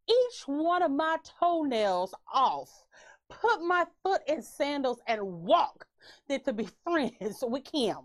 each 0.09 0.43
one 0.47 0.83
of 0.83 0.91
my 0.91 1.17
toenails 1.41 2.15
off, 2.33 2.85
put 3.29 3.63
my 3.63 3.87
foot 4.03 4.23
in 4.27 4.43
sandals, 4.43 5.01
and 5.07 5.21
walk 5.23 5.87
than 6.29 6.43
to 6.45 6.53
be 6.53 6.69
friends 6.85 7.43
with 7.43 7.65
Kim. 7.65 7.97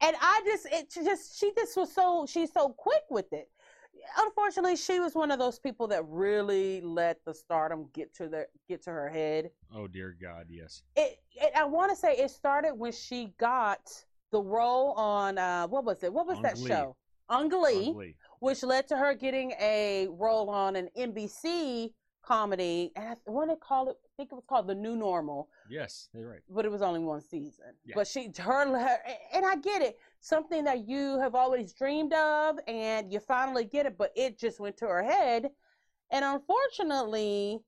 And 0.00 0.16
I 0.20 0.42
just, 0.44 0.66
it 0.72 0.90
just, 0.90 1.38
she 1.38 1.52
just 1.54 1.76
was 1.76 1.94
so, 1.94 2.26
she's 2.28 2.52
so 2.52 2.70
quick 2.70 3.02
with 3.10 3.32
it. 3.32 3.50
Unfortunately, 4.18 4.76
she 4.76 5.00
was 5.00 5.14
one 5.14 5.30
of 5.30 5.38
those 5.38 5.58
people 5.58 5.86
that 5.88 6.04
really 6.06 6.80
let 6.80 7.24
the 7.24 7.34
stardom 7.34 7.88
get 7.92 8.14
to 8.14 8.28
their 8.28 8.46
get 8.68 8.82
to 8.84 8.90
her 8.90 9.08
head 9.08 9.50
Oh 9.74 9.86
dear 9.86 10.14
God, 10.20 10.46
yes. 10.50 10.82
it, 10.96 11.18
it 11.34 11.52
I 11.56 11.64
want 11.64 11.90
to 11.90 11.96
say 11.96 12.16
it 12.16 12.30
started 12.30 12.74
when 12.74 12.92
she 12.92 13.32
got 13.38 13.80
the 14.30 14.40
role 14.40 14.92
on 14.92 15.38
uh 15.38 15.66
what 15.68 15.84
was 15.84 16.02
it? 16.02 16.12
What 16.12 16.26
was 16.26 16.36
On 16.38 16.42
that 16.42 16.54
Glee. 16.56 16.68
show? 16.68 16.96
On 17.28 17.48
Glee, 17.48 17.88
Ugly. 17.90 18.16
which 18.40 18.62
led 18.62 18.86
to 18.88 18.96
her 18.96 19.14
getting 19.14 19.52
a 19.52 20.08
role 20.10 20.50
on 20.50 20.76
an 20.76 20.88
NBC 20.96 21.92
comedy. 22.22 22.92
And 22.96 23.06
I, 23.08 23.14
did 23.14 23.48
they 23.50 23.56
call 23.60 23.88
it? 23.90 23.96
I 24.04 24.08
think 24.16 24.32
it 24.32 24.34
was 24.34 24.44
called 24.48 24.66
The 24.66 24.74
New 24.74 24.96
Normal, 24.96 25.48
Yes, 25.68 26.08
you're 26.14 26.28
right. 26.28 26.40
but 26.48 26.64
it 26.64 26.70
was 26.70 26.82
only 26.82 27.00
one 27.00 27.20
season. 27.20 27.74
Yeah. 27.84 27.94
But 27.96 28.06
she, 28.06 28.30
her, 28.38 28.78
her, 28.78 28.98
and 29.32 29.44
I 29.44 29.56
get 29.56 29.82
it. 29.82 29.98
Something 30.20 30.64
that 30.64 30.86
you 30.86 31.18
have 31.18 31.34
always 31.34 31.72
dreamed 31.72 32.12
of, 32.12 32.56
and 32.68 33.12
you 33.12 33.18
finally 33.20 33.64
get 33.64 33.86
it, 33.86 33.98
but 33.98 34.12
it 34.14 34.38
just 34.38 34.60
went 34.60 34.76
to 34.78 34.86
her 34.86 35.02
head, 35.02 35.50
and 36.10 36.24
unfortunately, 36.24 37.58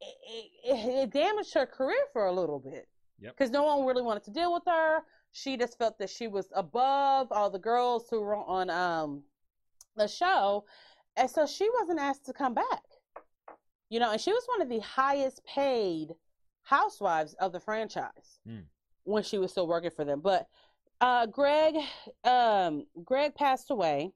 it, 0.00 0.50
it, 0.64 0.88
it 1.04 1.10
damaged 1.10 1.54
her 1.54 1.64
career 1.66 2.04
for 2.12 2.26
a 2.26 2.32
little 2.32 2.58
bit. 2.58 2.88
Yep. 3.20 3.34
Because 3.36 3.50
no 3.50 3.62
one 3.64 3.86
really 3.86 4.02
wanted 4.02 4.24
to 4.24 4.30
deal 4.30 4.52
with 4.52 4.64
her. 4.66 4.98
She 5.32 5.56
just 5.56 5.78
felt 5.78 5.98
that 5.98 6.10
she 6.10 6.28
was 6.28 6.48
above 6.54 7.28
all 7.30 7.48
the 7.48 7.58
girls 7.58 8.08
who 8.10 8.20
were 8.20 8.36
on 8.36 8.68
um 8.68 9.22
the 9.96 10.06
show, 10.06 10.64
and 11.16 11.30
so 11.30 11.46
she 11.46 11.66
wasn't 11.80 11.98
asked 11.98 12.26
to 12.26 12.34
come 12.34 12.52
back. 12.52 12.82
You 13.88 14.00
know, 14.00 14.10
and 14.12 14.20
she 14.20 14.32
was 14.32 14.44
one 14.46 14.62
of 14.62 14.68
the 14.68 14.80
highest 14.80 15.44
paid 15.44 16.14
housewives 16.62 17.34
of 17.34 17.52
the 17.52 17.60
franchise 17.60 18.40
Hmm. 18.44 18.60
when 19.04 19.22
she 19.22 19.38
was 19.38 19.52
still 19.52 19.66
working 19.68 19.90
for 19.90 20.04
them. 20.04 20.20
But 20.20 20.48
uh, 21.00 21.26
Greg, 21.26 21.76
um, 22.24 22.86
Greg 23.04 23.34
passed 23.34 23.70
away. 23.70 24.12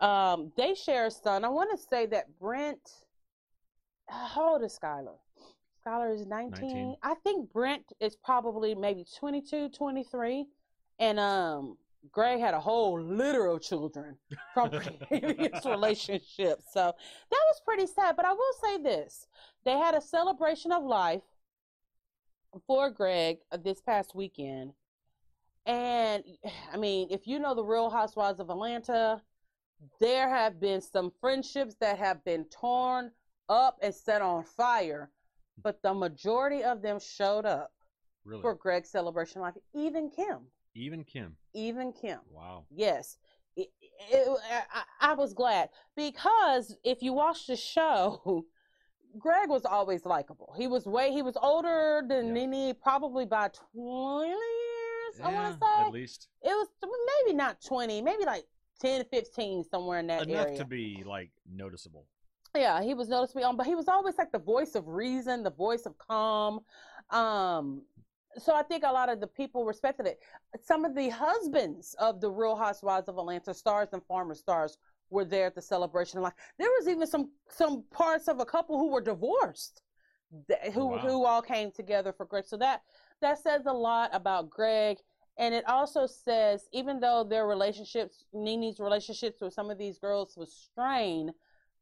Um, 0.00 0.52
they 0.56 0.74
share 0.74 1.06
a 1.06 1.10
son. 1.10 1.44
I 1.44 1.48
want 1.48 1.70
to 1.70 1.76
say 1.78 2.06
that 2.06 2.38
Brent. 2.38 2.80
How 4.08 4.52
old 4.52 4.62
is 4.62 4.78
Skylar? 4.78 5.16
Skylar 5.84 6.14
is 6.14 6.26
19. 6.26 6.60
19. 6.60 6.96
I 7.02 7.14
think 7.14 7.52
Brent 7.52 7.84
is 8.00 8.16
probably 8.16 8.74
maybe 8.74 9.04
22, 9.18 9.70
23. 9.70 10.46
And 10.98 11.18
um, 11.18 11.76
Greg 12.12 12.40
had 12.40 12.54
a 12.54 12.60
whole 12.60 13.00
litter 13.00 13.46
of 13.46 13.62
children 13.62 14.16
from 14.52 14.70
previous 15.08 15.64
relationships. 15.64 16.64
So 16.72 16.94
that 17.30 17.40
was 17.48 17.60
pretty 17.64 17.86
sad. 17.86 18.16
But 18.16 18.26
I 18.26 18.32
will 18.32 18.54
say 18.62 18.82
this 18.82 19.26
they 19.64 19.78
had 19.78 19.94
a 19.94 20.00
celebration 20.00 20.72
of 20.72 20.84
life 20.84 21.22
for 22.66 22.90
Greg 22.90 23.38
uh, 23.50 23.56
this 23.56 23.80
past 23.80 24.14
weekend. 24.14 24.72
And 25.66 26.24
I 26.72 26.76
mean, 26.76 27.08
if 27.10 27.26
you 27.26 27.38
know 27.38 27.54
the 27.54 27.64
Real 27.64 27.90
Housewives 27.90 28.40
of 28.40 28.50
Atlanta, 28.50 29.22
there 30.00 30.28
have 30.28 30.60
been 30.60 30.80
some 30.80 31.12
friendships 31.20 31.74
that 31.80 31.98
have 31.98 32.24
been 32.24 32.44
torn 32.46 33.10
up 33.48 33.76
and 33.82 33.94
set 33.94 34.22
on 34.22 34.44
fire, 34.44 35.10
but 35.62 35.82
the 35.82 35.92
majority 35.92 36.62
of 36.62 36.80
them 36.80 36.98
showed 36.98 37.44
up 37.44 37.72
Really. 38.24 38.40
for 38.40 38.54
Greg's 38.54 38.88
celebration 38.90 39.38
of 39.38 39.42
life. 39.42 39.54
Even 39.74 40.08
Kim, 40.10 40.38
Even 40.74 41.04
Kim. 41.04 41.36
even 41.54 41.92
Kim. 41.92 42.18
Wow. 42.30 42.64
Yes. 42.70 43.18
It, 43.56 43.68
it, 44.10 44.38
I, 44.72 45.12
I 45.12 45.14
was 45.14 45.32
glad 45.32 45.68
because 45.96 46.76
if 46.82 47.02
you 47.02 47.12
watch 47.12 47.46
the 47.46 47.54
show, 47.56 48.44
Greg 49.18 49.48
was 49.48 49.64
always 49.64 50.04
likable. 50.04 50.52
He 50.56 50.66
was 50.66 50.86
way 50.86 51.12
he 51.12 51.22
was 51.22 51.36
older 51.40 52.02
than 52.08 52.34
Yeah. 52.34 52.46
Nene, 52.46 52.74
probably 52.82 53.24
by 53.24 53.48
twenty 53.48 54.30
years. 54.30 55.20
I 55.22 55.32
want 55.32 55.52
to 55.52 55.64
say 55.64 55.82
at 55.82 55.92
least 55.92 56.28
it 56.42 56.48
was 56.48 56.68
maybe 57.24 57.36
not 57.36 57.58
twenty, 57.64 58.02
maybe 58.02 58.24
like 58.24 58.44
10, 58.80 59.04
15, 59.04 59.64
somewhere 59.70 60.00
in 60.00 60.08
that 60.08 60.26
enough 60.26 60.46
area. 60.46 60.58
to 60.58 60.64
be 60.64 61.04
like 61.06 61.30
noticeable. 61.48 62.06
Yeah, 62.56 62.82
he 62.82 62.94
was 62.94 63.08
noticeable, 63.08 63.52
but 63.56 63.66
he 63.66 63.74
was 63.76 63.86
always 63.88 64.18
like 64.18 64.32
the 64.32 64.38
voice 64.38 64.74
of 64.74 64.86
reason, 64.88 65.44
the 65.44 65.50
voice 65.50 65.86
of 65.86 65.96
calm. 65.98 66.60
Um, 67.10 67.82
so 68.38 68.54
I 68.54 68.62
think 68.62 68.84
a 68.84 68.92
lot 68.92 69.08
of 69.08 69.20
the 69.20 69.26
people 69.26 69.64
respected 69.64 70.06
it. 70.06 70.20
Some 70.62 70.84
of 70.84 70.94
the 70.94 71.08
husbands 71.08 71.94
of 71.98 72.20
the 72.20 72.30
Real 72.30 72.56
Housewives 72.56 73.08
of 73.08 73.18
Atlanta 73.18 73.54
stars 73.54 73.88
and 73.92 74.02
former 74.04 74.34
stars 74.34 74.78
were 75.10 75.24
there 75.24 75.46
at 75.46 75.54
the 75.54 75.62
celebration. 75.62 76.20
Like 76.20 76.34
there 76.58 76.68
was 76.78 76.88
even 76.88 77.06
some 77.06 77.30
some 77.48 77.84
parts 77.92 78.28
of 78.28 78.40
a 78.40 78.44
couple 78.44 78.78
who 78.78 78.90
were 78.90 79.00
divorced, 79.00 79.82
that, 80.48 80.60
oh, 80.66 80.70
who 80.72 80.86
Wow. 80.88 80.98
who 80.98 81.24
all 81.24 81.42
came 81.42 81.70
together 81.70 82.12
for 82.12 82.26
Greg. 82.26 82.44
So 82.46 82.56
that 82.58 82.82
that 83.20 83.38
says 83.38 83.62
a 83.66 83.72
lot 83.72 84.10
about 84.12 84.50
Greg. 84.50 84.98
And 85.36 85.52
it 85.52 85.68
also 85.68 86.06
says, 86.06 86.68
even 86.72 87.00
though 87.00 87.24
their 87.24 87.46
relationships, 87.46 88.24
Nene's 88.32 88.78
relationships 88.78 89.40
with 89.40 89.52
some 89.52 89.68
of 89.68 89.78
these 89.78 89.98
girls 89.98 90.36
was 90.36 90.52
strained, 90.52 91.32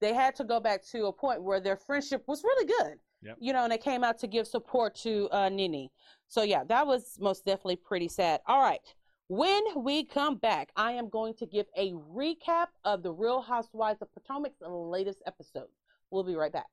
they 0.03 0.13
had 0.13 0.35
to 0.35 0.45
go 0.45 0.59
back 0.59 0.85
to 0.87 1.07
a 1.07 1.13
point 1.13 1.43
where 1.43 1.61
their 1.61 1.77
friendship 1.77 2.25
was 2.27 2.43
really 2.43 2.67
good. 2.67 2.99
Yep. 3.23 3.37
You 3.41 3.53
know, 3.53 3.63
and 3.63 3.73
they 3.73 3.79
came 3.79 4.03
out 4.03 4.19
to 4.19 4.27
give 4.27 4.49
support 4.49 4.97
to 4.97 5.29
uh, 5.31 5.49
Nene. 5.49 5.89
So 6.27 6.43
yeah, 6.43 6.65
that 6.65 6.87
was 6.87 7.19
most 7.21 7.47
definitely 7.47 7.77
pretty 7.77 8.09
sad. 8.09 8.41
All 8.47 8.61
right. 8.61 8.81
When 9.29 9.63
we 9.77 10.05
come 10.05 10.37
back, 10.37 10.71
I 10.77 10.93
am 10.93 11.09
going 11.09 11.35
to 11.35 11.47
give 11.47 11.67
a 11.77 11.93
recap 11.93 12.67
of 12.85 13.03
the 13.03 13.13
Real 13.13 13.41
Housewives 13.41 14.03
of 14.03 14.09
Potomac's 14.13 14.61
latest 14.61 15.23
episode. 15.25 15.69
We'll 16.11 16.25
be 16.25 16.35
right 16.35 16.53
back. 16.53 16.67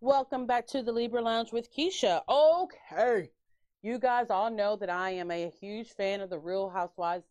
Welcome 0.00 0.46
back 0.46 0.66
to 0.68 0.82
the 0.82 0.92
Libra 0.92 1.22
Lounge 1.22 1.52
with 1.52 1.72
Keisha. 1.72 2.22
Okay. 2.28 3.30
You 3.80 3.98
guys 3.98 4.28
all 4.28 4.50
know 4.50 4.74
that 4.76 4.90
I 4.90 5.10
am 5.10 5.30
a 5.30 5.50
huge 5.60 5.88
fan 5.90 6.20
of 6.20 6.30
the 6.30 6.38
Real 6.38 6.68
Housewives 6.68 7.24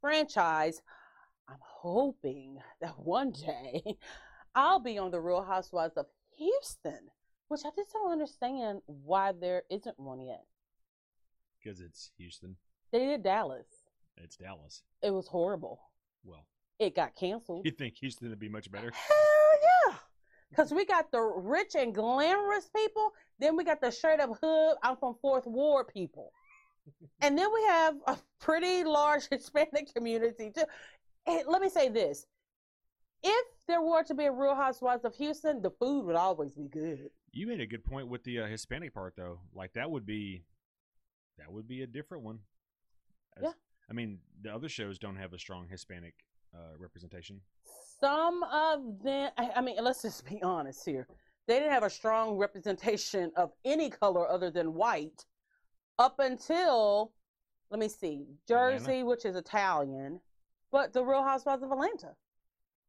franchise. 0.00 0.82
I'm 1.48 1.58
hoping 1.60 2.58
that 2.80 2.98
one 2.98 3.32
day 3.32 3.82
I'll 4.54 4.80
be 4.80 4.98
on 4.98 5.10
the 5.10 5.20
Real 5.20 5.42
Housewives 5.42 5.96
of 5.96 6.06
Houston, 6.38 7.08
which 7.48 7.60
I 7.64 7.70
just 7.76 7.92
don't 7.92 8.10
understand 8.12 8.80
why 8.86 9.32
there 9.32 9.62
isn't 9.70 9.98
one 9.98 10.20
yet. 10.26 10.44
Because 11.62 11.80
it's 11.80 12.10
Houston. 12.18 12.56
They 12.92 13.00
did 13.00 13.22
Dallas. 13.22 13.66
It's 14.16 14.36
Dallas. 14.36 14.82
It 15.02 15.10
was 15.10 15.26
horrible. 15.28 15.80
Well, 16.24 16.46
It 16.78 16.94
got 16.96 17.14
canceled. 17.20 17.64
you 17.64 17.72
think 17.72 17.96
Houston 17.98 18.28
would 18.30 18.38
be 18.38 18.48
much 18.48 18.70
better? 18.70 18.90
Hell 18.92 19.60
yeah. 19.88 19.94
Because 20.48 20.72
we 20.72 20.86
got 20.86 21.10
the 21.10 21.20
rich 21.20 21.74
and 21.76 21.92
glamorous 21.92 22.70
people, 22.74 23.10
then 23.40 23.56
we 23.56 23.64
got 23.64 23.80
the 23.80 23.90
straight 23.90 24.20
up 24.20 24.30
hood, 24.40 24.76
I'm 24.80 24.96
from 24.96 25.16
Fourth 25.20 25.44
Ward 25.44 25.88
people. 25.88 26.30
And 27.20 27.36
then 27.38 27.48
we 27.52 27.62
have 27.64 27.94
a 28.06 28.18
pretty 28.40 28.84
large 28.84 29.28
Hispanic 29.30 29.94
community 29.94 30.50
too. 30.54 30.64
And 31.26 31.42
let 31.48 31.60
me 31.62 31.68
say 31.68 31.88
this. 31.88 32.26
If 33.22 33.46
there 33.66 33.82
were 33.82 34.02
to 34.04 34.14
be 34.14 34.24
a 34.26 34.32
Real 34.32 34.54
Housewives 34.54 35.04
of 35.04 35.14
Houston, 35.16 35.60
the 35.62 35.70
food 35.70 36.04
would 36.04 36.16
always 36.16 36.52
be 36.52 36.68
good. 36.68 37.10
You 37.32 37.46
made 37.46 37.60
a 37.60 37.66
good 37.66 37.84
point 37.84 38.08
with 38.08 38.22
the 38.24 38.40
uh, 38.40 38.46
Hispanic 38.46 38.94
part, 38.94 39.14
though. 39.16 39.40
Like 39.54 39.72
that 39.72 39.90
would 39.90 40.06
be, 40.06 40.44
that 41.38 41.50
would 41.50 41.66
be 41.66 41.82
a 41.82 41.86
different 41.86 42.22
one. 42.24 42.38
As- 43.36 43.42
Yeah. 43.44 43.52
I 43.90 43.92
mean, 43.92 44.18
the 44.42 44.52
other 44.54 44.68
shows 44.68 44.98
don't 44.98 45.16
have 45.16 45.32
a 45.32 45.38
strong 45.38 45.66
Hispanic 45.68 46.14
uh, 46.54 46.76
representation. 46.78 47.40
Some 48.00 48.42
of 48.44 49.02
them, 49.02 49.30
I 49.38 49.50
I 49.56 49.60
mean, 49.60 49.76
let's 49.82 50.02
just 50.02 50.24
be 50.26 50.42
honest 50.42 50.84
here. 50.84 51.06
They 51.46 51.58
didn't 51.58 51.72
have 51.72 51.84
a 51.84 51.90
strong 51.90 52.36
representation 52.36 53.30
of 53.36 53.52
any 53.64 53.88
color 53.90 54.28
other 54.28 54.50
than 54.50 54.74
white 54.74 55.24
up 55.98 56.18
until, 56.18 57.12
let 57.70 57.80
me 57.80 57.88
see, 57.88 58.26
Jersey, 58.46 58.76
Atlanta? 58.84 59.06
which 59.06 59.24
is 59.24 59.36
Italian, 59.36 60.20
but 60.70 60.92
the 60.92 61.04
Real 61.04 61.22
Housewives 61.22 61.62
of 61.62 61.70
Atlanta. 61.72 62.14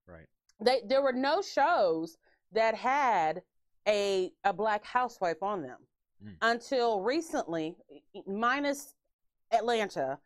Right. 0.08 0.28
They 0.64 0.82
there 0.88 1.02
were 1.02 1.14
no 1.14 1.42
shows 1.42 2.18
that 2.52 2.76
had 2.76 3.42
a 3.88 4.32
a 4.44 4.54
black 4.54 4.84
housewife 4.84 5.42
on 5.44 5.62
them 5.62 5.80
Mm. 6.24 6.36
until 6.42 7.02
recently, 7.02 7.76
minus 8.26 8.96
Atlanta. 9.52 10.18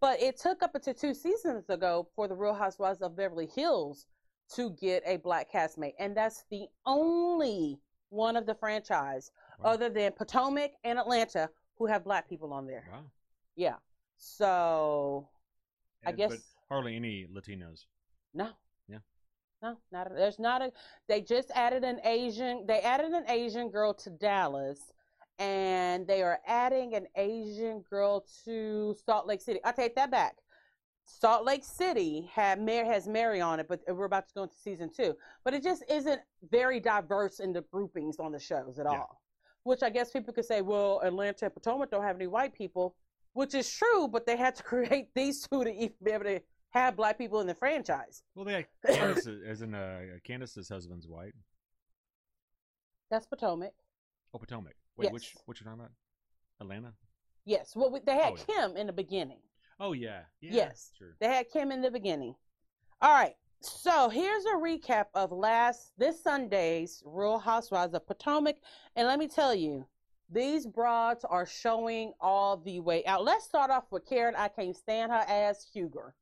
But 0.00 0.20
it 0.22 0.36
took 0.38 0.62
up 0.62 0.76
until 0.76 0.94
two 0.94 1.14
seasons 1.14 1.68
ago 1.68 2.08
for 2.14 2.28
the 2.28 2.34
Real 2.36 2.54
Housewives 2.54 3.02
of 3.02 3.16
Beverly 3.16 3.46
Hills 3.48 4.06
to 4.54 4.70
get 4.70 5.02
a 5.04 5.16
black 5.16 5.50
castmate, 5.50 5.94
and 5.98 6.16
that's 6.16 6.44
the 6.50 6.68
only 6.86 7.80
one 8.10 8.36
of 8.36 8.46
the 8.46 8.54
franchise 8.54 9.32
Wow. 9.58 9.72
other 9.72 9.88
than 9.88 10.12
Potomac 10.12 10.72
and 10.84 10.96
Atlanta 10.96 11.50
who 11.82 11.92
have 11.92 12.04
black 12.04 12.28
people 12.28 12.52
on 12.52 12.64
there. 12.66 12.84
Wow. 12.92 13.00
Yeah. 13.56 13.74
So 14.18 15.28
I 16.06 16.12
guess 16.12 16.30
but 16.30 16.38
hardly 16.68 16.94
any 16.96 17.26
Latinos. 17.32 17.86
no. 18.32 18.50
Yeah. 18.88 18.98
No, 19.62 19.76
not 19.90 20.10
a, 20.10 20.14
there's 20.14 20.38
not 20.38 20.62
a. 20.62 20.72
They 21.08 21.20
just 21.20 21.50
added 21.54 21.82
an 21.84 21.98
Asian. 22.04 22.64
They 22.66 22.80
added 22.80 23.10
an 23.12 23.24
Asian 23.28 23.68
girl 23.70 23.94
to 23.94 24.10
Dallas, 24.10 24.78
and 25.40 26.06
they 26.06 26.22
are 26.22 26.38
adding 26.46 26.94
an 26.94 27.06
Asian 27.16 27.80
girl 27.90 28.24
to 28.44 28.94
Salt 29.04 29.26
Lake 29.26 29.40
City. 29.40 29.58
I 29.64 29.72
take 29.72 29.94
that 29.96 30.10
back. 30.10 30.36
Salt 31.04 31.44
Lake 31.44 31.64
City 31.64 32.30
had 32.32 32.60
Mary 32.60 32.86
has 32.86 33.08
Mary 33.08 33.40
on 33.40 33.58
it, 33.60 33.66
but 33.68 33.80
we're 33.88 34.04
about 34.04 34.28
to 34.28 34.34
go 34.34 34.42
into 34.44 34.54
season 34.56 34.88
two. 34.96 35.16
But 35.44 35.52
it 35.54 35.62
just 35.64 35.82
isn't 35.88 36.20
very 36.50 36.78
diverse 36.78 37.40
in 37.40 37.52
the 37.52 37.62
groupings 37.72 38.18
on 38.20 38.30
the 38.32 38.38
shows 38.40 38.78
at 38.78 38.86
Yeah. 38.86 38.98
all. 39.00 39.21
Which 39.64 39.82
I 39.82 39.90
guess 39.90 40.10
people 40.10 40.32
could 40.34 40.44
say, 40.44 40.60
well, 40.60 41.00
Atlanta 41.04 41.44
and 41.46 41.54
Potomac 41.54 41.90
don't 41.90 42.02
have 42.02 42.16
any 42.16 42.26
white 42.26 42.52
people, 42.54 42.96
which 43.32 43.54
is 43.54 43.70
true, 43.70 44.08
but 44.08 44.26
they 44.26 44.36
had 44.36 44.56
to 44.56 44.62
create 44.72 45.08
these 45.14 45.46
two 45.46 45.64
to 45.64 45.70
even 45.70 45.94
be 46.02 46.10
able 46.10 46.24
to 46.24 46.40
have 46.70 46.96
black 46.96 47.18
people 47.18 47.40
in 47.40 47.46
the 47.46 47.54
franchise. 47.54 48.22
Well, 48.34 48.44
they 48.44 48.52
had 48.54 48.66
Candace, 48.96 49.28
as 49.46 49.62
in 49.62 49.74
uh, 49.74 50.00
Candace's 50.24 50.68
husband's 50.68 51.06
white. 51.06 51.34
That's 53.10 53.26
Potomac. 53.26 53.72
Oh, 54.34 54.38
Potomac. 54.38 54.74
Wait, 54.96 55.12
which 55.12 55.32
Yes. 55.34 55.42
what 55.44 55.60
you 55.60 55.64
talking 55.64 55.80
about? 55.80 55.92
Atlanta? 56.60 56.92
Yes. 57.44 57.72
Well, 57.76 57.90
we, 57.90 58.00
they 58.00 58.14
had 58.14 58.32
Oh, 58.32 58.36
yeah. 58.36 58.44
Kim 58.68 58.76
in 58.76 58.86
the 58.86 58.92
beginning. 58.92 59.40
Oh 59.80 59.92
yeah. 59.92 60.22
yeah 60.40 60.52
Yes. 60.54 60.92
Sure. 60.96 61.14
They 61.20 61.26
had 61.28 61.46
Kim 61.52 61.72
in 61.72 61.82
the 61.82 61.90
beginning. 61.90 62.34
All 63.00 63.12
right. 63.12 63.34
So 63.64 64.08
here's 64.08 64.44
a 64.44 64.56
recap 64.56 65.06
of 65.14 65.30
last 65.30 65.92
this 65.96 66.20
Sunday's 66.20 67.00
Real 67.06 67.38
Housewives 67.38 67.94
of 67.94 68.04
Potomac, 68.04 68.56
and 68.96 69.06
let 69.06 69.20
me 69.20 69.28
tell 69.28 69.54
you, 69.54 69.86
these 70.28 70.66
broads 70.66 71.24
are 71.24 71.46
showing 71.46 72.12
all 72.20 72.56
the 72.56 72.80
way 72.80 73.04
out. 73.06 73.22
Let's 73.22 73.44
start 73.44 73.70
off 73.70 73.84
with 73.92 74.04
Karen. 74.04 74.34
I 74.36 74.48
can't 74.48 74.76
stand 74.76 75.12
her 75.12 75.24
ass, 75.28 75.64
Huger. 75.72 76.14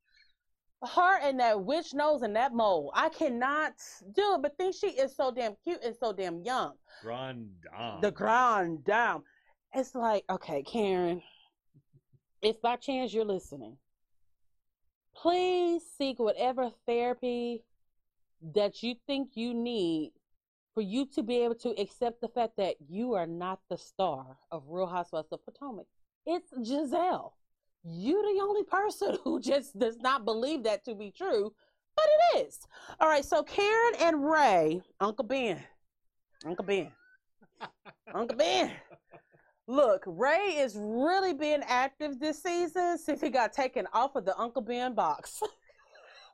Her 0.83 1.17
and 1.19 1.39
that 1.39 1.63
witch 1.63 1.95
nose 1.95 2.21
and 2.21 2.35
that 2.35 2.53
mole. 2.53 2.91
I 2.93 3.09
cannot 3.09 3.73
do 4.15 4.35
it, 4.35 4.41
but 4.43 4.55
think 4.57 4.75
she 4.75 4.89
is 4.89 5.15
so 5.15 5.31
damn 5.31 5.55
cute 5.63 5.83
and 5.83 5.95
so 5.95 6.13
damn 6.13 6.43
young. 6.43 6.73
Grand 7.01 7.47
Dame. 7.63 8.01
the 8.01 8.11
ground 8.11 8.83
down. 8.83 9.23
It's 9.73 9.95
like, 9.95 10.25
okay, 10.29 10.61
Karen, 10.61 11.23
if 12.43 12.61
by 12.61 12.75
chance 12.75 13.13
you're 13.13 13.25
listening, 13.25 13.77
please 15.15 15.83
seek 15.97 16.19
whatever 16.19 16.71
therapy 16.87 17.63
that 18.55 18.81
you 18.81 18.95
think 19.07 19.29
you 19.35 19.53
need 19.53 20.11
for 20.73 20.81
you 20.81 21.05
to 21.05 21.23
be 21.23 21.37
able 21.43 21.55
to 21.55 21.69
accept 21.79 22.21
the 22.21 22.27
fact 22.29 22.57
that 22.57 22.75
you 22.89 23.13
are 23.13 23.27
not 23.27 23.59
the 23.69 23.77
star 23.77 24.37
of 24.51 24.63
Real 24.67 24.87
Housewives 24.87 25.31
of 25.31 25.43
Potomac. 25.45 25.85
It's 26.25 26.51
Gizelle. 26.53 27.33
You're 27.83 28.23
the 28.23 28.41
only 28.41 28.63
person 28.63 29.17
who 29.23 29.39
just 29.39 29.77
does 29.77 29.97
not 29.97 30.25
believe 30.25 30.63
that 30.63 30.85
to 30.85 30.95
be 30.95 31.11
true, 31.11 31.53
but 31.95 32.05
it 32.05 32.47
is. 32.47 32.59
All 32.99 33.09
right, 33.09 33.25
so 33.25 33.43
Karen 33.43 33.93
and 33.99 34.29
Ray, 34.29 34.81
Uncle 34.99 35.25
Ben, 35.25 35.61
Uncle 36.45 36.65
Ben, 36.65 36.91
Uncle 38.13 38.37
Ben. 38.37 38.71
Look, 39.71 40.03
Ray 40.05 40.57
is 40.57 40.75
really 40.77 41.33
being 41.33 41.63
active 41.65 42.19
this 42.19 42.43
season 42.43 42.97
since 42.97 43.21
he 43.21 43.29
got 43.29 43.53
taken 43.53 43.87
off 43.93 44.17
of 44.17 44.25
the 44.25 44.37
Uncle 44.37 44.61
Ben 44.61 44.93
box. 44.93 45.41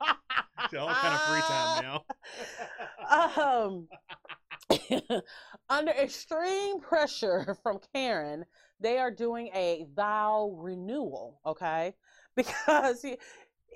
all 0.00 0.92
kind 0.92 1.14
of 1.14 1.20
free 1.20 1.40
time 1.42 1.84
now. 1.84 3.38
um, 3.40 3.88
under 5.70 5.92
extreme 5.92 6.80
pressure 6.80 7.56
from 7.62 7.78
Karen, 7.94 8.44
they 8.80 8.98
are 8.98 9.12
doing 9.12 9.50
a 9.54 9.86
vow 9.94 10.52
renewal, 10.56 11.40
okay? 11.46 11.94
Because 12.34 13.04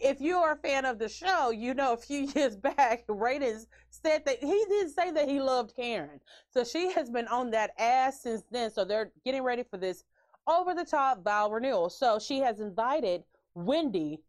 if 0.01 0.21
you 0.21 0.37
are 0.37 0.53
a 0.53 0.57
fan 0.57 0.85
of 0.85 0.99
the 0.99 1.09
show, 1.09 1.51
you 1.51 1.75
know 1.75 1.93
a 1.93 1.97
few 1.97 2.21
years 2.35 2.57
back, 2.57 3.07
Radens 3.07 3.67
said 3.91 4.25
that 4.27 4.43
he 4.43 4.65
did 4.69 4.91
say 4.91 5.11
that 5.11 5.29
he 5.29 5.41
loved 5.41 5.75
Karen. 5.77 6.21
So 6.51 6.65
she 6.65 6.93
has 6.93 7.11
been 7.11 7.29
on 7.29 7.51
that 7.53 7.71
ass 7.79 8.23
since 8.23 8.43
then. 8.51 8.71
So 8.71 8.85
they're 8.85 9.13
getting 9.25 9.43
ready 9.43 9.63
for 9.63 9.77
this 9.77 10.05
over 10.47 10.75
the 10.75 10.85
top 10.85 11.23
vow 11.23 11.51
renewal. 11.51 11.91
So 11.91 12.19
she 12.19 12.39
has 12.41 12.61
invited 12.61 13.23
Wendy 13.55 14.23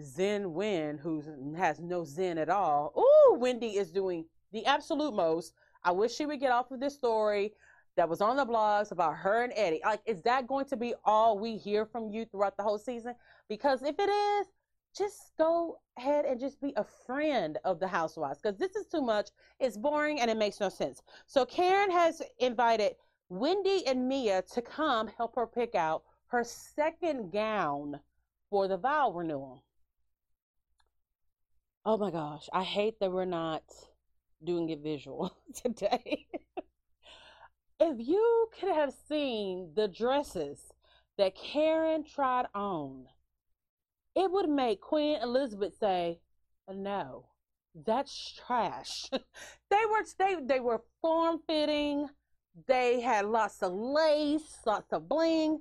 Zen 0.00 0.54
Win, 0.54 0.98
who 0.98 1.22
has 1.56 1.80
no 1.80 2.04
Zen 2.04 2.38
at 2.38 2.48
all. 2.48 2.92
Ooh, 2.96 3.38
Wendy 3.38 3.76
is 3.76 3.90
doing 3.90 4.24
the 4.52 4.64
absolute 4.66 5.14
most. 5.14 5.52
I 5.84 5.90
wish 5.90 6.14
she 6.14 6.26
would 6.26 6.40
get 6.40 6.52
off 6.52 6.70
of 6.70 6.80
this 6.80 6.94
story 6.94 7.52
that 7.96 8.08
was 8.08 8.20
on 8.20 8.36
the 8.36 8.46
blogs 8.46 8.92
about 8.92 9.16
her 9.16 9.42
and 9.42 9.52
Eddie. 9.54 9.80
Like, 9.84 10.00
is 10.06 10.22
that 10.22 10.46
going 10.46 10.64
to 10.66 10.76
be 10.76 10.94
all 11.04 11.38
we 11.38 11.56
hear 11.56 11.84
from 11.84 12.08
you 12.08 12.24
throughout 12.24 12.56
the 12.56 12.62
whole 12.62 12.78
season? 12.78 13.14
Because 13.48 13.82
if 13.82 13.96
it 13.98 14.08
is, 14.08 14.46
just 14.96 15.32
go 15.38 15.78
ahead 15.98 16.24
and 16.24 16.38
just 16.38 16.60
be 16.60 16.72
a 16.76 16.84
friend 17.06 17.58
of 17.64 17.80
the 17.80 17.88
housewives 17.88 18.40
because 18.42 18.58
this 18.58 18.76
is 18.76 18.86
too 18.86 19.02
much. 19.02 19.30
It's 19.60 19.76
boring 19.76 20.20
and 20.20 20.30
it 20.30 20.36
makes 20.36 20.60
no 20.60 20.68
sense. 20.68 21.02
So 21.26 21.44
Karen 21.44 21.90
has 21.90 22.22
invited 22.38 22.96
Wendy 23.28 23.86
and 23.86 24.08
Mia 24.08 24.42
to 24.52 24.62
come 24.62 25.08
help 25.16 25.36
her 25.36 25.46
pick 25.46 25.74
out 25.74 26.02
her 26.26 26.44
second 26.44 27.32
gown 27.32 28.00
for 28.50 28.68
the 28.68 28.76
vow 28.76 29.10
renewal. 29.10 29.64
Oh 31.84 31.96
my 31.96 32.10
gosh, 32.10 32.48
I 32.52 32.62
hate 32.62 33.00
that 33.00 33.10
we're 33.10 33.24
not 33.24 33.62
doing 34.44 34.68
it 34.68 34.80
visual 34.80 35.34
today. 35.54 36.26
if 37.80 37.96
you 37.98 38.48
could 38.58 38.74
have 38.74 38.94
seen 39.08 39.72
the 39.74 39.88
dresses 39.88 40.72
that 41.18 41.34
Karen 41.34 42.04
tried 42.04 42.46
on, 42.54 43.06
it 44.14 44.30
would 44.30 44.48
make 44.48 44.80
Queen 44.80 45.18
Elizabeth 45.22 45.76
say, 45.78 46.20
"No, 46.68 47.26
that's 47.74 48.34
trash." 48.34 49.08
they 49.70 49.84
were 49.90 50.04
they 50.18 50.36
they 50.42 50.60
were 50.60 50.82
form 51.00 51.40
fitting. 51.46 52.08
They 52.66 53.00
had 53.00 53.26
lots 53.26 53.62
of 53.62 53.72
lace, 53.72 54.58
lots 54.66 54.92
of 54.92 55.08
bling. 55.08 55.60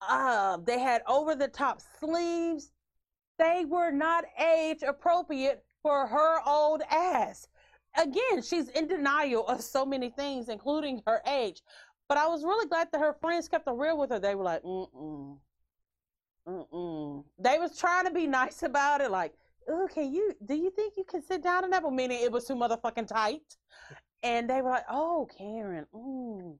Uh, 0.00 0.58
they 0.58 0.78
had 0.78 1.02
over 1.08 1.34
the 1.34 1.48
top 1.48 1.80
sleeves. 1.98 2.70
They 3.38 3.64
were 3.66 3.90
not 3.90 4.24
age 4.40 4.82
appropriate 4.86 5.64
for 5.82 6.06
her 6.06 6.40
old 6.46 6.82
ass. 6.88 7.48
Again, 7.96 8.42
she's 8.42 8.68
in 8.68 8.86
denial 8.86 9.46
of 9.46 9.60
so 9.62 9.84
many 9.84 10.10
things, 10.10 10.48
including 10.48 11.02
her 11.06 11.20
age. 11.26 11.62
But 12.08 12.18
I 12.18 12.26
was 12.28 12.44
really 12.44 12.66
glad 12.66 12.88
that 12.92 13.00
her 13.00 13.14
friends 13.20 13.48
kept 13.48 13.66
it 13.66 13.72
real 13.72 13.98
with 13.98 14.10
her. 14.10 14.18
They 14.18 14.34
were 14.34 14.44
like, 14.44 14.62
mm 14.62 14.88
mm. 14.94 15.38
Mm-mm. 16.46 17.24
They 17.38 17.58
was 17.58 17.78
trying 17.78 18.04
to 18.04 18.10
be 18.10 18.26
nice 18.26 18.62
about 18.62 19.00
it, 19.00 19.10
like, 19.10 19.32
can 19.92 20.12
you 20.12 20.32
do 20.44 20.54
you 20.54 20.70
think 20.70 20.94
you 20.96 21.04
can 21.04 21.22
sit 21.22 21.42
down 21.42 21.64
in 21.64 21.70
that? 21.70 21.82
Well, 21.82 21.90
meaning 21.90 22.22
it 22.22 22.30
was 22.30 22.44
too 22.46 22.54
motherfucking 22.54 23.08
tight. 23.08 23.56
And 24.22 24.48
they 24.48 24.62
were 24.62 24.70
like, 24.70 24.86
oh, 24.90 25.28
Karen, 25.36 25.86
mm, 25.94 26.56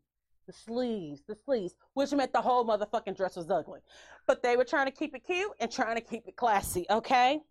the 0.46 0.52
sleeves, 0.52 1.22
the 1.26 1.36
sleeves, 1.46 1.74
which 1.94 2.12
meant 2.12 2.32
the 2.32 2.42
whole 2.42 2.64
motherfucking 2.66 3.16
dress 3.16 3.36
was 3.36 3.50
ugly. 3.50 3.80
But 4.26 4.42
they 4.42 4.56
were 4.56 4.64
trying 4.64 4.86
to 4.86 4.92
keep 4.92 5.14
it 5.14 5.24
cute 5.24 5.50
and 5.60 5.70
trying 5.72 5.96
to 5.96 6.02
keep 6.02 6.26
it 6.26 6.36
classy, 6.36 6.86
okay? 6.90 7.40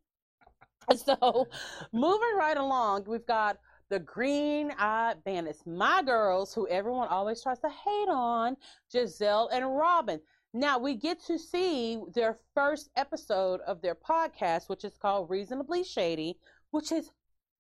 So 0.96 1.48
moving 1.94 2.36
right 2.38 2.58
along, 2.58 3.06
we've 3.08 3.26
got 3.26 3.58
the 3.90 4.00
green 4.00 4.72
eyed 4.78 5.24
bandits, 5.24 5.66
my 5.66 6.04
girls, 6.04 6.54
who 6.54 6.68
everyone 6.68 7.08
always 7.08 7.42
tries 7.42 7.60
to 7.60 7.70
hate 7.70 8.10
on, 8.10 8.58
Gizelle 8.94 9.50
and 9.54 9.64
Robyn. 9.66 10.20
Now 10.54 10.78
we 10.78 10.93
get 10.93 11.20
to 11.26 11.39
see 11.39 11.99
their 12.14 12.38
first 12.54 12.89
episode 12.95 13.62
of 13.62 13.82
their 13.82 13.95
podcast, 13.95 14.70
which 14.70 14.84
is 14.84 14.95
called 14.97 15.30
Reasonably 15.30 15.84
Shady, 15.84 16.38
which 16.70 16.91
is 16.91 17.12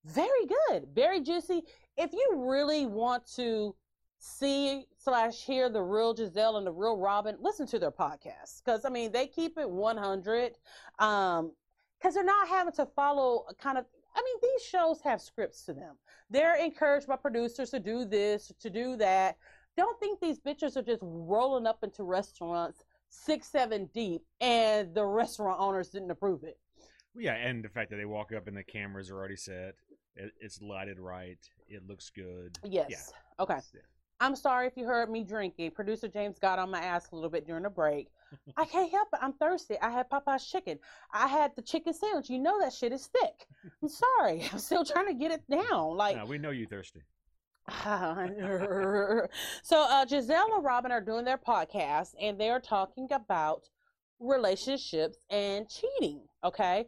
very 0.05 0.45
good, 0.69 0.87
very 0.93 1.19
juicy. 1.19 1.63
If 1.97 2.13
you 2.13 2.33
really 2.35 2.85
want 2.85 3.25
to 3.35 3.75
see 4.19 4.85
slash 4.97 5.43
hear 5.43 5.69
the 5.69 5.81
real 5.81 6.15
Gizelle 6.15 6.57
and 6.57 6.67
the 6.67 6.71
real 6.71 6.97
Robyn, 6.97 7.37
listen 7.41 7.65
to 7.67 7.79
their 7.79 7.91
podcast 7.91 8.63
because 8.63 8.85
I 8.85 8.89
mean 8.89 9.11
they 9.11 9.27
keep 9.27 9.57
it 9.57 9.69
100. 9.69 10.53
Um, 10.99 11.51
because 11.99 12.15
they're 12.15 12.23
not 12.25 12.49
having 12.49 12.73
to 12.73 12.85
follow 12.85 13.45
a 13.49 13.55
kind 13.55 13.77
of 13.77 13.85
I 14.15 14.21
mean, 14.21 14.51
these 14.51 14.63
shows 14.63 15.01
have 15.01 15.21
scripts 15.21 15.63
to 15.65 15.73
them. 15.73 15.95
They're 16.29 16.55
encouraged 16.55 17.07
by 17.07 17.15
producers 17.15 17.71
to 17.71 17.79
do 17.79 18.05
this, 18.05 18.51
to 18.59 18.69
do 18.69 18.95
that. 18.97 19.37
Don't 19.75 19.99
think 19.99 20.19
these 20.19 20.39
bitches 20.39 20.77
are 20.77 20.83
just 20.83 21.01
rolling 21.01 21.65
up 21.65 21.83
into 21.83 22.03
restaurants 22.03 22.83
six, 23.09 23.47
seven 23.47 23.89
deep, 23.93 24.23
and 24.41 24.93
the 24.93 25.05
restaurant 25.05 25.59
owners 25.59 25.89
didn't 25.89 26.11
approve 26.11 26.43
it. 26.43 26.57
Well, 27.13 27.23
yeah, 27.23 27.35
and 27.35 27.63
the 27.63 27.69
fact 27.69 27.91
that 27.91 27.97
they 27.97 28.05
walk 28.05 28.31
up 28.33 28.47
and 28.47 28.57
the 28.57 28.63
cameras 28.63 29.09
are 29.09 29.15
already 29.15 29.35
set, 29.35 29.75
it, 30.15 30.31
it's 30.39 30.61
lighted 30.61 30.99
right, 30.99 31.37
it 31.67 31.87
looks 31.87 32.09
good. 32.09 32.57
Yes. 32.63 32.87
Yeah. 32.89 33.43
Okay. 33.43 33.59
Yeah. 33.73 33.81
I'm 34.19 34.35
sorry 34.35 34.67
if 34.67 34.77
you 34.77 34.85
heard 34.85 35.09
me 35.09 35.23
drinking. 35.23 35.71
Producer 35.71 36.07
James 36.07 36.39
got 36.39 36.57
on 36.57 36.71
my 36.71 36.79
ass 36.79 37.11
a 37.11 37.15
little 37.15 37.29
bit 37.29 37.45
during 37.45 37.63
the 37.63 37.69
break. 37.69 38.09
I 38.57 38.65
can't 38.65 38.89
help 38.89 39.09
it. 39.13 39.19
I'm 39.21 39.33
thirsty. 39.33 39.75
I 39.81 39.89
had 39.89 40.09
Popeye's 40.09 40.49
chicken. 40.49 40.79
I 41.11 41.27
had 41.27 41.51
the 41.55 41.61
chicken 41.61 41.93
sandwich. 41.93 42.29
You 42.29 42.39
know 42.39 42.59
that 42.61 42.73
shit 42.73 42.93
is 42.93 43.07
thick. 43.07 43.47
I'm 43.81 43.89
sorry. 43.89 44.47
I'm 44.53 44.59
still 44.59 44.85
trying 44.85 45.07
to 45.07 45.13
get 45.13 45.31
it 45.31 45.43
down. 45.49 45.97
Like 45.97 46.15
No, 46.15 46.25
we 46.25 46.37
know 46.37 46.51
you 46.51 46.65
thirsty. 46.65 47.01
so 49.63 49.83
uh, 49.83 50.05
Gizelle 50.05 50.55
and 50.55 50.63
Robyn 50.63 50.91
are 50.91 51.01
doing 51.01 51.23
their 51.23 51.37
podcast 51.37 52.09
and 52.19 52.39
they're 52.39 52.59
talking 52.59 53.07
about 53.11 53.69
relationships 54.19 55.17
and 55.29 55.67
cheating. 55.69 56.21
Okay. 56.43 56.85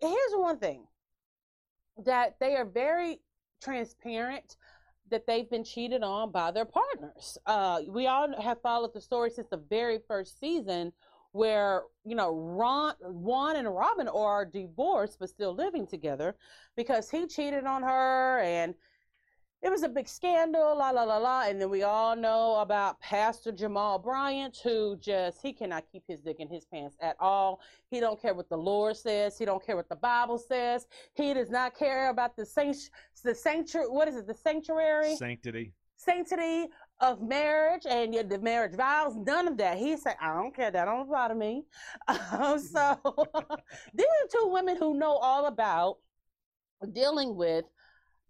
Here's 0.00 0.32
one 0.34 0.58
thing 0.58 0.84
that 2.04 2.36
they 2.40 2.54
are 2.56 2.64
very 2.64 3.20
transparent 3.62 4.56
that 5.10 5.26
they've 5.26 5.48
been 5.50 5.64
cheated 5.64 6.02
on 6.02 6.30
by 6.30 6.50
their 6.50 6.64
partners. 6.64 7.38
Uh, 7.46 7.80
we 7.88 8.06
all 8.06 8.28
have 8.40 8.60
followed 8.62 8.94
the 8.94 9.00
story 9.00 9.30
since 9.30 9.48
the 9.48 9.62
very 9.68 9.98
first 10.06 10.38
season 10.38 10.92
where 11.32 11.82
you 12.04 12.14
know 12.14 12.34
Ron, 12.34 12.94
Juan 13.00 13.56
and 13.56 13.68
Robyn 13.68 14.08
are 14.08 14.44
divorced 14.46 15.18
but 15.18 15.28
still 15.28 15.54
living 15.54 15.86
together 15.86 16.34
because 16.76 17.10
he 17.10 17.26
cheated 17.26 17.64
on 17.64 17.82
her 17.82 18.40
and 18.40 18.74
it 19.60 19.70
was 19.70 19.82
a 19.82 19.88
big 19.88 20.08
scandal, 20.08 20.76
la 20.78 20.90
la 20.90 21.02
la 21.02 21.16
la. 21.18 21.42
And 21.42 21.60
then 21.60 21.68
we 21.68 21.82
all 21.82 22.14
know 22.14 22.56
about 22.60 23.00
Pastor 23.00 23.50
Jamal 23.50 23.98
Bryant, 23.98 24.56
who 24.62 24.96
just 24.96 25.42
he 25.42 25.52
cannot 25.52 25.84
keep 25.90 26.04
his 26.06 26.20
dick 26.20 26.36
in 26.38 26.48
his 26.48 26.64
pants 26.64 26.96
at 27.00 27.16
all. 27.18 27.60
He 27.90 27.98
don't 27.98 28.20
care 28.20 28.34
what 28.34 28.48
the 28.48 28.56
Lord 28.56 28.96
says. 28.96 29.36
He 29.36 29.44
don't 29.44 29.64
care 29.64 29.74
what 29.76 29.88
the 29.88 29.96
Bible 29.96 30.38
says. 30.38 30.86
He 31.14 31.34
does 31.34 31.50
not 31.50 31.76
care 31.76 32.10
about 32.10 32.36
the 32.36 32.46
saint, 32.46 32.76
the 33.24 33.34
sanctuary. 33.34 33.88
What 33.88 34.06
is 34.08 34.16
it? 34.16 34.26
The 34.28 34.34
sanctuary, 34.34 35.16
Sanctity. 35.16 35.72
sanctity 35.96 36.68
of 37.00 37.20
marriage 37.20 37.82
and 37.88 38.14
yet 38.14 38.28
the 38.28 38.38
marriage 38.38 38.74
vows. 38.76 39.16
None 39.16 39.48
of 39.48 39.56
that. 39.56 39.76
He 39.78 39.96
said, 39.96 40.14
I 40.20 40.34
don't 40.34 40.54
care. 40.54 40.70
That 40.70 40.84
don't 40.84 41.00
apply 41.02 41.28
to 41.28 41.34
me. 41.34 41.64
Um, 42.08 42.58
so 42.60 42.96
these 43.94 44.06
are 44.06 44.28
two 44.30 44.48
women 44.52 44.76
who 44.76 44.94
know 44.98 45.16
all 45.16 45.46
about 45.46 45.98
dealing 46.92 47.34
with 47.34 47.64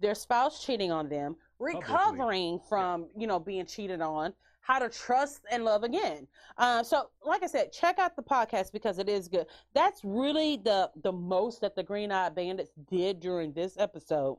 their 0.00 0.14
spouse 0.14 0.64
cheating 0.64 0.92
on 0.92 1.08
them, 1.08 1.36
recovering 1.58 2.60
from 2.68 3.08
you 3.16 3.26
know 3.26 3.38
being 3.38 3.66
cheated 3.66 4.00
on, 4.00 4.32
how 4.60 4.78
to 4.78 4.88
trust 4.90 5.40
and 5.50 5.64
love 5.64 5.82
again. 5.82 6.26
Um, 6.58 6.84
so, 6.84 7.08
like 7.24 7.42
I 7.42 7.46
said, 7.46 7.72
check 7.72 7.98
out 7.98 8.14
the 8.16 8.22
podcast 8.22 8.70
because 8.70 8.98
it 8.98 9.08
is 9.08 9.26
good. 9.26 9.46
That's 9.74 10.02
really 10.04 10.58
the 10.58 10.90
the 11.02 11.12
most 11.12 11.62
that 11.62 11.74
the 11.74 11.82
Green 11.82 12.12
Eyed 12.12 12.34
Bandits 12.34 12.72
did 12.90 13.18
during 13.18 13.52
this 13.52 13.78
episode. 13.78 14.38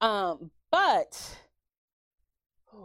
Um, 0.00 0.50
but 0.72 1.38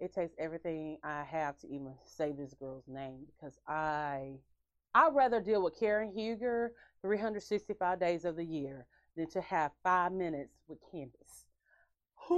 it 0.00 0.14
takes 0.14 0.34
everything 0.38 0.98
I 1.02 1.24
have 1.24 1.58
to 1.58 1.66
even 1.66 1.94
say 2.04 2.32
this 2.32 2.54
girl's 2.54 2.86
name 2.86 3.26
because 3.26 3.58
I 3.66 4.34
I'd 4.94 5.14
rather 5.14 5.40
deal 5.40 5.62
with 5.62 5.78
Karen 5.78 6.12
Huger 6.12 6.72
365 7.02 7.98
days 8.00 8.24
of 8.24 8.36
the 8.36 8.44
year 8.44 8.86
than 9.16 9.28
to 9.30 9.40
have 9.40 9.72
five 9.82 10.12
minutes 10.12 10.54
with 10.68 10.78
Candace. 10.90 11.46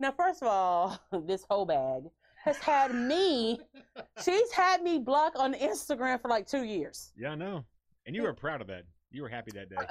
now, 0.00 0.12
first 0.16 0.42
of 0.42 0.48
all, 0.48 0.98
this 1.26 1.44
whole 1.48 1.66
bag 1.66 2.04
has 2.44 2.58
had 2.58 2.94
me, 2.94 3.58
she's 4.22 4.52
had 4.52 4.82
me 4.82 4.98
blocked 4.98 5.36
on 5.36 5.54
Instagram 5.54 6.20
for 6.20 6.28
like 6.28 6.46
two 6.46 6.64
years. 6.64 7.12
Yeah, 7.16 7.30
I 7.30 7.34
know. 7.34 7.64
And 8.06 8.14
you 8.14 8.22
were 8.22 8.34
proud 8.34 8.60
of 8.60 8.66
that. 8.68 8.84
You 9.10 9.22
were 9.22 9.28
happy 9.28 9.50
that 9.52 9.70
day. 9.70 9.76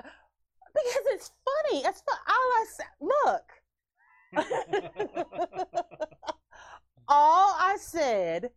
Because 0.76 1.04
it's 1.10 1.32
funny. 1.46 1.84
It's 1.86 2.02
fun. 2.02 2.18
All 2.28 2.36
I 2.36 2.66
said, 2.76 2.88
look. 3.00 3.46
all 7.08 7.56
I 7.60 7.78
said, 7.80 8.50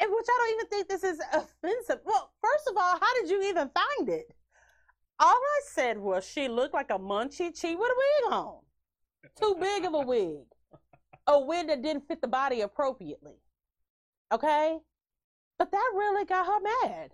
and 0.00 0.10
which 0.10 0.26
I 0.28 0.38
don't 0.38 0.54
even 0.54 0.66
think 0.68 0.88
this 0.88 1.04
is 1.04 1.20
offensive. 1.32 2.00
Well, 2.04 2.32
first 2.42 2.68
of 2.68 2.76
all, 2.76 2.98
how 3.00 3.14
did 3.20 3.30
you 3.30 3.42
even 3.44 3.70
find 3.70 4.08
it? 4.08 4.34
All 5.20 5.28
I 5.28 5.60
said 5.66 5.98
was 5.98 6.26
she 6.26 6.48
looked 6.48 6.74
like 6.74 6.90
a 6.90 6.98
munchie 6.98 7.60
chi 7.60 7.74
with 7.74 7.90
a 7.90 8.28
wig 8.28 8.32
on. 8.32 8.58
Too 9.38 9.56
big 9.60 9.84
of 9.84 9.94
a 9.94 10.00
wig. 10.06 10.46
A 11.26 11.40
wig 11.40 11.68
that 11.68 11.82
didn't 11.82 12.06
fit 12.08 12.20
the 12.20 12.28
body 12.28 12.60
appropriately. 12.62 13.36
Okay? 14.32 14.78
But 15.58 15.70
that 15.70 15.90
really 15.94 16.24
got 16.24 16.46
her 16.46 16.60
mad. 16.60 17.12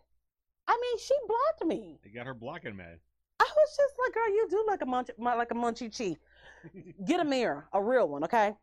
I 0.67 0.79
mean, 0.81 0.99
she 0.99 1.15
blocked 1.27 1.67
me. 1.67 1.99
They 2.03 2.11
got 2.11 2.27
her 2.27 2.35
blocking 2.35 2.77
mad. 2.77 2.99
I 3.39 3.45
was 3.45 3.77
just 3.77 3.95
like, 3.99 4.15
girl, 4.15 4.29
you 4.29 4.47
do 4.51 4.65
like 4.67 4.83
a 4.83 4.87
munch, 4.87 5.09
like 5.19 5.51
a 5.51 5.55
munchie 5.55 5.97
chi. 5.97 6.17
Get 7.05 7.21
a 7.21 7.25
mirror, 7.25 7.69
a 7.73 7.83
real 7.83 8.09
one, 8.09 8.25
okay? 8.25 8.55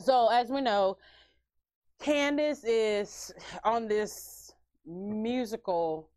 So 0.00 0.28
as 0.30 0.48
we 0.50 0.60
know, 0.60 0.98
Candace 2.04 2.64
is 2.64 3.32
on 3.64 3.88
this 3.88 4.52
musical 4.84 6.10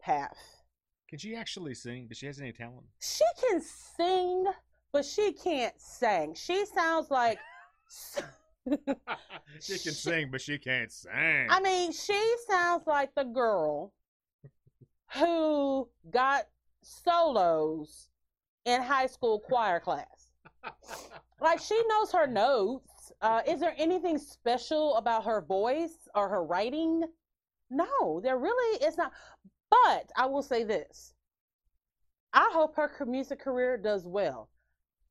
path. 0.00 0.38
Can 1.08 1.18
she 1.18 1.34
actually 1.34 1.74
sing? 1.74 2.06
Does 2.06 2.18
she 2.18 2.26
has 2.26 2.38
any 2.38 2.52
talent? 2.52 2.84
She 3.00 3.24
can 3.40 3.60
sing, 3.60 4.46
but 4.92 5.04
she 5.04 5.32
can't 5.32 5.74
sing. 5.78 6.34
She 6.34 6.64
sounds 6.66 7.10
like 7.10 7.40
she 9.60 9.78
can 9.78 9.92
sing, 9.92 10.28
but 10.30 10.40
she 10.40 10.58
can't 10.58 10.92
sing. 10.92 11.48
I 11.50 11.60
mean, 11.60 11.90
she 11.90 12.36
sounds 12.48 12.86
like 12.86 13.12
the 13.16 13.24
girl 13.24 13.92
who 15.14 15.88
got 16.12 16.44
solos 16.82 18.10
in 18.64 18.80
high 18.80 19.08
school 19.08 19.40
choir 19.40 19.80
class. 19.80 20.30
Like 21.40 21.58
she 21.58 21.82
knows 21.88 22.12
her 22.12 22.28
notes. 22.28 22.91
Uh, 23.22 23.40
is 23.46 23.60
there 23.60 23.74
anything 23.78 24.18
special 24.18 24.96
about 24.96 25.24
her 25.24 25.40
voice 25.40 26.08
or 26.14 26.28
her 26.28 26.44
writing? 26.44 27.04
No, 27.70 28.20
there 28.20 28.36
really 28.38 28.84
is 28.84 28.98
not. 28.98 29.12
But 29.70 30.10
I 30.16 30.26
will 30.26 30.42
say 30.42 30.64
this: 30.64 31.14
I 32.32 32.50
hope 32.52 32.76
her 32.76 32.90
music 33.06 33.38
career 33.40 33.76
does 33.78 34.06
well. 34.06 34.50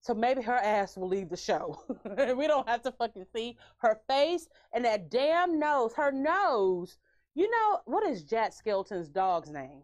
So 0.02 0.14
maybe 0.16 0.42
her 0.42 0.56
ass 0.58 0.98
will 0.98 1.08
leave 1.08 1.30
the 1.30 1.38
show. 1.38 1.80
we 2.36 2.48
don't 2.48 2.68
have 2.68 2.82
to 2.84 2.92
fucking 2.92 3.26
see 3.36 3.56
her 3.78 4.02
face 4.10 4.48
and 4.74 4.84
that 4.86 5.10
damn 5.10 5.60
nose. 5.60 5.94
Her 5.94 6.12
nose. 6.12 6.98
You 7.36 7.50
know 7.50 7.80
what 7.86 8.06
is 8.06 8.24
Jack 8.24 8.52
Skeleton's 8.52 9.08
dog's 9.10 9.52
name? 9.52 9.84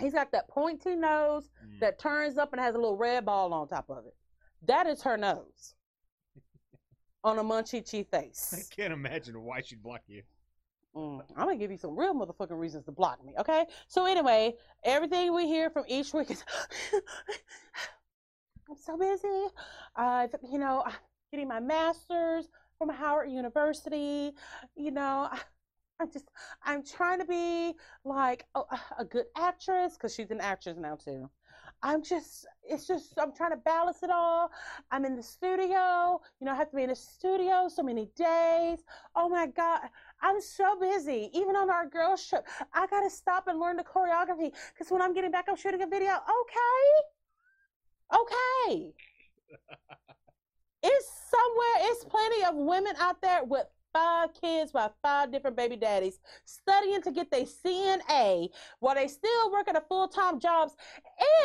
He's 0.00 0.14
got 0.14 0.32
that 0.32 0.48
pointy 0.48 0.96
nose 0.96 1.50
Mm. 1.64 1.80
that 1.80 1.98
turns 1.98 2.36
up 2.38 2.52
and 2.52 2.60
has 2.60 2.74
a 2.74 2.78
little 2.78 2.96
red 2.96 3.24
ball 3.26 3.52
on 3.52 3.68
top 3.68 3.90
of 3.90 4.06
it. 4.06 4.16
That 4.66 4.86
is 4.86 5.02
her 5.02 5.16
nose. 5.16 5.74
On 7.24 7.38
a 7.38 7.44
munchie 7.44 7.88
chi 7.88 8.02
face. 8.02 8.52
I 8.52 8.74
can't 8.74 8.92
imagine 8.92 9.40
why 9.42 9.62
she'd 9.62 9.82
block 9.82 10.02
you. 10.06 10.22
Mm, 10.94 11.22
I'm 11.36 11.46
gonna 11.46 11.56
give 11.56 11.70
you 11.70 11.78
some 11.78 11.98
real 11.98 12.14
motherfucking 12.14 12.58
reasons 12.58 12.84
to 12.84 12.92
block 12.92 13.24
me, 13.24 13.34
okay? 13.38 13.64
So 13.88 14.04
anyway, 14.04 14.54
everything 14.84 15.34
we 15.34 15.46
hear 15.46 15.70
from 15.70 15.84
each 15.88 16.12
week 16.12 16.30
is 16.30 16.44
I'm 18.68 18.76
so 18.76 18.96
busy. 18.98 19.46
Uh, 19.96 20.28
you 20.50 20.58
know, 20.58 20.82
I'm 20.84 20.92
getting 21.30 21.48
my 21.48 21.60
master's 21.60 22.48
from 22.78 22.90
Howard 22.90 23.30
University. 23.30 24.32
You 24.76 24.90
know, 24.90 25.28
I- 25.30 25.40
I'm 26.00 26.10
just 26.10 26.28
I'm 26.64 26.82
trying 26.84 27.20
to 27.20 27.24
be 27.24 27.74
like 28.04 28.44
a, 28.56 28.62
a 28.98 29.04
good 29.04 29.26
actress 29.36 29.94
because 29.94 30.12
she's 30.12 30.32
an 30.32 30.40
actress 30.40 30.76
now 30.76 30.96
too. 30.96 31.30
I'm 31.82 32.02
just 32.02 32.46
it's 32.62 32.86
just 32.86 33.14
I'm 33.20 33.32
trying 33.34 33.50
to 33.50 33.56
balance 33.56 34.02
it 34.02 34.10
all. 34.10 34.50
I'm 34.90 35.04
in 35.04 35.16
the 35.16 35.22
studio. 35.22 36.20
You 36.40 36.46
know, 36.46 36.52
I 36.52 36.54
have 36.56 36.70
to 36.70 36.76
be 36.76 36.82
in 36.82 36.90
the 36.90 36.94
studio 36.94 37.68
so 37.68 37.82
many 37.82 38.08
days. 38.16 38.78
Oh 39.16 39.28
my 39.28 39.46
god, 39.46 39.80
I'm 40.20 40.40
so 40.40 40.78
busy. 40.78 41.30
Even 41.32 41.56
on 41.56 41.70
our 41.70 41.86
girls 41.86 42.26
trip, 42.26 42.46
I 42.72 42.86
gotta 42.86 43.10
stop 43.10 43.48
and 43.48 43.58
learn 43.58 43.76
the 43.76 43.84
choreography 43.84 44.52
because 44.72 44.90
when 44.90 45.02
I'm 45.02 45.12
getting 45.12 45.32
back, 45.32 45.46
I'm 45.48 45.56
shooting 45.56 45.82
a 45.82 45.86
video. 45.86 46.12
Okay, 46.12 46.92
okay. 48.20 48.92
it's 50.82 51.30
somewhere. 51.30 51.90
It's 51.90 52.04
plenty 52.04 52.44
of 52.44 52.54
women 52.54 52.94
out 53.00 53.20
there 53.20 53.42
with 53.44 53.66
five 53.92 54.30
kids 54.38 54.72
by 54.72 54.90
five 55.02 55.32
different 55.32 55.56
baby 55.56 55.76
daddies 55.76 56.18
studying 56.44 57.02
to 57.02 57.10
get 57.10 57.30
their 57.30 57.44
CNA 57.44 58.48
while 58.80 58.94
they 58.94 59.08
still 59.08 59.50
work 59.50 59.62
working 59.62 59.76
a 59.76 59.86
full 59.86 60.08
time 60.08 60.40
jobs, 60.40 60.74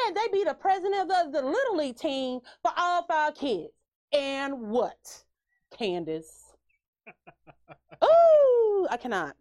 and 0.08 0.16
they 0.16 0.28
be 0.32 0.44
the 0.44 0.54
president 0.54 0.96
of 1.02 1.08
the, 1.08 1.40
the 1.40 1.46
little 1.46 1.78
league 1.78 1.98
team 1.98 2.40
for 2.62 2.72
all 2.76 3.04
five 3.04 3.36
kids. 3.36 3.70
And 4.12 4.70
what, 4.70 5.24
Candace? 5.78 6.54
Ooh, 8.04 8.88
I 8.90 8.98
cannot. 9.00 9.36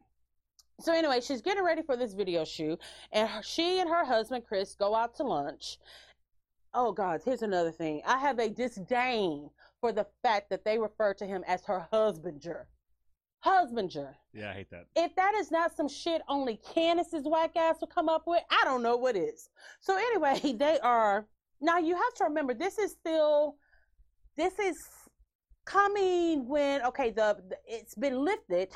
So 0.81 0.93
anyway, 0.93 1.21
she's 1.23 1.41
getting 1.41 1.65
ready 1.65 1.83
for 1.83 1.97
this 1.97 2.13
video 2.13 2.45
shoot, 2.45 2.81
and 3.13 3.29
her, 3.29 3.43
she 3.43 3.81
and 3.81 3.89
her 3.89 4.05
husband 4.05 4.45
Chris 4.47 4.75
go 4.75 4.95
out 4.95 5.15
to 5.17 5.23
lunch. 5.23 5.79
Oh 6.75 6.93
God, 6.93 7.23
here's 7.25 7.43
another 7.43 7.73
thing. 7.73 8.03
I 8.05 8.19
have 8.19 8.39
a 8.39 8.51
disdain 8.51 9.49
for 9.81 9.93
the 9.93 10.07
fact 10.23 10.51
that 10.51 10.65
they 10.65 10.79
refer 10.79 11.15
to 11.15 11.25
him 11.25 11.43
as 11.47 11.65
her 11.65 11.89
husbander. 11.91 12.65
Husbander. 13.47 14.15
Yeah, 14.33 14.51
I 14.51 14.55
hate 14.55 14.71
that. 14.71 14.87
If 14.97 15.15
that 15.15 15.35
is 15.35 15.51
not 15.51 15.77
some 15.77 15.89
shit 15.89 16.21
only 16.29 16.59
Candace's 16.75 17.27
whack 17.27 17.57
ass 17.57 17.77
will 17.81 17.89
come 17.89 18.09
up 18.09 18.25
with, 18.27 18.43
I 18.51 18.65
don't 18.65 18.83
know 18.83 18.97
what 18.97 19.17
is. 19.17 19.49
So 19.81 19.97
anyway, 19.97 20.55
they 20.59 20.79
are 20.81 21.27
now 21.61 21.79
you 21.79 21.95
have 21.95 22.15
to 22.15 22.25
remember 22.25 22.55
this 22.55 22.79
is 22.79 22.93
still 22.93 23.57
this 24.37 24.59
is 24.59 24.77
coming 25.65 26.47
when 26.49 26.83
okay 26.83 27.11
the, 27.11 27.37
the 27.49 27.57
it's 27.67 27.95
been 27.95 28.25
lifted 28.25 28.69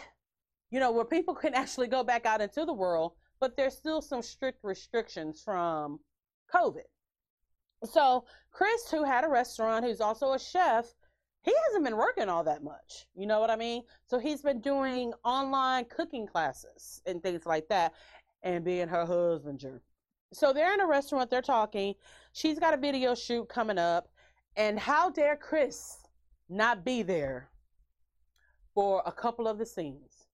you 0.70 0.80
know 0.80 0.90
where 0.90 1.04
people 1.04 1.34
can 1.42 1.54
actually 1.54 1.86
go 1.86 2.02
back 2.02 2.26
out 2.26 2.40
into 2.40 2.64
the 2.64 2.72
world 2.72 3.12
but 3.40 3.56
there's 3.56 3.76
still 3.76 4.02
some 4.02 4.22
strict 4.22 4.58
restrictions 4.62 5.42
from 5.44 5.98
covid 6.52 6.88
so 7.84 8.24
chris 8.50 8.90
who 8.90 9.04
had 9.04 9.24
a 9.24 9.28
restaurant 9.28 9.84
who's 9.84 10.00
also 10.00 10.32
a 10.32 10.38
chef 10.38 10.86
he 11.42 11.52
hasn't 11.66 11.84
been 11.84 11.96
working 11.96 12.28
all 12.28 12.44
that 12.44 12.62
much 12.62 13.06
you 13.14 13.26
know 13.26 13.40
what 13.40 13.50
i 13.50 13.56
mean 13.56 13.82
so 14.06 14.18
he's 14.18 14.42
been 14.42 14.60
doing 14.60 15.12
online 15.24 15.84
cooking 15.86 16.26
classes 16.26 17.02
and 17.06 17.22
things 17.22 17.46
like 17.46 17.68
that 17.68 17.94
and 18.42 18.64
being 18.64 18.88
her 18.88 19.04
husbander 19.04 19.80
so 20.32 20.52
they're 20.52 20.74
in 20.74 20.80
a 20.80 20.86
restaurant 20.86 21.30
they're 21.30 21.42
talking 21.42 21.94
she's 22.32 22.58
got 22.58 22.74
a 22.74 22.76
video 22.76 23.14
shoot 23.14 23.48
coming 23.48 23.78
up 23.78 24.08
and 24.56 24.78
how 24.78 25.10
dare 25.10 25.36
chris 25.36 25.98
not 26.50 26.84
be 26.84 27.02
there 27.02 27.48
for 28.74 29.02
a 29.06 29.12
couple 29.12 29.46
of 29.46 29.58
the 29.58 29.66
scenes 29.66 30.12
oh. 30.22 30.26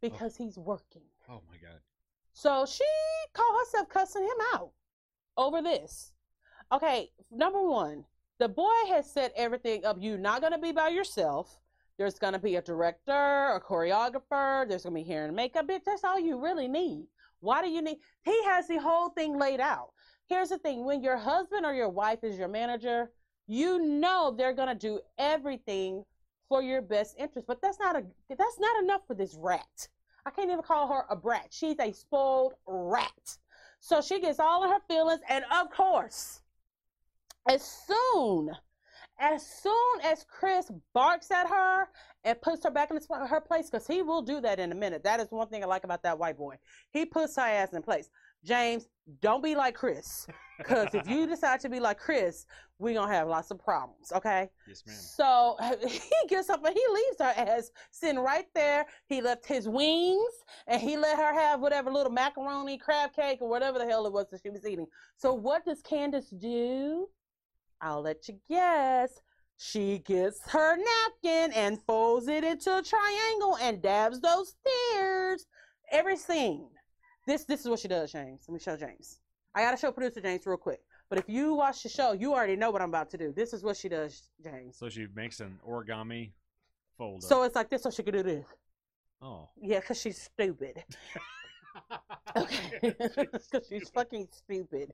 because 0.00 0.36
he's 0.36 0.56
working. 0.56 1.02
Oh 1.28 1.40
my 1.48 1.56
god. 1.56 1.80
So 2.32 2.64
she 2.66 2.84
called 3.32 3.58
herself 3.58 3.88
cussing 3.88 4.22
him 4.22 4.46
out 4.54 4.70
over 5.36 5.60
this. 5.60 6.12
Okay, 6.72 7.10
number 7.30 7.62
one, 7.62 8.04
the 8.40 8.48
boy 8.48 8.72
has 8.88 9.08
set 9.08 9.32
everything 9.36 9.84
up. 9.84 9.98
You're 10.00 10.16
not 10.16 10.40
going 10.40 10.54
to 10.54 10.58
be 10.58 10.72
by 10.72 10.88
yourself. 10.88 11.60
There's 11.98 12.18
going 12.18 12.32
to 12.32 12.38
be 12.38 12.56
a 12.56 12.62
director, 12.62 13.12
a 13.12 13.60
choreographer. 13.60 14.66
There's 14.66 14.84
going 14.84 14.96
to 14.96 15.02
be 15.02 15.06
hair 15.06 15.26
and 15.26 15.36
makeup. 15.36 15.68
Bitch, 15.68 15.84
that's 15.84 16.04
all 16.04 16.18
you 16.18 16.42
really 16.42 16.66
need. 16.66 17.06
Why 17.40 17.60
do 17.60 17.68
you 17.68 17.82
need? 17.82 17.98
He 18.24 18.42
has 18.44 18.66
the 18.66 18.78
whole 18.78 19.10
thing 19.10 19.38
laid 19.38 19.60
out. 19.60 19.90
Here's 20.26 20.48
the 20.48 20.56
thing 20.58 20.86
when 20.86 21.02
your 21.02 21.18
husband 21.18 21.66
or 21.66 21.74
your 21.74 21.90
wife 21.90 22.24
is 22.24 22.38
your 22.38 22.48
manager, 22.48 23.10
you 23.46 23.78
know 23.78 24.34
they're 24.36 24.54
going 24.54 24.68
to 24.68 24.74
do 24.74 25.00
everything 25.18 26.02
for 26.48 26.62
your 26.62 26.80
best 26.80 27.16
interest. 27.18 27.46
But 27.46 27.60
that's 27.60 27.78
not 27.78 27.96
a 27.96 28.04
that's 28.28 28.58
not 28.58 28.82
enough 28.82 29.02
for 29.06 29.14
this 29.14 29.36
rat. 29.38 29.88
I 30.24 30.30
can't 30.30 30.50
even 30.50 30.62
call 30.62 30.88
her 30.88 31.04
a 31.10 31.16
brat. 31.16 31.48
She's 31.50 31.78
a 31.78 31.92
spoiled 31.92 32.54
rat. 32.66 33.36
So 33.80 34.00
she 34.00 34.20
gets 34.20 34.40
all 34.40 34.64
of 34.64 34.70
her 34.70 34.80
feelings, 34.88 35.20
and 35.28 35.44
of 35.52 35.70
course, 35.70 36.39
as 37.48 37.62
soon 37.86 38.50
as 39.20 39.46
soon 39.46 40.00
as 40.02 40.24
Chris 40.24 40.70
barks 40.94 41.30
at 41.30 41.46
her 41.46 41.88
and 42.24 42.40
puts 42.40 42.64
her 42.64 42.70
back 42.70 42.90
in 42.90 42.98
her 43.26 43.40
place, 43.40 43.68
because 43.70 43.86
he 43.86 44.00
will 44.00 44.22
do 44.22 44.40
that 44.40 44.58
in 44.58 44.72
a 44.72 44.74
minute. 44.74 45.04
That 45.04 45.20
is 45.20 45.30
one 45.30 45.46
thing 45.48 45.62
I 45.62 45.66
like 45.66 45.84
about 45.84 46.02
that 46.04 46.18
white 46.18 46.38
boy. 46.38 46.56
He 46.90 47.04
puts 47.04 47.36
her 47.36 47.42
ass 47.42 47.74
in 47.74 47.82
place. 47.82 48.08
James, 48.42 48.88
don't 49.20 49.42
be 49.42 49.54
like 49.54 49.74
Chris. 49.74 50.26
Because 50.56 50.94
if 50.94 51.06
you 51.06 51.26
decide 51.28 51.60
to 51.60 51.68
be 51.68 51.80
like 51.80 51.98
Chris, 51.98 52.46
we're 52.78 52.94
going 52.94 53.10
to 53.10 53.14
have 53.14 53.28
lots 53.28 53.50
of 53.50 53.58
problems, 53.62 54.10
okay? 54.14 54.48
Yes, 54.66 54.82
ma'am. 54.86 54.96
So 54.96 55.56
he 55.86 56.28
gets 56.28 56.48
up 56.48 56.64
and 56.64 56.74
he 56.74 56.84
leaves 56.90 57.16
her 57.20 57.34
ass 57.36 57.70
sitting 57.90 58.20
right 58.20 58.46
there. 58.54 58.86
He 59.06 59.20
left 59.20 59.44
his 59.44 59.68
wings 59.68 60.32
and 60.66 60.80
he 60.80 60.96
let 60.96 61.18
her 61.18 61.34
have 61.34 61.60
whatever 61.60 61.90
little 61.90 62.12
macaroni, 62.12 62.78
crab 62.78 63.12
cake, 63.12 63.38
or 63.42 63.50
whatever 63.50 63.78
the 63.78 63.86
hell 63.86 64.06
it 64.06 64.12
was 64.12 64.26
that 64.30 64.40
she 64.42 64.48
was 64.48 64.66
eating. 64.66 64.86
So 65.18 65.34
what 65.34 65.66
does 65.66 65.82
Candace 65.82 66.30
do? 66.30 67.06
I'll 67.80 68.02
let 68.02 68.28
you 68.28 68.38
guess. 68.48 69.20
She 69.56 69.98
gets 69.98 70.40
her 70.50 70.76
napkin 70.76 71.52
and 71.52 71.82
folds 71.82 72.28
it 72.28 72.44
into 72.44 72.78
a 72.78 72.82
triangle 72.82 73.58
and 73.60 73.82
dabs 73.82 74.20
those 74.20 74.54
tears. 74.66 75.46
Every 75.90 76.16
scene. 76.16 76.68
This 77.26 77.44
this 77.44 77.60
is 77.60 77.68
what 77.68 77.78
she 77.78 77.88
does, 77.88 78.10
James. 78.12 78.42
Let 78.48 78.54
me 78.54 78.60
show 78.60 78.76
James. 78.76 79.20
I 79.54 79.62
gotta 79.62 79.76
show 79.76 79.92
producer 79.92 80.20
James 80.20 80.46
real 80.46 80.56
quick. 80.56 80.80
But 81.10 81.18
if 81.18 81.28
you 81.28 81.54
watch 81.54 81.82
the 81.82 81.88
show, 81.88 82.12
you 82.12 82.32
already 82.32 82.56
know 82.56 82.70
what 82.70 82.80
I'm 82.80 82.88
about 82.88 83.10
to 83.10 83.18
do. 83.18 83.32
This 83.32 83.52
is 83.52 83.62
what 83.62 83.76
she 83.76 83.88
does, 83.88 84.30
James. 84.42 84.78
So 84.78 84.88
she 84.88 85.08
makes 85.14 85.40
an 85.40 85.58
origami 85.68 86.30
fold. 86.96 87.22
So 87.22 87.42
it's 87.42 87.56
like 87.56 87.68
this, 87.68 87.82
so 87.82 87.90
she 87.90 88.02
could 88.02 88.14
do 88.14 88.22
this. 88.22 88.46
oh. 89.20 89.48
Yeah, 89.60 89.80
because 89.80 90.00
she's 90.00 90.22
stupid. 90.22 90.84
Okay. 92.36 92.94
Because 93.16 93.66
she's 93.68 93.88
fucking 93.94 94.28
stupid. 94.30 94.92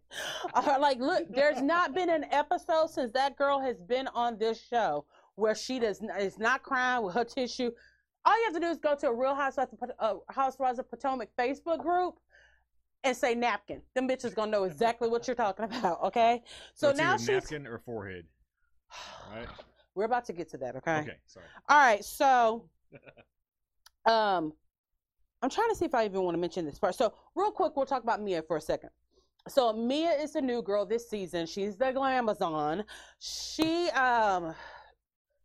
Uh, 0.55 0.77
like, 0.81 0.99
look, 0.99 1.25
there's 1.31 1.63
not 1.63 1.95
been 1.95 2.11
an 2.11 2.25
episode 2.31 2.91
since 2.91 3.13
that 3.13 3.37
girl 3.37 3.61
has 3.61 3.81
been 3.81 4.09
on 4.09 4.39
this 4.39 4.61
show 4.61 5.05
where 5.35 5.55
she 5.55 5.79
does 5.79 6.01
n- 6.03 6.11
is 6.19 6.39
not 6.39 6.63
crying 6.63 7.05
with 7.05 7.15
her 7.15 7.25
tissue. 7.25 7.71
All 8.25 8.37
you 8.39 8.45
have 8.45 8.55
to 8.55 8.61
do 8.61 8.67
is 8.67 8.79
go 8.79 8.95
to 8.97 9.09
a 9.09 9.15
Real 9.15 9.35
Housewives 9.35 9.73
of, 9.81 9.91
uh, 9.99 10.15
Housewives 10.31 10.79
of 10.79 10.91
Potomac 10.91 11.29
Facebook 11.39 11.79
group 11.79 12.19
and 13.05 13.17
say 13.17 13.35
napkin. 13.35 13.83
Them 13.95 14.09
bitches 14.09 14.35
gonna 14.35 14.51
know 14.51 14.65
exactly 14.65 15.09
what 15.09 15.27
you're 15.29 15.37
talking 15.37 15.65
about. 15.67 16.03
Okay. 16.05 16.43
So, 16.75 16.93
now 16.93 17.17
she's. 17.17 17.29
napkin 17.29 17.67
or 17.67 17.79
forehead, 17.79 18.25
right? 19.33 19.47
We're 19.95 20.05
about 20.05 20.27
to 20.27 20.33
get 20.35 20.51
to 20.51 20.59
that. 20.59 20.77
Okay. 20.77 20.99
Okay, 20.99 21.17
sorry. 21.27 21.47
All 21.69 21.79
right, 21.79 22.05
so 22.05 22.69
um 24.07 24.53
I'm 25.47 25.51
trying 25.51 25.69
to 25.69 25.77
see 25.77 25.85
if 25.85 25.95
I 25.95 26.05
even 26.05 26.23
want 26.23 26.35
to 26.35 26.41
mention 26.41 26.65
this 26.65 26.81
part. 26.81 26.97
So 26.97 27.15
real 27.37 27.53
quick, 27.53 27.77
we'll 27.77 27.87
talk 27.87 28.03
about 28.03 28.21
Mia 28.21 28.43
for 28.43 28.57
a 28.57 28.61
second. 28.61 28.91
So 29.47 29.73
Mia 29.73 30.11
is 30.11 30.33
the 30.33 30.41
new 30.41 30.61
girl 30.61 30.85
this 30.85 31.09
season. 31.09 31.47
She's 31.47 31.77
the 31.77 31.93
glamazon. 31.93 32.83
She 33.21 33.89
um 33.91 34.53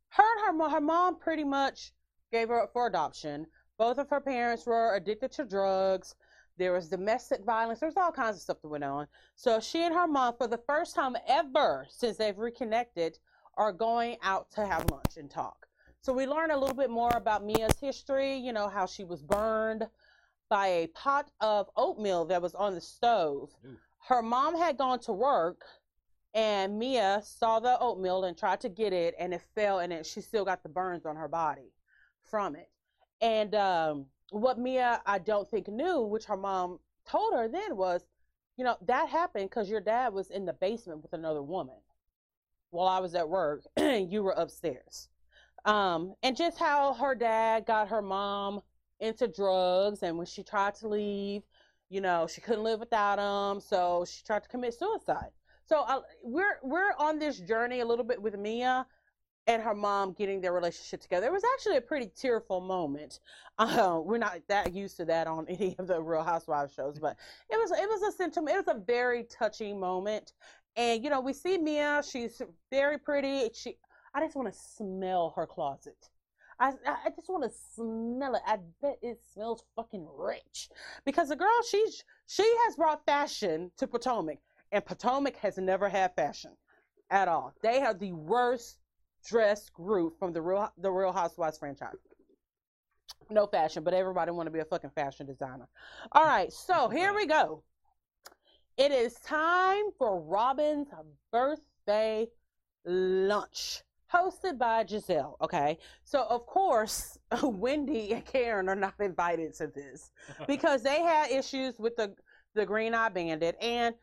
her 0.10 0.24
and 0.24 0.46
her 0.48 0.54
mom, 0.54 0.72
her 0.72 0.82
mom 0.82 1.20
pretty 1.20 1.44
much 1.44 1.92
gave 2.32 2.50
her 2.50 2.64
up 2.64 2.74
for 2.74 2.88
adoption. 2.88 3.46
Both 3.78 4.00
of 4.00 4.10
her 4.10 4.20
parents 4.20 4.66
were 4.66 4.96
addicted 4.96 5.34
to 5.34 5.46
drugs. 5.46 6.16
There 6.58 6.74
was 6.74 6.90
domestic 6.90 7.46
violence. 7.46 7.80
There 7.80 7.90
was 7.90 7.96
all 7.96 8.12
kinds 8.12 8.38
of 8.38 8.42
stuff 8.42 8.58
that 8.64 8.70
went 8.70 8.84
on. 8.84 9.06
So 9.36 9.60
she 9.60 9.84
and 9.84 9.94
her 9.94 10.08
mom, 10.08 10.34
for 10.36 10.48
the 10.48 10.62
first 10.66 10.96
time 10.96 11.16
ever 11.28 11.86
since 11.92 12.18
they've 12.18 12.40
reconnected, 12.40 13.20
are 13.56 13.72
going 13.72 14.18
out 14.24 14.50
to 14.56 14.66
have 14.66 14.90
lunch 14.90 15.18
and 15.18 15.30
talk. 15.30 15.68
So 16.04 16.14
we 16.14 16.26
learn 16.26 16.50
a 16.50 16.58
little 16.58 16.76
bit 16.76 16.90
more 16.90 17.12
about 17.16 17.46
Mia's 17.46 17.80
history, 17.80 18.36
you 18.36 18.54
know, 18.54 18.68
how 18.68 18.88
she 18.88 19.04
was 19.04 19.22
burned 19.22 19.88
by 20.50 20.68
a 20.68 20.88
pot 20.88 21.30
of 21.42 21.70
oatmeal 21.78 22.26
that 22.26 22.42
was 22.42 22.56
on 22.56 22.74
the 22.74 22.82
stove. 22.82 23.52
Ooh. 23.64 23.78
Her 24.08 24.24
mom 24.24 24.58
had 24.58 24.78
gone 24.78 25.00
to 25.02 25.14
work 25.14 25.64
and 26.34 26.80
Mia 26.80 27.22
saw 27.24 27.60
the 27.60 27.78
oatmeal 27.80 28.24
and 28.24 28.36
tried 28.36 28.62
to 28.62 28.70
get 28.70 28.94
it 28.94 29.14
and 29.20 29.32
it 29.32 29.44
fell 29.54 29.78
and 29.80 29.94
it, 29.94 30.08
she 30.08 30.22
still 30.22 30.44
got 30.44 30.64
the 30.64 30.70
burns 30.70 31.06
on 31.06 31.16
her 31.16 31.28
body 31.28 31.72
from 32.24 32.56
it. 32.56 32.72
And 33.22 33.54
um, 33.54 34.08
what 34.32 34.58
Mia, 34.58 35.04
I 35.06 35.20
don't 35.20 35.48
think 35.48 35.68
knew, 35.68 36.02
which 36.02 36.26
her 36.26 36.38
mom 36.38 36.80
told 37.08 37.34
her 37.36 37.48
then 37.48 37.78
was, 37.78 38.04
you 38.58 38.64
know, 38.66 38.76
that 38.88 39.08
happened 39.08 39.52
because 39.52 39.70
your 39.70 39.82
dad 39.82 40.16
was 40.16 40.32
in 40.32 40.46
the 40.46 40.54
basement 40.54 41.04
with 41.04 41.14
another 41.14 41.44
woman 41.44 41.78
while 42.72 42.88
I 42.88 43.00
was 43.00 43.14
at 43.14 43.30
work 43.30 43.62
and 43.78 44.12
you 44.12 44.24
were 44.24 44.34
upstairs. 44.36 45.10
Um, 45.66 46.16
and 46.24 46.36
just 46.36 46.58
how 46.58 46.94
her 46.94 47.14
dad 47.16 47.66
got 47.66 47.90
her 47.90 48.02
mom 48.02 48.62
into 49.00 49.28
drugs 49.28 50.04
and 50.04 50.18
when 50.18 50.28
she 50.28 50.44
tried 50.44 50.76
to 50.76 50.88
leave, 50.88 51.44
you 51.90 52.02
know, 52.02 52.28
she 52.28 52.42
couldn't 52.42 52.64
live 52.64 52.80
without 52.80 53.20
him, 53.20 53.60
so 53.60 54.06
she 54.10 54.24
tried 54.24 54.44
to 54.44 54.50
commit 54.50 54.74
suicide. 54.74 55.32
So 55.66 55.82
uh, 55.88 56.02
we're 56.24 56.60
we're 56.64 56.94
on 56.98 57.20
this 57.20 57.40
journey 57.40 57.82
a 57.82 57.86
little 57.86 58.06
bit 58.06 58.22
with 58.22 58.38
Mia 58.38 58.86
and 59.48 59.62
her 59.62 59.74
mom 59.74 60.14
getting 60.14 60.40
their 60.40 60.54
relationship 60.54 61.02
together. 61.02 61.28
It 61.28 61.32
was 61.32 61.44
actually 61.54 61.78
a 61.78 61.82
pretty 61.82 62.12
tearful 62.16 62.62
moment. 62.62 63.20
Uh, 63.60 64.00
we're 64.04 64.18
not 64.18 64.40
that 64.48 64.74
used 64.74 64.98
to 64.98 65.06
that 65.06 65.28
on 65.28 65.46
any 65.50 65.76
of 65.78 65.86
the 65.86 66.02
Real 66.02 66.24
Housewives 66.24 66.74
shows, 66.74 66.98
but 66.98 67.16
it 67.48 67.58
was 67.58 67.70
it 67.70 67.88
was 67.88 68.02
a 68.02 68.12
sentiment. 68.12 68.56
It 68.56 68.66
was 68.66 68.76
a 68.76 68.80
very 68.80 69.24
touching 69.26 69.80
moment. 69.80 70.34
And 70.76 71.04
you 71.04 71.12
know, 71.12 71.22
we 71.22 71.32
see 71.32 71.60
Mia. 71.60 72.02
She's 72.10 72.42
very 72.72 72.98
pretty. 72.98 73.52
She, 73.54 73.78
I 74.14 74.22
just 74.22 74.36
want 74.36 74.52
to 74.54 74.60
smell 74.60 75.34
her 75.36 75.46
closet. 75.46 76.10
I, 76.60 76.74
I 76.86 77.10
just 77.16 77.28
want 77.28 77.44
to 77.44 77.58
smell 77.76 78.36
it. 78.36 78.42
I 78.46 78.58
bet 78.82 79.00
it 79.02 79.20
smells 79.34 79.64
fucking 79.76 80.08
rich 80.16 80.70
because 81.06 81.30
the 81.30 81.36
girl 81.36 81.50
she's 81.68 82.04
she 82.28 82.44
has 82.66 82.76
brought 82.76 83.06
fashion 83.06 83.72
to 83.78 83.88
Potomac, 83.88 84.38
and 84.72 84.86
Potomac 84.86 85.38
has 85.38 85.58
never 85.58 85.90
had 85.90 86.16
fashion 86.16 86.52
at 87.10 87.28
all. 87.28 87.54
They 87.64 87.80
have 87.80 88.00
the 88.00 88.12
worst 88.12 88.78
dressed 89.26 89.74
group 89.74 90.20
from 90.20 90.34
the 90.34 90.42
real 90.42 90.72
the 90.78 90.92
Real 90.92 91.12
Housewives 91.12 91.58
franchise. 91.58 91.96
No 93.30 93.48
fashion, 93.48 93.84
but 93.84 93.94
everybody 93.94 94.32
want 94.32 94.48
to 94.48 94.52
be 94.52 94.60
a 94.60 94.66
fucking 94.66 94.92
fashion 94.92 95.26
designer. 95.26 95.68
All 96.12 96.26
right, 96.26 96.52
so 96.52 96.90
here 96.90 97.14
we 97.14 97.26
go. 97.26 97.64
It 98.78 98.92
is 98.92 99.14
time 99.16 99.86
for 99.98 100.22
Robyn's 100.22 100.88
birthday 101.32 102.28
lunch, 102.86 103.82
hosted 104.14 104.58
by 104.58 104.84
Gizelle. 104.84 105.36
Okay, 105.42 105.78
so 106.04 106.26
of 106.30 106.46
course 106.46 107.18
Wendy 107.44 108.14
and 108.14 108.26
Karen 108.26 108.70
are 108.70 108.76
not 108.76 108.96
invited 109.00 109.54
to 109.56 109.68
this 109.68 110.12
because 110.48 110.84
they 110.84 111.02
had 111.02 111.32
issues 111.32 111.80
with 111.80 111.96
the 111.96 112.14
the 112.54 112.66
Green 112.66 112.94
Eye 112.94 113.10
Bandit 113.10 113.56
and 113.62 113.96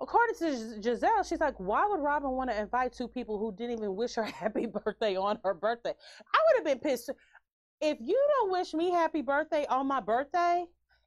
according 0.00 0.34
to 0.36 0.80
Gizelle, 0.80 1.28
she's 1.28 1.40
like, 1.40 1.54
why 1.58 1.86
would 1.88 2.00
Robyn 2.00 2.30
want 2.30 2.50
to 2.50 2.60
invite 2.60 2.92
two 2.92 3.08
people 3.08 3.38
who 3.38 3.54
didn't 3.54 3.78
even 3.78 3.94
wish 3.94 4.14
her 4.14 4.24
happy 4.40 4.66
birthday 4.66 5.16
on 5.16 5.38
her 5.44 5.54
birthday? 5.54 5.94
I 6.34 6.38
would 6.46 6.56
have 6.56 6.64
been 6.64 6.90
pissed. 6.90 7.10
If 7.80 7.98
you 8.00 8.20
don't 8.38 8.52
wish 8.52 8.74
me 8.74 8.90
happy 8.90 9.22
birthday 9.22 9.66
on 9.68 9.86
my 9.86 10.00
birthday, 10.00 10.64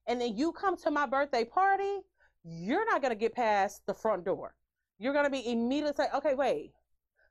and 0.08 0.22
then 0.22 0.38
you 0.38 0.52
come 0.52 0.78
to 0.78 0.92
my 0.92 1.06
birthday 1.06 1.44
party, 1.44 2.00
you're 2.44 2.86
not 2.86 3.02
going 3.02 3.12
to 3.12 3.20
get 3.20 3.34
past 3.34 3.82
the 3.88 3.94
front 3.94 4.24
door. 4.26 4.56
You're 5.00 5.14
going 5.14 5.26
to 5.26 5.32
be 5.32 5.52
immediately 5.52 5.94
say, 5.96 6.10
okay, 6.16 6.36
wait. 6.36 6.72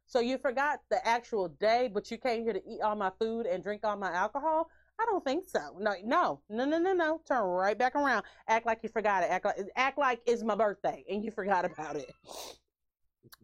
So 0.06 0.20
you 0.20 0.38
forgot 0.38 0.80
the 0.90 1.06
actual 1.06 1.48
day, 1.48 1.90
but 1.92 2.10
you 2.10 2.18
came 2.18 2.44
here 2.44 2.52
to 2.52 2.62
eat 2.68 2.80
all 2.82 2.94
my 2.94 3.10
food 3.18 3.46
and 3.46 3.62
drink 3.62 3.82
all 3.84 3.96
my 3.96 4.12
alcohol? 4.12 4.68
I 5.00 5.04
don't 5.06 5.24
think 5.24 5.44
so. 5.48 5.76
No, 5.80 5.94
no, 6.04 6.40
no, 6.48 6.64
no, 6.64 6.78
no, 6.78 6.92
no. 6.92 7.20
Turn 7.26 7.42
right 7.42 7.76
back 7.76 7.96
around. 7.96 8.24
Act 8.48 8.66
like 8.66 8.80
you 8.82 8.88
forgot 8.88 9.24
it. 9.24 9.30
Act 9.30 9.44
like 9.44 9.56
act 9.76 9.98
like 9.98 10.20
it's 10.26 10.42
my 10.42 10.54
birthday 10.54 11.04
and 11.08 11.24
you 11.24 11.30
forgot 11.30 11.64
about 11.64 11.96
it. 11.96 12.12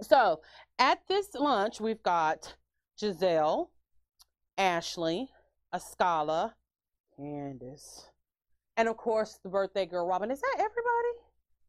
So 0.02 0.40
at 0.78 1.00
this 1.08 1.34
lunch, 1.34 1.80
we've 1.80 2.02
got 2.02 2.54
Gizelle, 3.00 3.70
Ashley, 4.56 5.28
Ascala, 5.74 6.52
Candace, 7.16 8.06
and 8.76 8.88
of 8.88 8.96
course 8.96 9.40
the 9.42 9.48
birthday 9.48 9.86
girl 9.86 10.06
Robyn. 10.06 10.30
Is 10.30 10.40
that 10.40 10.54
everybody? 10.54 11.20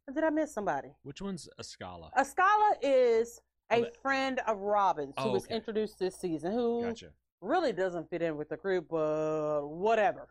Or 0.08 0.14
did 0.14 0.24
I 0.24 0.30
miss 0.30 0.54
somebody? 0.54 0.90
Which 1.04 1.22
one's 1.22 1.50
a 1.58 1.64
Scala? 1.64 2.12
Ascala 2.18 2.74
is 2.82 3.42
a 3.72 3.92
friend 4.02 4.40
of 4.48 4.58
Robyn's 4.60 5.16
who 5.18 5.30
Oh, 5.30 5.32
was 5.32 5.46
okay. 5.46 5.56
introduced 5.56 6.00
this 6.00 6.16
season. 6.16 6.52
Who 6.52 6.84
Gotcha. 6.84 7.12
really 7.42 7.74
doesn't 7.74 8.10
fit 8.10 8.22
in 8.22 8.38
with 8.38 8.50
the 8.50 8.58
group, 8.58 8.88
but 8.90 9.68
whatever. 9.68 10.28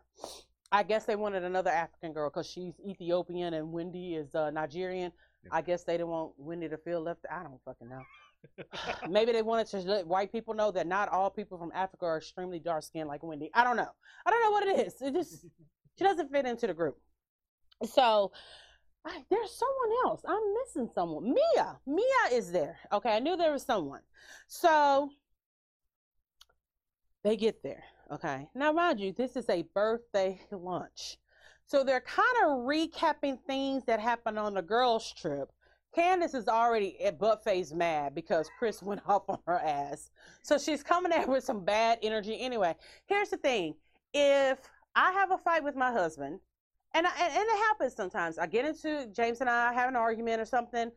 I 0.71 0.83
guess 0.83 1.05
they 1.05 1.15
wanted 1.17 1.43
another 1.43 1.69
African 1.71 2.13
girl 2.13 2.29
because 2.29 2.47
she's 2.47 2.73
Ethiopian 2.87 3.53
and 3.55 3.71
Wendy 3.71 4.15
is 4.15 4.33
uh, 4.35 4.51
Nigerian. 4.51 5.11
Yeah. 5.43 5.49
I 5.51 5.61
guess 5.61 5.83
they 5.83 5.93
didn't 5.93 6.07
want 6.09 6.33
Wendy 6.37 6.69
to 6.69 6.77
feel 6.77 7.01
left. 7.01 7.25
I 7.29 7.43
don't 7.43 7.59
fucking 7.65 7.89
know. 7.89 8.01
Maybe 9.09 9.31
they 9.33 9.41
wanted 9.41 9.67
to 9.67 9.77
let 9.79 10.07
white 10.07 10.31
people 10.31 10.53
know 10.53 10.71
that 10.71 10.87
not 10.87 11.09
all 11.09 11.29
people 11.29 11.57
from 11.57 11.71
Africa 11.75 12.05
are 12.05 12.17
extremely 12.17 12.59
dark 12.59 12.83
skinned 12.83 13.07
like 13.07 13.21
Wendy. 13.21 13.51
I 13.53 13.63
don't 13.63 13.75
know. 13.75 13.89
I 14.25 14.29
don't 14.31 14.41
know 14.41 14.51
what 14.51 14.67
it 14.67 14.87
is. 14.87 15.01
It 15.01 15.13
just 15.13 15.45
she 15.97 16.03
doesn't 16.03 16.31
fit 16.31 16.45
into 16.45 16.67
the 16.67 16.73
group. 16.73 16.97
So 17.85 18.31
I, 19.05 19.23
there's 19.29 19.51
someone 19.51 19.97
else. 20.05 20.21
I'm 20.27 20.53
missing 20.53 20.89
someone. 20.93 21.33
Mia. 21.33 21.79
Mia 21.87 22.37
is 22.37 22.51
there. 22.51 22.77
Okay, 22.91 23.15
I 23.15 23.19
knew 23.19 23.35
there 23.35 23.51
was 23.51 23.63
someone. 23.63 24.01
So 24.47 25.09
they 27.23 27.35
get 27.35 27.63
there. 27.63 27.83
Okay. 28.11 28.47
Now, 28.53 28.71
mind 28.71 28.99
you, 28.99 29.13
this 29.13 29.35
is 29.35 29.49
a 29.49 29.63
birthday 29.73 30.41
lunch. 30.51 31.17
So 31.65 31.83
they're 31.83 32.01
kind 32.01 32.27
of 32.43 32.65
recapping 32.65 33.39
things 33.47 33.85
that 33.85 33.99
happened 33.99 34.37
on 34.37 34.53
the 34.53 34.61
girls' 34.61 35.13
trip. 35.13 35.49
Candace 35.95 36.33
is 36.33 36.47
already 36.47 37.01
at 37.03 37.19
butt 37.19 37.43
face 37.43 37.73
mad 37.73 38.15
because 38.15 38.49
Chris 38.59 38.81
went 38.83 39.01
off 39.07 39.29
on 39.29 39.39
her 39.45 39.59
ass. 39.59 40.09
So 40.41 40.57
she's 40.57 40.83
coming 40.83 41.11
there 41.11 41.27
with 41.27 41.43
some 41.43 41.63
bad 41.63 41.99
energy. 42.01 42.39
Anyway, 42.39 42.75
here's 43.05 43.29
the 43.29 43.37
thing 43.37 43.75
if 44.13 44.59
I 44.95 45.11
have 45.13 45.31
a 45.31 45.37
fight 45.37 45.63
with 45.63 45.75
my 45.75 45.91
husband, 45.91 46.39
and, 46.93 47.07
I, 47.07 47.11
and, 47.19 47.45
it 47.47 47.57
happens 47.67 47.95
sometimes, 47.95 48.37
I 48.37 48.47
get 48.47 48.65
into 48.65 49.07
James 49.13 49.41
and 49.41 49.49
I 49.49 49.73
have 49.73 49.89
an 49.89 49.95
argument 49.95 50.41
or 50.41 50.45
something, 50.45 50.91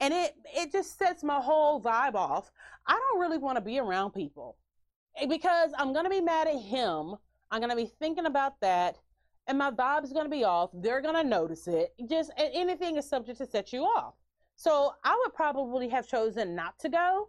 and 0.00 0.14
it, 0.14 0.34
it 0.54 0.72
just 0.72 0.98
sets 0.98 1.22
my 1.22 1.40
whole 1.40 1.80
vibe 1.80 2.14
off. 2.14 2.50
I 2.86 2.92
don't 2.92 3.20
really 3.20 3.38
want 3.38 3.56
to 3.56 3.60
be 3.60 3.78
around 3.78 4.12
people 4.12 4.56
Eh, 5.16 5.26
because 5.26 5.72
I'm 5.76 5.92
to 6.04 6.10
be 6.10 6.20
mad 6.20 6.48
at 6.48 6.56
him. 6.56 7.16
I'm 7.50 7.60
to 7.70 7.76
be 7.76 7.90
thinking 7.98 8.26
about 8.26 8.60
that, 8.60 8.96
and 9.46 9.58
my 9.58 9.70
vibe's 9.70 10.12
to 10.26 10.30
be 10.30 10.44
off. 10.44 10.70
They're 10.72 11.02
to 11.16 11.24
notice 11.24 11.66
it. 11.66 11.94
Just 12.08 12.30
anything 12.36 12.96
is 12.96 13.08
subject 13.08 13.38
to 13.38 13.46
set 13.46 13.72
you 13.72 13.82
off. 13.82 14.14
So 14.56 14.92
I 15.04 15.18
would 15.24 15.34
probably 15.34 15.88
have 15.88 16.06
chosen 16.06 16.54
not 16.54 16.78
to 16.80 16.88
go 16.88 17.28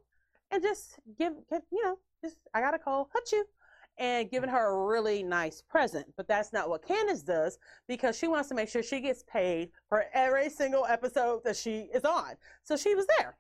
and 0.52 0.62
just 0.62 1.00
give, 1.18 1.34
give 1.50 1.62
you 1.72 1.84
know, 1.84 1.98
just 2.22 2.36
I 2.54 2.62
got 2.62 2.76
a 2.76 2.80
call, 2.80 3.10
hut 3.14 3.32
you, 3.32 3.46
and 4.02 4.32
giving 4.32 4.50
her 4.50 4.72
a 4.72 4.88
really 4.88 5.22
nice 5.22 5.62
present. 5.62 6.08
But 6.18 6.28
that's 6.28 6.52
not 6.52 6.70
what 6.70 6.86
Candace 6.86 7.22
does 7.22 7.60
because 7.88 8.18
she 8.18 8.28
wants 8.28 8.50
to 8.50 8.56
make 8.56 8.68
sure 8.68 8.82
she 8.82 9.00
gets 9.00 9.24
paid 9.32 9.70
for 9.88 10.06
every 10.14 10.50
single 10.50 10.86
episode 10.88 11.44
that 11.46 11.56
she 11.56 11.88
is 11.94 12.04
on. 12.04 12.32
So 12.64 12.76
she 12.76 12.96
was 12.96 13.06
there. 13.18 13.38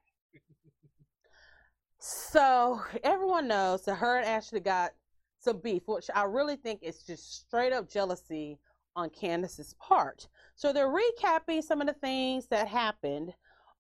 So 1.98 2.80
everyone 3.04 3.48
knows 3.48 3.86
that 3.86 3.96
her 3.96 4.18
and 4.18 4.26
Ashley 4.26 4.60
got 4.60 4.92
some 5.40 5.58
beef, 5.58 5.82
which 5.88 6.12
I 6.14 6.24
really 6.24 6.58
think 6.58 6.84
is 6.84 7.04
just 7.04 7.48
straight 7.48 7.74
up 7.74 7.90
jealousy 7.90 8.60
on 8.96 9.10
Candace's 9.10 9.74
part. 9.80 10.28
So 10.56 10.72
they're 10.72 10.94
recapping 10.94 11.64
some 11.64 11.82
of 11.82 11.88
the 11.88 11.94
things 11.94 12.46
that 12.48 12.68
happened 12.68 13.34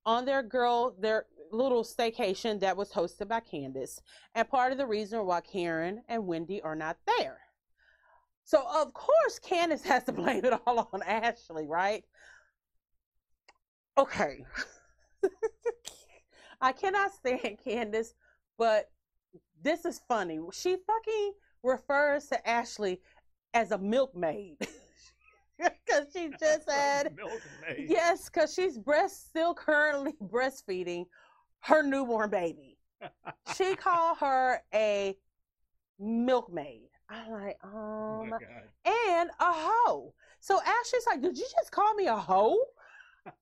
on 0.03 0.25
their 0.25 0.41
girl, 0.41 0.95
their 0.99 1.27
little 1.51 1.83
staycation 1.83 2.59
that 2.59 2.77
was 2.77 2.91
hosted 2.91 3.27
by 3.27 3.39
Candace, 3.39 4.01
and 4.35 4.47
part 4.49 4.71
of 4.71 4.77
the 4.77 4.85
reason 4.85 5.25
why 5.25 5.41
Karen 5.41 6.01
and 6.07 6.25
Wendy 6.27 6.61
are 6.61 6.75
not 6.75 6.97
there. 7.05 7.39
So 8.43 8.63
of 8.67 8.93
course 8.93 9.39
Candace 9.39 9.83
has 9.85 10.03
to 10.05 10.11
blame 10.11 10.45
it 10.45 10.53
all 10.65 10.89
on 10.93 11.01
Ashley, 11.03 11.67
right? 11.67 12.03
Okay. 13.97 14.45
I 16.61 16.71
cannot 16.71 17.13
stand 17.13 17.59
Candace, 17.63 18.13
but 18.57 18.89
this 19.61 19.85
is 19.85 20.01
funny. 20.07 20.39
She 20.53 20.77
fucking 20.87 21.33
refers 21.63 22.27
to 22.27 22.47
Ashley 22.47 23.01
as 23.53 23.71
a 23.71 23.77
milkmaid. 23.77 24.57
Because 25.57 26.07
she 26.11 26.31
just 26.39 26.67
had 26.67 27.15
Milkmaid. 27.15 27.87
Yes, 27.87 28.29
because 28.29 28.51
she's 28.51 28.79
breast 28.79 29.29
still 29.29 29.53
currently 29.53 30.13
breastfeeding 30.23 31.05
her 31.61 31.83
newborn 31.83 32.29
baby. 32.29 32.77
she 33.55 33.75
called 33.77 34.17
her 34.19 34.61
a 34.73 35.17
milkmaid. 35.99 36.89
I'm 37.09 37.31
like, 37.31 37.57
Oh 37.63 38.21
um, 38.23 38.29
my 38.29 38.37
God. 38.39 38.63
and 38.85 39.29
a 39.39 39.51
hoe. 39.51 40.13
So 40.39 40.59
Ashley's 40.61 41.05
like, 41.07 41.21
did 41.21 41.37
you 41.37 41.45
just 41.55 41.71
call 41.71 41.93
me 41.93 42.07
a 42.07 42.15
hoe? 42.15 42.57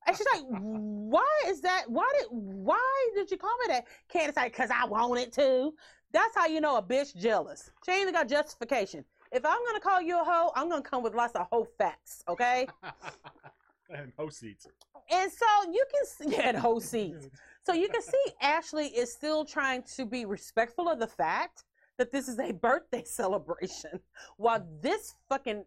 And 0.07 0.17
she's 0.17 0.25
like, 0.33 0.43
why 0.49 1.25
is 1.47 1.61
that? 1.61 1.85
Why 1.87 2.09
did 2.19 2.27
why 2.31 3.09
did 3.15 3.31
you 3.31 3.37
call 3.37 3.55
me 3.61 3.73
that? 3.73 3.85
Candace 4.09 4.35
like, 4.35 4.53
cause 4.55 4.69
I 4.73 4.85
wanted 4.85 5.31
to. 5.33 5.73
That's 6.11 6.35
how 6.35 6.47
you 6.47 6.59
know 6.59 6.75
a 6.77 6.81
bitch 6.83 7.15
jealous. 7.15 7.71
She 7.85 7.91
ain't 7.91 8.01
even 8.01 8.13
got 8.13 8.27
justification. 8.27 9.05
If 9.31 9.45
I'm 9.45 9.59
gonna 9.65 9.79
call 9.79 10.01
you 10.01 10.19
a 10.19 10.23
hoe, 10.23 10.51
I'm 10.55 10.67
gonna 10.69 10.81
come 10.81 11.03
with 11.03 11.13
lots 11.13 11.35
of 11.35 11.47
hoe 11.51 11.67
facts, 11.77 12.23
okay? 12.27 12.67
and 13.95 14.11
hoe 14.17 14.29
seats. 14.29 14.67
And 15.11 15.31
so 15.31 15.45
you 15.71 15.85
can 15.93 16.05
see, 16.05 16.35
yeah, 16.37 16.49
and 16.49 16.57
hoe 16.57 16.79
seats. 16.79 17.29
So 17.65 17.73
you 17.73 17.89
can 17.89 18.01
see 18.01 18.23
Ashley 18.41 18.87
is 18.87 19.13
still 19.13 19.45
trying 19.45 19.83
to 19.95 20.05
be 20.05 20.25
respectful 20.25 20.89
of 20.89 20.99
the 20.99 21.07
fact 21.07 21.63
that 21.97 22.11
this 22.11 22.27
is 22.27 22.39
a 22.39 22.51
birthday 22.61 23.03
celebration, 23.03 23.99
while 24.37 24.65
this 24.81 25.15
fucking 25.27 25.63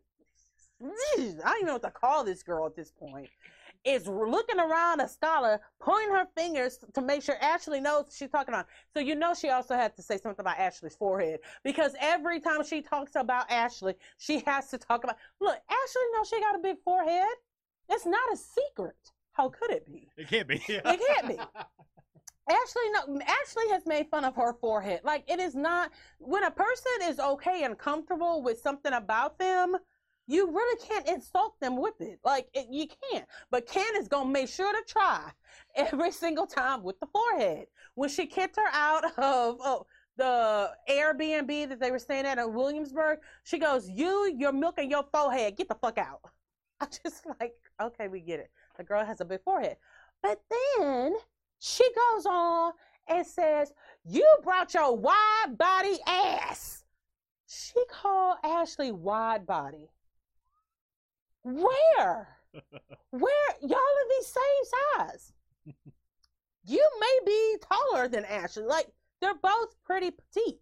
I 0.82 0.86
don't 0.86 1.56
even 1.58 1.66
know 1.66 1.72
what 1.74 1.82
to 1.82 1.90
call 1.90 2.24
this 2.24 2.42
girl 2.42 2.66
at 2.66 2.74
this 2.74 2.90
point 2.90 3.28
is 3.84 4.06
looking 4.06 4.60
around 4.60 5.00
a 5.00 5.08
scholar, 5.08 5.60
pointing 5.80 6.10
her 6.10 6.26
fingers 6.36 6.78
to 6.94 7.00
make 7.00 7.22
sure 7.22 7.36
Ashley 7.40 7.80
knows 7.80 8.06
she's 8.16 8.30
talking 8.30 8.54
on. 8.54 8.64
So 8.94 9.00
you 9.00 9.14
know 9.14 9.34
she 9.34 9.48
also 9.50 9.74
had 9.74 9.96
to 9.96 10.02
say 10.02 10.18
something 10.18 10.40
about 10.40 10.58
Ashley's 10.58 10.94
forehead 10.94 11.40
because 11.64 11.94
every 12.00 12.40
time 12.40 12.64
she 12.64 12.80
talks 12.80 13.16
about 13.16 13.50
Ashley, 13.50 13.94
she 14.18 14.40
has 14.46 14.68
to 14.68 14.78
talk 14.78 15.04
about. 15.04 15.16
Look, 15.40 15.56
Ashley 15.68 16.02
knows 16.14 16.28
she 16.28 16.40
got 16.40 16.54
a 16.54 16.60
big 16.60 16.78
forehead. 16.84 17.34
It's 17.88 18.06
not 18.06 18.32
a 18.32 18.36
secret. 18.36 18.96
How 19.32 19.48
could 19.48 19.70
it 19.70 19.86
be? 19.86 20.08
It 20.16 20.28
can't 20.28 20.48
be. 20.48 20.62
It 20.68 20.82
can't 20.84 21.28
be. 21.28 21.38
Ashley, 22.50 22.82
no, 22.92 23.20
Ashley 23.20 23.68
has 23.70 23.86
made 23.86 24.08
fun 24.10 24.24
of 24.24 24.34
her 24.36 24.54
forehead. 24.60 25.00
Like 25.04 25.24
it 25.30 25.38
is 25.38 25.54
not 25.54 25.90
when 26.18 26.44
a 26.44 26.50
person 26.50 26.92
is 27.02 27.18
okay 27.18 27.62
and 27.64 27.78
comfortable 27.78 28.42
with 28.42 28.60
something 28.60 28.92
about 28.92 29.38
them, 29.38 29.76
you 30.26 30.50
really 30.50 30.80
can't 30.84 31.08
insult 31.08 31.58
them 31.60 31.76
with 31.76 32.00
it. 32.00 32.18
Like 32.24 32.48
it, 32.52 32.66
you 32.70 32.86
can't. 33.10 33.26
But 33.50 33.66
Candiace 33.66 34.08
gonna 34.08 34.30
make 34.30 34.48
sure 34.48 34.72
to 34.72 34.82
try 34.92 35.30
every 35.76 36.10
single 36.10 36.46
time 36.46 36.82
with 36.82 36.98
the 37.00 37.06
forehead. 37.06 37.66
When 37.94 38.08
she 38.08 38.26
kicked 38.26 38.56
her 38.56 38.70
out 38.72 39.04
of 39.04 39.12
oh, 39.18 39.86
the 40.16 40.70
Airbnb 40.90 41.68
that 41.68 41.80
they 41.80 41.90
were 41.90 41.98
staying 41.98 42.26
at 42.26 42.38
in 42.38 42.52
Williamsburg, 42.52 43.20
she 43.44 43.58
goes, 43.58 43.88
"You, 43.88 44.34
your 44.36 44.52
milk 44.52 44.74
and 44.78 44.90
your 44.90 45.04
forehead, 45.12 45.56
get 45.56 45.68
the 45.68 45.76
fuck 45.76 45.98
out." 45.98 46.20
I'm 46.80 46.88
just 47.04 47.24
like, 47.40 47.54
okay, 47.80 48.08
we 48.08 48.20
get 48.20 48.40
it. 48.40 48.50
The 48.76 48.84
girl 48.84 49.04
has 49.04 49.20
a 49.20 49.24
big 49.24 49.42
forehead, 49.42 49.76
but 50.22 50.40
then 50.50 51.14
she 51.58 51.84
goes 51.94 52.26
on 52.26 52.72
and 53.08 53.26
says, 53.26 53.72
"You 54.04 54.26
brought 54.42 54.74
your 54.74 54.96
wide 54.96 55.56
body 55.58 55.98
ass." 56.06 56.84
She 57.46 57.84
called 57.90 58.38
Ashley 58.42 58.92
wide 58.92 59.46
body. 59.46 59.90
Where? 61.42 62.38
Where 63.10 63.48
y'all 63.60 63.76
are 63.76 64.08
the 64.08 64.24
same 64.24 64.64
size? 64.98 65.32
You 66.64 66.90
may 67.00 67.18
be 67.26 67.56
taller 67.60 68.08
than 68.08 68.24
Ashley. 68.24 68.64
Like 68.64 68.86
they're 69.20 69.34
both 69.34 69.74
pretty 69.84 70.12
petite. 70.12 70.60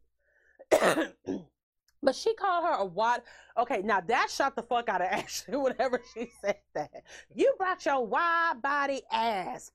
but 2.03 2.15
she 2.15 2.35
called 2.35 2.65
her 2.65 2.75
a 2.75 2.85
wide 2.85 3.21
okay, 3.59 3.83
now 3.83 4.01
that 4.01 4.31
shot 4.31 4.57
the 4.57 4.63
fuck 4.63 4.89
out 4.89 5.01
of 5.01 5.09
Ashley 5.11 5.57
whenever 5.57 6.01
she 6.15 6.31
said 6.41 6.59
that. 6.75 6.91
You 7.35 7.55
brought 7.59 7.85
your 7.85 8.07
wide 8.07 8.63
body 8.63 9.03
ass. 9.13 9.71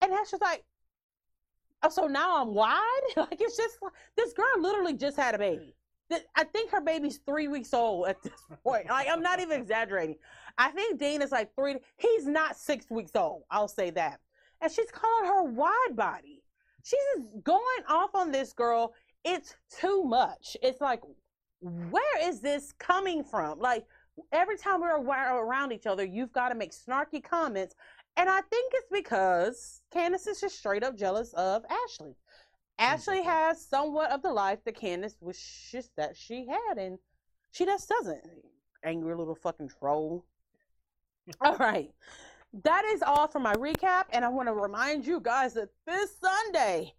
And 0.00 0.12
Ashley's 0.12 0.40
like, 0.40 0.64
Oh, 1.82 1.90
so 1.90 2.06
now 2.06 2.42
I'm 2.42 2.54
wide? 2.54 2.82
Like 3.16 3.40
it's 3.40 3.56
just 3.56 3.78
this 4.16 4.32
girl 4.32 4.46
literally 4.58 4.94
just 4.94 5.16
had 5.16 5.34
a 5.34 5.38
baby. 5.38 5.74
I 6.34 6.44
think 6.44 6.70
her 6.70 6.80
baby's 6.80 7.20
three 7.26 7.48
weeks 7.48 7.74
old 7.74 8.08
at 8.08 8.22
this 8.22 8.32
point. 8.64 8.88
Like 8.88 9.08
I'm 9.10 9.22
not 9.22 9.40
even 9.40 9.60
exaggerating. 9.60 10.16
I 10.56 10.70
think 10.70 10.98
Dean 10.98 11.22
is 11.22 11.32
like 11.32 11.54
three. 11.54 11.76
He's 11.96 12.26
not 12.26 12.56
six 12.56 12.90
weeks 12.90 13.12
old. 13.14 13.42
I'll 13.50 13.68
say 13.68 13.90
that. 13.90 14.20
And 14.60 14.72
she's 14.72 14.90
calling 14.90 15.30
her 15.30 15.44
wide 15.44 15.94
body. 15.94 16.42
She's 16.82 16.98
just 17.16 17.44
going 17.44 17.84
off 17.88 18.14
on 18.14 18.32
this 18.32 18.52
girl. 18.52 18.94
It's 19.24 19.54
too 19.70 20.04
much. 20.04 20.56
It's 20.62 20.80
like, 20.80 21.02
where 21.60 22.28
is 22.28 22.40
this 22.40 22.72
coming 22.78 23.22
from? 23.24 23.58
Like 23.58 23.86
every 24.32 24.56
time 24.56 24.80
we're 24.80 25.00
around 25.00 25.72
each 25.72 25.86
other, 25.86 26.04
you've 26.04 26.32
got 26.32 26.50
to 26.50 26.54
make 26.54 26.72
snarky 26.72 27.22
comments. 27.22 27.74
And 28.16 28.28
I 28.28 28.40
think 28.40 28.72
it's 28.74 28.88
because 28.90 29.82
Candiace 29.92 30.26
is 30.26 30.40
just 30.40 30.58
straight 30.58 30.82
up 30.82 30.96
jealous 30.96 31.32
of 31.34 31.64
Ashley. 31.70 32.16
Ashley 32.78 33.22
has 33.22 33.64
somewhat 33.64 34.10
of 34.10 34.22
the 34.22 34.32
life 34.32 34.58
that 34.64 34.76
Candiace 34.76 35.16
wishes 35.20 35.90
that 35.96 36.16
she 36.16 36.46
had, 36.46 36.78
and 36.78 36.98
she 37.50 37.64
just 37.64 37.88
doesn't. 37.88 38.22
Angry 38.84 39.16
little 39.16 39.34
fucking 39.34 39.70
troll. 39.78 40.24
all 41.40 41.56
right. 41.56 41.90
That 42.64 42.84
is 42.86 43.02
all 43.02 43.28
for 43.28 43.40
my 43.40 43.54
recap, 43.54 44.04
and 44.10 44.24
I 44.24 44.28
want 44.28 44.48
to 44.48 44.54
remind 44.54 45.06
you 45.06 45.20
guys 45.20 45.54
that 45.54 45.68
this 45.86 46.10
Sunday 46.20 46.94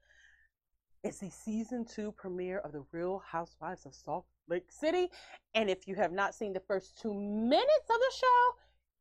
is 1.04 1.20
the 1.20 1.30
season 1.30 1.86
two 1.86 2.12
premiere 2.12 2.60
of 2.60 2.74
The 2.74 2.84
Real 2.92 3.24
Housewives 3.26 3.86
of 3.86 3.96
Salt 3.96 4.26
Lake 4.50 4.72
City. 4.72 5.10
And 5.54 5.70
if 5.70 5.88
you 5.88 5.96
have 5.96 6.12
not 6.12 6.36
seen 6.36 6.54
the 6.54 6.60
first 6.60 7.00
two 7.02 7.14
minutes 7.14 7.90
of 7.90 7.98
the 7.98 8.12
show, 8.16 8.52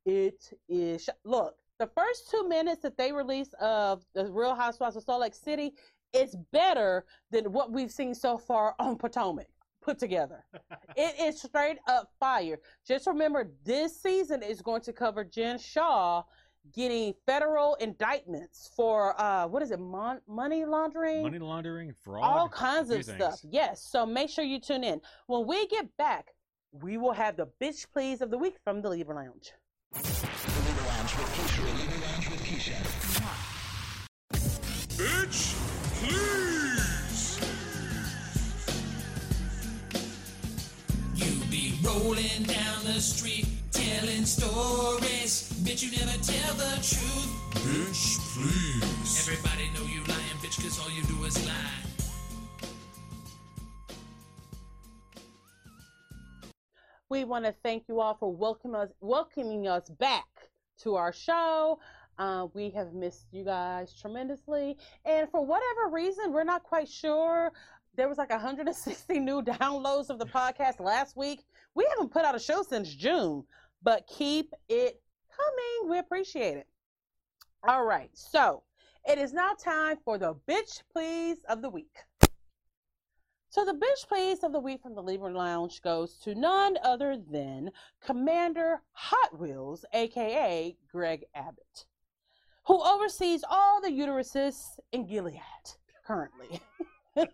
it 0.06 0.58
is 0.68 1.10
look 1.24 1.56
the 1.78 1.86
first 1.86 2.30
two 2.30 2.48
minutes 2.48 2.82
that 2.82 2.96
they 2.96 3.12
released 3.12 3.54
of 3.54 4.04
The 4.14 4.30
Real 4.30 4.54
Housewives 4.54 4.96
of 4.96 5.04
Salt 5.04 5.20
Lake 5.20 5.34
City 5.34 5.74
is 6.12 6.36
better 6.52 7.04
than 7.30 7.52
what 7.52 7.70
we've 7.70 7.90
seen 7.90 8.14
so 8.14 8.36
far 8.36 8.74
on 8.78 8.96
Potomac 8.96 9.46
put 9.80 9.98
together. 9.98 10.44
it 10.96 11.14
is 11.20 11.40
straight 11.40 11.78
up 11.86 12.10
fire. 12.18 12.58
Just 12.86 13.06
remember, 13.06 13.50
this 13.64 14.00
season 14.00 14.42
is 14.42 14.60
going 14.60 14.82
to 14.82 14.92
cover 14.92 15.22
Jen 15.24 15.58
Shah 15.58 16.22
getting 16.74 17.14
federal 17.26 17.74
indictments 17.76 18.70
for 18.76 19.20
uh 19.20 19.46
what 19.46 19.62
is 19.62 19.70
it 19.70 19.80
mon- 19.80 20.20
money 20.28 20.64
laundering 20.64 21.22
Money 21.22 21.38
laundering, 21.38 21.94
fraud, 22.04 22.22
all 22.24 22.48
kinds 22.48 22.90
of 22.90 23.04
few 23.04 23.14
stuff 23.14 23.40
yes 23.50 23.82
so 23.90 24.04
make 24.04 24.28
sure 24.28 24.44
you 24.44 24.60
tune 24.60 24.84
in 24.84 25.00
when 25.26 25.46
we 25.46 25.66
get 25.68 25.86
back 25.96 26.26
we 26.72 26.98
will 26.98 27.12
have 27.12 27.36
the 27.36 27.48
bitch 27.62 27.86
please 27.92 28.20
of 28.20 28.30
the 28.30 28.38
week 28.38 28.56
from 28.62 28.82
the 28.82 28.90
Libra 28.90 29.14
Lounge. 29.14 29.52
The 29.92 29.98
Libra 29.98 30.86
Lounge 30.86 32.30
with 32.30 32.42
Keyshaft. 32.44 32.88
Bitch, 34.98 35.54
please. 36.00 37.40
You 41.14 41.44
be 41.50 41.78
rolling 41.82 42.42
down 42.44 42.84
the 42.84 43.00
street 43.00 43.46
telling 43.78 44.24
stories. 44.24 45.52
Bitch, 45.62 45.82
you 45.84 45.90
never 45.92 46.18
tell 46.18 46.54
the 46.54 46.74
truth. 46.82 47.30
Bitch, 47.62 48.18
please. 48.34 49.28
Everybody 49.28 49.70
know 49.74 49.86
you 49.86 50.00
lying, 50.08 50.38
bitch, 50.42 50.60
cause 50.60 50.80
all 50.80 50.90
you 50.90 51.02
do 51.04 51.24
is 51.24 51.46
lie. 51.46 51.88
We 57.08 57.24
want 57.24 57.44
to 57.44 57.54
thank 57.62 57.84
you 57.88 58.00
all 58.00 58.14
for 58.14 58.32
welcoming 58.32 58.76
us, 58.76 58.90
welcoming 59.00 59.66
us 59.66 59.88
back 59.88 60.26
to 60.82 60.96
our 60.96 61.12
show. 61.12 61.78
Uh, 62.18 62.48
we 62.52 62.70
have 62.70 62.94
missed 62.94 63.26
you 63.30 63.44
guys 63.44 63.94
tremendously, 63.98 64.76
and 65.04 65.30
for 65.30 65.46
whatever 65.46 65.88
reason, 65.92 66.32
we're 66.32 66.42
not 66.42 66.64
quite 66.64 66.88
sure. 66.88 67.52
There 67.96 68.08
was 68.08 68.18
like 68.18 68.30
160 68.30 69.20
new 69.20 69.42
downloads 69.60 70.10
of 70.10 70.18
the 70.18 70.26
podcast 70.26 70.80
last 70.80 71.16
week. 71.16 71.44
We 71.74 71.86
haven't 71.90 72.10
put 72.10 72.24
out 72.24 72.34
a 72.34 72.40
show 72.40 72.62
since 72.62 72.92
June, 72.94 73.44
but 73.82 74.06
keep 74.06 74.52
it 74.68 75.00
coming. 75.30 75.90
We 75.90 75.98
appreciate 75.98 76.56
it. 76.56 76.66
All 77.66 77.84
right, 77.84 78.10
so 78.14 78.62
it 79.08 79.18
is 79.18 79.32
now 79.32 79.52
time 79.52 79.96
for 80.04 80.18
the 80.18 80.34
bitch 80.48 80.82
please 80.92 81.38
of 81.48 81.62
the 81.62 81.70
week. 81.70 81.96
So 83.50 83.64
the 83.64 83.72
bitch 83.72 84.06
please 84.06 84.44
of 84.44 84.52
the 84.52 84.60
week 84.60 84.82
from 84.82 84.94
the 84.94 85.02
Libra 85.02 85.32
Lounge 85.32 85.80
goes 85.82 86.18
to 86.18 86.34
none 86.34 86.76
other 86.84 87.16
than 87.30 87.70
Commander 88.04 88.82
Hot 88.92 89.38
Wheels, 89.38 89.84
aka 89.94 90.76
Greg 90.92 91.24
Abbott, 91.34 91.86
who 92.66 92.80
oversees 92.82 93.42
all 93.48 93.80
the 93.80 93.88
uteruses 93.88 94.78
in 94.92 95.06
Gilead 95.06 95.40
currently. 96.06 96.60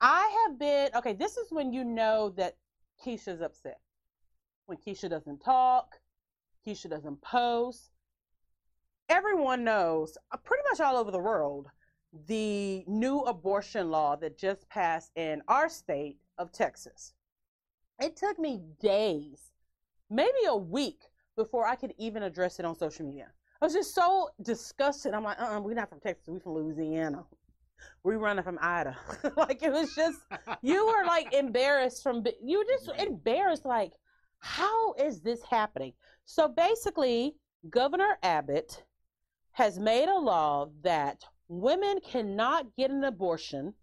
I 0.00 0.44
have 0.46 0.58
been 0.58 0.90
okay. 0.96 1.12
This 1.12 1.36
is 1.36 1.50
when 1.50 1.72
you 1.72 1.84
know 1.84 2.30
that 2.36 2.56
Keisha's 3.04 3.40
upset. 3.40 3.80
When 4.66 4.78
Keisha 4.78 5.10
doesn't 5.10 5.40
talk, 5.40 5.98
Keisha 6.66 6.88
doesn't 6.88 7.20
post. 7.20 7.90
Everyone 9.08 9.64
knows, 9.64 10.16
uh, 10.30 10.36
pretty 10.38 10.62
much 10.70 10.80
all 10.80 10.96
over 10.96 11.10
the 11.10 11.18
world, 11.18 11.68
the 12.26 12.84
new 12.86 13.20
abortion 13.20 13.90
law 13.90 14.16
that 14.16 14.38
just 14.38 14.68
passed 14.68 15.10
in 15.16 15.42
our 15.48 15.68
state 15.68 16.18
of 16.38 16.52
Texas. 16.52 17.14
It 18.00 18.16
took 18.16 18.38
me 18.38 18.60
days, 18.80 19.52
maybe 20.10 20.46
a 20.46 20.56
week, 20.56 21.02
before 21.36 21.66
I 21.66 21.76
could 21.76 21.94
even 21.98 22.22
address 22.22 22.58
it 22.58 22.64
on 22.64 22.76
social 22.76 23.06
media. 23.06 23.28
I 23.60 23.64
was 23.64 23.74
just 23.74 23.94
so 23.94 24.28
disgusted. 24.42 25.14
I'm 25.14 25.24
like, 25.24 25.40
uh 25.40 25.44
uh-uh, 25.44 25.60
we're 25.60 25.74
not 25.74 25.88
from 25.88 26.00
Texas, 26.00 26.26
we're 26.26 26.40
from 26.40 26.54
Louisiana. 26.54 27.24
We 28.04 28.16
running 28.16 28.44
from 28.44 28.58
Ida. 28.60 28.96
like 29.36 29.62
it 29.62 29.72
was 29.72 29.94
just 29.94 30.18
you 30.62 30.86
were 30.86 31.04
like 31.06 31.32
embarrassed 31.32 32.02
from 32.02 32.24
you 32.42 32.58
were 32.58 32.64
just 32.64 32.90
embarrassed 33.00 33.64
like 33.64 33.92
how 34.38 34.94
is 34.94 35.20
this 35.20 35.42
happening? 35.42 35.92
So 36.24 36.48
basically, 36.48 37.36
Governor 37.70 38.18
Abbott 38.22 38.84
has 39.52 39.78
made 39.78 40.08
a 40.08 40.18
law 40.18 40.70
that 40.82 41.24
women 41.48 42.00
cannot 42.04 42.74
get 42.76 42.90
an 42.90 43.04
abortion 43.04 43.74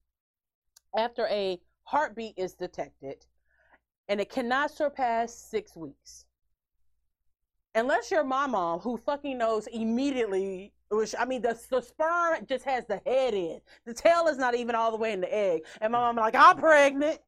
after 0.97 1.28
a 1.28 1.60
heartbeat 1.84 2.34
is 2.38 2.54
detected 2.54 3.26
and 4.10 4.20
it 4.20 4.30
cannot 4.30 4.72
surpass 4.72 5.34
6 5.50 5.76
weeks. 5.78 6.26
Unless 7.76 8.12
your 8.12 8.24
mama 8.24 8.80
who 8.80 8.97
fucking 8.97 9.38
knows 9.38 9.68
immediately 9.68 10.74
which 10.90 11.14
I 11.18 11.26
mean, 11.26 11.42
the, 11.42 11.60
the 11.70 11.82
sperm 11.82 12.46
just 12.48 12.66
has 12.66 12.86
the 12.86 13.02
head 13.06 13.34
in. 13.34 13.60
The 13.86 13.94
tail 13.94 14.28
is 14.28 14.38
not 14.38 14.56
even 14.56 14.76
all 14.76 14.92
the 14.92 14.98
way 14.98 15.14
in 15.14 15.22
the 15.22 15.34
egg. 15.34 15.62
And 15.82 15.92
my 15.92 16.00
mom 16.00 16.16
like, 16.16 16.36
I'm 16.36 16.58
pregnant. 16.58 17.20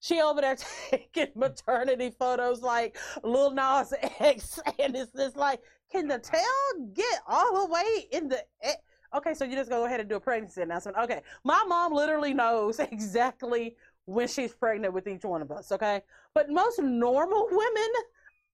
She 0.00 0.20
over 0.20 0.40
there 0.40 0.56
taking 0.90 1.28
maternity 1.34 2.12
photos 2.18 2.62
like 2.62 2.96
Lil 3.22 3.50
Nas 3.52 3.94
X, 4.20 4.60
and 4.78 4.94
it's 4.94 5.12
just 5.12 5.36
like, 5.36 5.60
can 5.90 6.06
the 6.08 6.16
uh-huh. 6.16 6.36
tail 6.36 6.88
get 6.94 7.20
all 7.26 7.66
the 7.66 7.72
way 7.72 8.08
in 8.12 8.28
the? 8.28 8.44
Egg? 8.62 8.76
Okay, 9.14 9.34
so 9.34 9.44
you 9.44 9.54
just 9.54 9.70
go 9.70 9.86
ahead 9.86 10.00
and 10.00 10.08
do 10.08 10.16
a 10.16 10.20
pregnancy 10.20 10.62
announcement. 10.62 10.98
Okay, 10.98 11.22
my 11.44 11.62
mom 11.66 11.92
literally 11.92 12.34
knows 12.34 12.78
exactly 12.92 13.76
when 14.04 14.28
she's 14.28 14.54
pregnant 14.54 14.92
with 14.92 15.08
each 15.08 15.24
one 15.24 15.42
of 15.42 15.50
us. 15.50 15.72
Okay, 15.72 16.02
but 16.34 16.50
most 16.50 16.80
normal 16.80 17.48
women, 17.50 17.88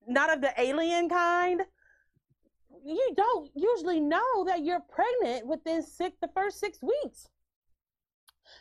not 0.06 0.32
of 0.32 0.40
the 0.40 0.52
alien 0.58 1.08
kind, 1.08 1.62
you 2.84 3.12
don't 3.16 3.50
usually 3.54 4.00
know 4.00 4.44
that 4.46 4.64
you're 4.64 4.80
pregnant 4.80 5.46
within 5.46 5.82
six 5.82 6.16
the 6.20 6.28
first 6.34 6.58
six 6.60 6.78
weeks. 6.82 7.28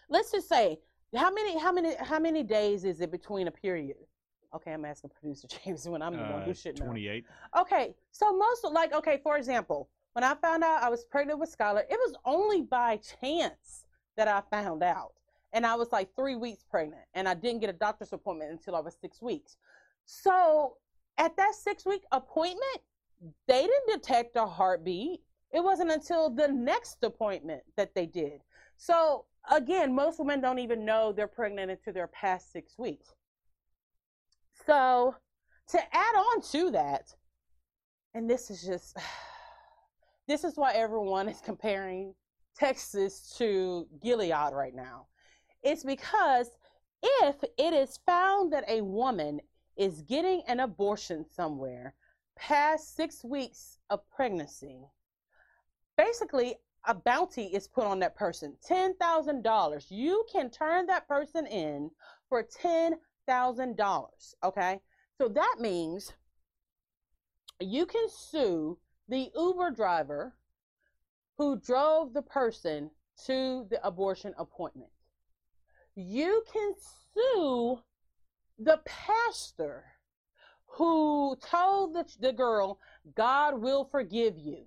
Let's 0.10 0.32
just 0.32 0.48
say 0.48 0.80
how 1.16 1.32
many 1.32 1.58
how 1.60 1.72
many 1.72 1.96
how 2.00 2.20
many 2.20 2.44
days 2.44 2.84
is 2.86 3.02
it 3.02 3.12
between 3.12 3.48
a 3.48 3.52
period? 3.52 3.98
Okay, 4.54 4.74
I'm 4.74 4.86
asking 4.86 5.12
producer 5.12 5.48
James 5.64 5.88
when 5.88 6.02
I'm 6.02 6.14
the 6.16 6.24
one 6.24 6.42
who 6.44 6.52
Uh, 6.52 6.54
should 6.54 6.80
know. 6.80 6.86
28. 6.88 7.26
Okay, 7.60 7.96
so 8.12 8.36
most 8.38 8.64
like 8.66 8.94
okay, 8.94 9.20
for 9.24 9.38
example, 9.38 9.90
when 10.14 10.24
I 10.24 10.36
found 10.36 10.64
out 10.64 10.84
I 10.84 10.90
was 10.90 11.04
pregnant 11.06 11.40
with 11.40 11.56
Skylar, 11.56 11.84
it 11.90 11.98
was 12.06 12.14
only 12.26 12.62
by 12.62 12.98
chance 13.22 13.86
that 14.18 14.28
I 14.28 14.42
found 14.52 14.84
out. 14.84 15.14
And 15.54 15.66
I 15.66 15.76
was 15.76 15.92
like 15.92 16.10
three 16.16 16.36
weeks 16.38 16.64
pregnant, 16.64 17.02
and 17.14 17.28
I 17.28 17.34
didn't 17.34 17.60
get 17.60 17.70
a 17.70 17.74
doctor's 17.74 18.14
appointment 18.14 18.52
until 18.52 18.76
I 18.76 18.80
was 18.80 18.96
six 19.02 19.22
weeks. 19.22 19.58
So 20.06 20.78
at 21.18 21.36
that 21.38 21.54
six 21.56 21.86
week 21.86 22.04
appointment, 22.14 22.80
they 23.48 23.62
didn't 23.62 24.02
detect 24.02 24.36
a 24.36 24.46
heartbeat. 24.46 25.22
It 25.54 25.64
wasn't 25.64 25.92
until 25.92 26.30
the 26.30 26.48
next 26.48 26.98
appointment 27.04 27.62
that 27.78 27.94
they 27.94 28.06
did. 28.06 28.42
So 28.78 29.26
again, 29.52 29.94
most 29.94 30.20
women 30.20 30.42
don't 30.42 30.60
even 30.60 30.86
know 30.86 31.12
they're 31.12 31.28
pregnant 31.28 31.72
until 31.72 31.94
they're 31.94 32.08
past 32.08 32.52
six 32.52 32.78
weeks. 32.78 33.14
So 34.66 35.16
to 35.70 35.80
add 35.96 36.16
on 36.16 36.42
to 36.52 36.72
that, 36.72 37.14
and 38.14 38.30
this 38.30 38.50
is 38.50 38.64
just 38.64 38.98
this 40.28 40.44
is 40.44 40.56
why 40.56 40.74
everyone 40.74 41.28
is 41.30 41.42
comparing 41.42 42.14
Texas 42.58 43.36
to 43.38 43.88
Gilead 44.02 44.54
right 44.54 44.76
now. 44.76 45.08
It's 45.64 45.84
because 45.84 46.50
if 47.04 47.44
it 47.58 47.74
is 47.74 48.00
found 48.06 48.54
that 48.54 48.64
a 48.68 48.82
woman 48.82 49.42
is 49.78 50.02
getting 50.02 50.44
an 50.48 50.60
abortion 50.60 51.26
somewhere 51.30 51.96
past 52.36 52.96
six 52.96 53.24
weeks 53.24 53.78
of 53.90 54.00
pregnancy, 54.10 54.88
basically 55.98 56.56
a 56.88 56.94
bounty 56.94 57.46
is 57.46 57.68
put 57.68 57.86
on 57.86 58.00
that 58.00 58.16
person 58.16 58.56
$10,000. 58.68 59.86
You 59.90 60.26
can 60.32 60.50
turn 60.50 60.88
that 60.88 61.08
person 61.08 61.46
in 61.46 61.92
for 62.28 62.44
$10,000. 62.44 64.36
Okay. 64.44 64.80
So 65.18 65.28
that 65.28 65.56
means 65.60 66.14
you 67.60 67.86
can 67.86 68.08
sue 68.10 68.80
the 69.08 69.30
Uber 69.36 69.72
driver 69.72 70.34
who 71.38 71.60
drove 71.60 72.14
the 72.14 72.24
person 72.24 72.90
to 73.26 73.68
the 73.70 73.86
abortion 73.86 74.34
appointment. 74.38 74.90
You 75.96 76.44
can 76.52 76.74
sue 77.14 77.80
the 78.58 78.80
pastor 78.86 79.84
who 80.74 81.36
told 81.42 81.94
the, 81.94 82.06
the 82.20 82.34
girl, 82.34 82.80
God 83.16 83.62
will 83.62 83.86
forgive 83.86 84.38
you. 84.38 84.66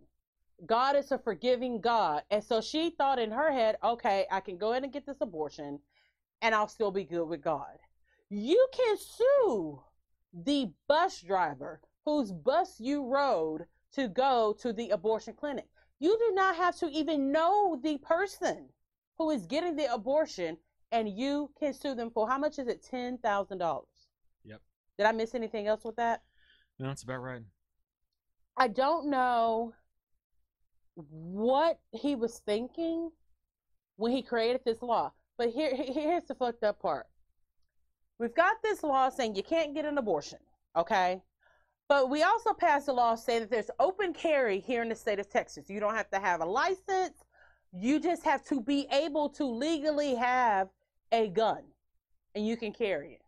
God 0.67 0.97
is 0.97 1.11
a 1.13 1.19
forgiving 1.19 1.81
God. 1.81 2.23
And 2.31 2.43
so 2.43 2.61
she 2.61 2.91
thought 2.91 3.19
in 3.19 3.31
her 3.31 3.51
head, 3.53 3.77
okay, 3.83 4.27
I 4.31 4.41
can 4.41 4.57
go 4.57 4.73
in 4.73 4.85
and 4.85 4.93
get 4.93 5.07
this 5.07 5.21
abortion 5.21 5.81
and 6.43 6.55
I'll 6.55 6.69
still 6.69 6.91
be 6.91 7.05
good 7.05 7.27
with 7.27 7.43
God. 7.43 7.79
You 8.29 8.67
can 8.73 8.97
sue 8.99 9.81
the 10.33 10.71
bus 10.89 11.21
driver 11.21 11.81
whose 12.05 12.33
bus 12.33 12.79
you 12.79 13.07
rode 13.07 13.67
to 13.93 14.09
go 14.09 14.55
to 14.61 14.73
the 14.73 14.91
abortion 14.91 15.35
clinic. 15.35 15.67
You 16.01 16.17
do 16.19 16.35
not 16.35 16.57
have 16.57 16.77
to 16.79 16.91
even 16.91 17.33
know 17.33 17.81
the 17.83 17.99
person 17.99 18.69
who 19.17 19.31
is 19.31 19.47
getting 19.47 19.77
the 19.77 19.93
abortion, 19.93 20.59
and 20.93 21.09
you 21.09 21.51
can 21.59 21.73
sue 21.73 21.95
them 21.95 22.11
for 22.11 22.29
how 22.29 22.37
much 22.37 22.59
is 22.59 22.69
it? 22.69 22.83
Ten 22.83 23.19
thousand 23.19 23.59
dollars. 23.59 23.87
Yep. 23.93 23.94
Did 24.99 25.07
I 25.07 25.13
miss 25.13 25.35
anything 25.35 25.67
else 25.67 25.85
with 25.85 25.97
that? 25.97 26.23
No, 26.79 26.89
that's 26.89 27.03
about 27.03 27.23
right. 27.23 27.43
I 28.57 28.69
don't 28.69 29.11
know 29.11 29.75
what 30.95 31.79
he 31.93 32.15
was 32.15 32.39
thinking 32.47 33.11
when 33.97 34.13
he 34.13 34.23
created 34.23 34.61
this 34.65 34.83
law. 34.83 35.13
But 35.37 35.51
here, 35.51 35.75
here's 35.75 36.25
the 36.25 36.35
fucked 36.35 36.63
up 36.63 36.81
part. 36.81 37.07
We've 38.19 38.35
got 38.35 38.63
this 38.63 38.85
law 38.85 39.09
saying 39.09 39.35
you 39.35 39.43
can't 39.43 39.75
get 39.75 39.85
an 39.85 39.99
abortion, 39.99 40.39
okay? 40.77 41.21
But 41.89 42.09
we 42.09 42.23
also 42.23 42.53
passed 42.53 42.89
a 42.89 42.93
law 42.93 43.17
saying 43.17 43.41
that 43.41 43.51
there's 43.51 43.71
open 43.81 44.15
carry 44.15 44.61
here 44.61 44.83
in 44.83 44.89
the 44.89 44.95
state 44.95 45.19
of 45.19 45.29
Texas. 45.29 45.69
You 45.69 45.81
don't 45.81 45.97
have 45.97 46.11
to 46.11 46.21
have 46.21 46.41
a 46.41 46.47
license. 46.47 47.25
You 47.73 47.99
just 47.99 48.23
have 48.23 48.45
to 48.47 48.61
be 48.61 48.87
able 48.93 49.29
to 49.31 49.45
legally 49.45 50.15
have 50.15 50.69
a 51.11 51.29
gun 51.29 51.65
and 52.37 52.47
you 52.47 52.57
can 52.57 52.73
carry 52.73 53.15
it. 53.15 53.23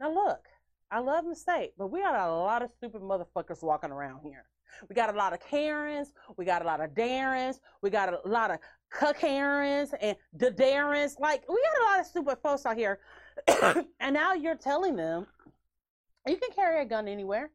Now 0.00 0.12
look, 0.12 0.47
I 0.90 1.00
love 1.00 1.26
the 1.26 1.36
state, 1.36 1.72
but 1.76 1.88
we 1.88 2.00
got 2.00 2.14
a 2.14 2.32
lot 2.32 2.62
of 2.62 2.70
stupid 2.76 3.02
motherfuckers 3.02 3.62
walking 3.62 3.90
around 3.90 4.20
here. 4.22 4.44
We 4.88 4.94
got 4.94 5.12
a 5.12 5.16
lot 5.16 5.32
of 5.32 5.40
Karens, 5.40 6.12
we 6.36 6.44
got 6.44 6.62
a 6.62 6.64
lot 6.64 6.80
of 6.80 6.94
Darrens, 6.94 7.60
we 7.82 7.90
got 7.90 8.12
a 8.12 8.20
lot 8.28 8.50
of 8.50 8.58
Karens 9.18 9.92
and 10.00 10.16
the 10.32 10.50
Darrens. 10.50 11.16
Like 11.18 11.44
we 11.48 11.56
got 11.56 11.82
a 11.82 11.84
lot 11.90 12.00
of 12.00 12.06
stupid 12.06 12.38
folks 12.42 12.64
out 12.64 12.76
here. 12.76 13.00
and 14.00 14.14
now 14.14 14.34
you're 14.34 14.56
telling 14.56 14.96
them 14.96 15.26
you 16.26 16.36
can 16.36 16.50
carry 16.54 16.82
a 16.82 16.84
gun 16.84 17.08
anywhere. 17.08 17.50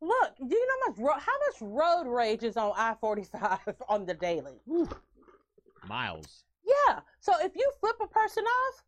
Look, 0.00 0.36
do 0.38 0.46
you 0.54 0.66
know 0.66 0.74
how 0.86 1.02
much 1.02 1.22
how 1.22 1.32
much 1.32 1.60
road 1.60 2.10
rage 2.10 2.42
is 2.42 2.56
on 2.56 2.72
I 2.76 2.94
forty 3.00 3.24
five 3.24 3.58
on 3.88 4.06
the 4.06 4.14
daily? 4.14 4.60
Miles. 5.86 6.44
Yeah. 6.64 7.00
So 7.20 7.32
if 7.40 7.52
you 7.54 7.70
flip 7.80 7.96
a 8.02 8.06
person 8.06 8.44
off, 8.44 8.84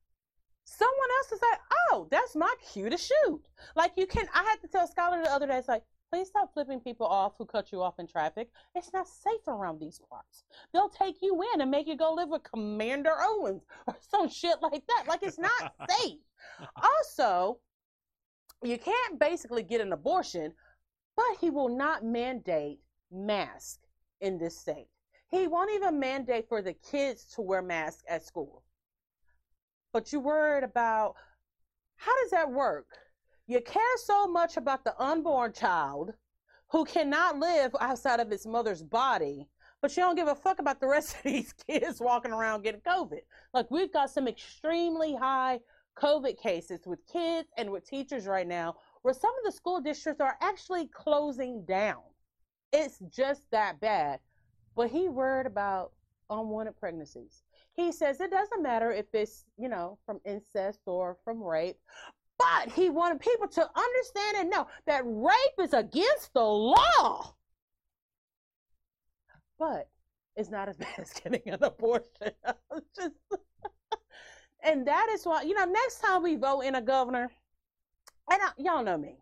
someone 0.79 1.09
else 1.19 1.33
is 1.33 1.41
like, 1.43 1.61
"Oh, 1.91 2.09
that's 2.11 2.35
my 2.35 2.55
cue 2.73 2.91
to 2.91 2.97
shoot." 2.97 3.43
Like 3.77 3.93
you 3.97 4.07
can. 4.07 4.27
I 4.35 4.43
had 4.45 4.61
to 4.63 4.69
tell 4.69 4.87
Scholar 4.87 5.23
the 5.23 5.31
other 5.31 5.47
day. 5.47 5.59
It's 5.59 5.69
like, 5.69 5.85
please 6.13 6.29
stop 6.29 6.53
flipping 6.53 6.79
people 6.81 7.07
off 7.07 7.33
who 7.39 7.47
cut 7.47 7.73
you 7.73 7.83
off 7.83 7.99
in 7.99 8.07
traffic. 8.07 8.51
It's 8.75 8.93
not 8.93 9.09
safe 9.09 9.47
around 9.49 9.81
these 9.81 10.01
parts. 10.11 10.45
They'll 10.73 10.91
take 10.91 11.17
you 11.23 11.43
in 11.55 11.63
and 11.63 11.71
make 11.71 11.87
you 11.87 11.97
go 11.97 12.13
live 12.13 12.29
with 12.29 12.43
Commander 12.43 13.15
Owens 13.19 13.63
or 13.87 13.97
some 14.11 14.29
shit 14.29 14.57
like 14.61 14.83
that. 14.89 15.05
Like 15.09 15.23
it's 15.23 15.39
not 15.39 15.73
safe. 15.89 16.19
Also, 16.77 17.59
you 18.63 18.79
can't 18.79 19.19
basically 19.19 19.63
get 19.63 19.81
an 19.81 19.93
abortion, 19.93 20.53
but 21.17 21.37
he 21.41 21.49
will 21.51 21.75
not 21.75 22.05
mandate 22.05 22.81
mask 23.11 23.81
in 24.21 24.39
this 24.39 24.59
state. 24.59 24.89
He 25.31 25.49
won't 25.49 25.73
even 25.73 25.99
mandate 25.99 26.47
for 26.47 26.61
the 26.61 26.75
kids 26.75 27.25
to 27.35 27.41
wear 27.41 27.63
masks 27.63 28.05
at 28.07 28.25
school. 28.25 28.63
But 29.93 30.13
you're 30.13 30.23
worried 30.23 30.65
about 30.65 31.15
how 31.97 32.17
does 32.23 32.31
that 32.31 32.51
work? 32.51 32.87
You 33.47 33.61
care 33.61 33.83
so 34.05 34.27
much 34.27 34.57
about 34.57 34.85
the 34.85 34.99
unborn 35.01 35.53
child 35.53 36.15
who 36.71 36.85
cannot 36.85 37.39
live 37.39 37.77
outside 37.81 38.19
of 38.19 38.33
its 38.33 38.47
mother's 38.47 38.83
body, 38.83 39.47
but 39.83 39.95
you 39.97 40.03
don't 40.03 40.17
give 40.17 40.29
a 40.29 40.35
fuck 40.35 40.59
about 40.59 40.81
the 40.81 40.87
rest 40.87 41.17
of 41.17 41.23
these 41.25 41.53
kids 41.53 42.01
walking 42.01 42.33
around 42.33 42.63
getting 42.63 42.81
COVID. 42.81 43.21
Like 43.53 43.71
we've 43.71 43.93
got 43.93 44.11
some 44.11 44.27
extremely 44.27 45.15
high 45.15 45.61
COVID 45.99 46.39
cases 46.39 46.81
with 46.87 47.07
kids 47.07 47.49
and 47.59 47.71
with 47.71 47.87
teachers 47.87 48.27
right 48.27 48.47
now, 48.47 48.77
where 49.03 49.13
some 49.13 49.33
of 49.39 49.45
the 49.45 49.53
school 49.53 49.81
districts 49.81 50.23
are 50.23 50.37
actually 50.41 50.87
closing 50.87 51.65
down. 51.67 52.01
It's 52.73 52.99
just 53.11 53.43
that 53.51 53.81
bad. 53.81 54.21
But 54.75 54.91
he 54.91 55.09
worried 55.09 55.47
about 55.47 55.93
unwanted 56.33 56.77
pregnancies. 56.77 57.43
He 57.75 57.93
says 57.93 58.21
it 58.21 58.31
doesn't 58.31 58.63
matter 58.63 58.93
if 58.93 59.07
it's, 59.13 59.45
you 59.57 59.69
know, 59.69 59.99
from 60.05 60.21
incest 60.25 60.81
or 60.87 61.17
from 61.25 61.43
rape, 61.43 61.79
but 62.39 62.73
he 62.73 62.91
wanted 62.91 63.21
people 63.21 63.49
to 63.49 63.61
understand 63.63 64.37
and 64.39 64.51
know 64.51 64.67
that 64.87 65.03
rape 65.05 65.59
is 65.61 65.73
against 65.73 66.33
the 66.35 66.43
law. 66.43 67.35
But 69.59 69.89
it's 70.37 70.51
not 70.51 70.69
as 70.69 70.77
bad 70.79 70.99
as 70.99 71.13
getting 71.13 71.43
an 71.47 71.63
abortion. 71.63 72.33
Just, 72.97 73.13
and 74.65 74.87
that 74.87 75.09
is 75.13 75.25
why 75.25 75.43
you 75.43 75.55
know 75.55 75.65
next 75.65 76.01
time 76.01 76.23
we 76.23 76.37
vote 76.37 76.61
in 76.61 76.75
a 76.75 76.83
governor, 76.83 77.31
and 78.31 78.43
I, 78.43 78.51
y'all 78.59 78.83
know 78.83 78.99
me. 78.99 79.19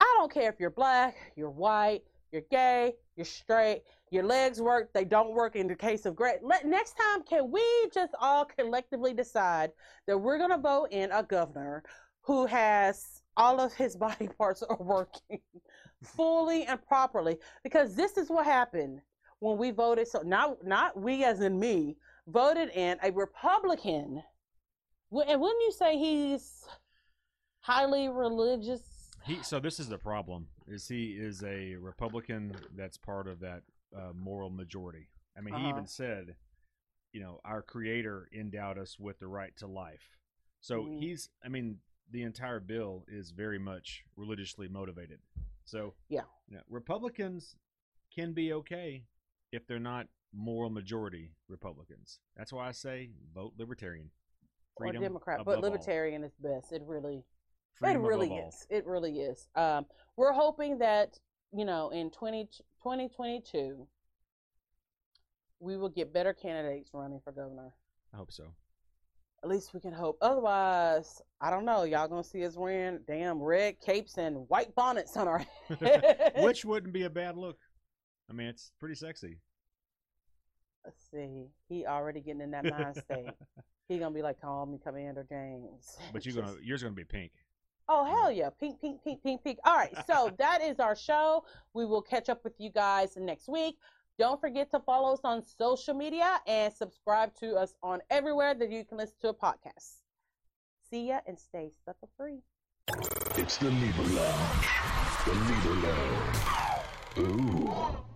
I 0.00 0.14
don't 0.18 0.32
care 0.32 0.50
if 0.50 0.60
you're 0.60 0.70
black, 0.70 1.16
you're 1.36 1.50
white, 1.50 2.04
you're 2.30 2.42
gay, 2.50 2.94
you're 3.16 3.24
straight, 3.24 3.82
your 4.10 4.24
legs 4.24 4.60
work, 4.60 4.92
they 4.92 5.04
don't 5.04 5.32
work 5.32 5.56
in 5.56 5.66
the 5.66 5.74
case 5.74 6.06
of 6.06 6.16
great. 6.16 6.38
Let, 6.42 6.66
next 6.66 6.94
time, 6.94 7.22
can 7.22 7.50
we 7.50 7.62
just 7.92 8.14
all 8.20 8.44
collectively 8.44 9.12
decide 9.14 9.70
that 10.06 10.18
we're 10.18 10.38
going 10.38 10.50
to 10.50 10.58
vote 10.58 10.88
in 10.90 11.10
a 11.12 11.22
governor 11.22 11.82
who 12.22 12.46
has 12.46 13.22
all 13.36 13.60
of 13.60 13.72
his 13.74 13.96
body 14.06 14.28
parts 14.28 14.62
are 14.62 14.78
working 14.80 15.40
fully 16.02 16.64
and 16.64 16.84
properly? 16.86 17.38
Because 17.62 17.94
this 17.94 18.16
is 18.16 18.28
what 18.28 18.44
happened 18.44 19.00
when 19.40 19.58
we 19.58 19.70
voted. 19.70 20.08
So 20.08 20.22
not 20.22 20.64
not 20.64 21.00
we 21.00 21.24
as 21.24 21.40
in 21.40 21.58
me 21.58 21.96
voted 22.26 22.70
in 22.70 22.98
a 23.02 23.10
Republican. 23.12 24.22
And 25.10 25.40
wouldn't 25.40 25.62
you 25.62 25.72
say 25.72 25.96
he's 25.98 26.66
highly 27.60 28.08
religious? 28.08 28.82
He 29.24 29.42
so 29.42 29.58
this 29.58 29.80
is 29.80 29.88
the 29.88 29.98
problem 29.98 30.46
is 30.66 30.86
he 30.86 31.12
is 31.12 31.42
a 31.42 31.74
Republican 31.76 32.54
that's 32.76 32.96
part 32.96 33.26
of 33.26 33.40
that 33.40 33.62
uh, 33.96 34.12
moral 34.14 34.50
majority. 34.50 35.08
I 35.36 35.40
mean, 35.40 35.54
he 35.54 35.60
Uh-huh. 35.60 35.68
even 35.70 35.86
said, 35.86 36.36
you 37.12 37.20
know, 37.20 37.40
our 37.44 37.62
Creator 37.62 38.28
endowed 38.32 38.78
us 38.78 38.98
with 38.98 39.18
the 39.18 39.28
right 39.28 39.56
to 39.56 39.66
life. 39.66 40.18
So 40.60 40.86
Mhm. 40.86 40.98
he's, 41.00 41.30
I 41.42 41.48
mean, 41.48 41.80
the 42.10 42.22
entire 42.22 42.60
bill 42.60 43.04
is 43.08 43.30
very 43.30 43.58
much 43.58 44.04
religiously 44.16 44.68
motivated. 44.68 45.20
So 45.64 45.94
Yeah. 46.08 46.24
you 46.48 46.56
know, 46.56 46.62
Republicans 46.68 47.56
can 48.10 48.32
be 48.32 48.52
okay 48.54 49.06
if 49.52 49.66
they're 49.66 49.78
not 49.78 50.08
moral 50.32 50.70
majority 50.70 51.34
Republicans. 51.48 52.20
That's 52.34 52.52
why 52.52 52.68
I 52.68 52.72
say 52.72 53.12
vote 53.32 53.54
Libertarian. 53.56 54.10
or 54.76 54.92
Democrat, 54.92 55.44
but 55.44 55.56
all. 55.56 55.62
libertarian 55.62 56.22
is 56.22 56.36
best. 56.36 56.72
It 56.72 56.82
really 56.82 57.24
Freedom 57.74 58.04
it 58.04 58.06
really 58.08 58.26
above 58.28 58.38
all. 58.44 58.48
is. 58.48 58.66
It 58.70 58.86
really 58.86 59.20
is. 59.20 59.48
Um, 59.56 59.86
we're 60.16 60.32
hoping 60.32 60.78
that 60.78 61.18
you 61.52 61.64
know 61.64 61.90
in 61.90 62.10
20, 62.10 62.48
2022 62.82 63.86
we 65.60 65.76
will 65.76 65.88
get 65.88 66.12
better 66.12 66.32
candidates 66.32 66.90
running 66.92 67.20
for 67.22 67.32
governor. 67.32 67.72
I 68.12 68.16
hope 68.16 68.32
so. 68.32 68.44
At 69.42 69.48
least 69.48 69.72
we 69.72 69.80
can 69.80 69.92
hope. 69.92 70.18
Otherwise, 70.20 71.22
I 71.40 71.50
don't 71.50 71.64
know. 71.64 71.84
Y'all 71.84 72.08
gonna 72.08 72.24
see 72.24 72.44
us 72.44 72.56
wearing 72.56 73.00
damn 73.06 73.40
red 73.40 73.80
capes 73.80 74.18
and 74.18 74.48
white 74.48 74.74
bonnets 74.74 75.16
on 75.16 75.28
our 75.28 75.44
head. 75.80 76.32
Which 76.38 76.64
wouldn't 76.64 76.92
be 76.92 77.04
a 77.04 77.10
bad 77.10 77.36
look. 77.36 77.58
I 78.28 78.32
mean, 78.32 78.48
it's 78.48 78.72
pretty 78.80 78.96
sexy. 78.96 79.38
Let's 80.84 81.02
see. 81.10 81.46
He 81.68 81.86
already 81.86 82.20
getting 82.20 82.40
in 82.40 82.50
that 82.50 82.64
mind 82.78 82.96
state. 82.96 83.30
He 83.88 83.98
gonna 83.98 84.14
be 84.14 84.22
like, 84.22 84.40
"Call 84.40 84.66
me 84.66 84.78
Commander 84.82 85.24
James." 85.28 85.96
But 86.12 86.26
you're 86.26 86.34
gonna 86.34 86.56
yours 86.62 86.82
gonna 86.82 86.94
be 86.94 87.04
pink. 87.04 87.32
Oh 87.88 88.04
hell 88.04 88.30
yeah! 88.30 88.50
Pink, 88.50 88.80
pink, 88.80 89.02
pink, 89.02 89.22
pink, 89.22 89.42
pink. 89.42 89.58
All 89.64 89.76
right, 89.76 89.94
so 90.06 90.30
that 90.38 90.62
is 90.62 90.78
our 90.78 90.94
show. 90.94 91.44
We 91.72 91.86
will 91.86 92.02
catch 92.02 92.28
up 92.28 92.44
with 92.44 92.54
you 92.58 92.70
guys 92.70 93.16
next 93.16 93.48
week. 93.48 93.76
Don't 94.18 94.40
forget 94.40 94.70
to 94.72 94.80
follow 94.80 95.12
us 95.12 95.20
on 95.24 95.42
social 95.44 95.94
media 95.94 96.40
and 96.46 96.72
subscribe 96.72 97.34
to 97.36 97.54
us 97.54 97.74
on 97.82 98.00
everywhere 98.10 98.52
that 98.54 98.70
you 98.70 98.84
can 98.84 98.98
listen 98.98 99.14
to 99.20 99.28
a 99.28 99.34
podcast. 99.34 100.00
See 100.90 101.08
ya 101.08 101.20
and 101.26 101.38
stay 101.38 101.70
sucker 101.84 102.08
free. 102.16 102.40
It's 103.36 103.58
the 103.58 103.70
Libra 103.70 104.04
Lounge. 104.04 104.68
The 105.24 105.32
Libra 105.34 105.92
Lounge. 105.92 106.38
Ooh. 107.18 108.07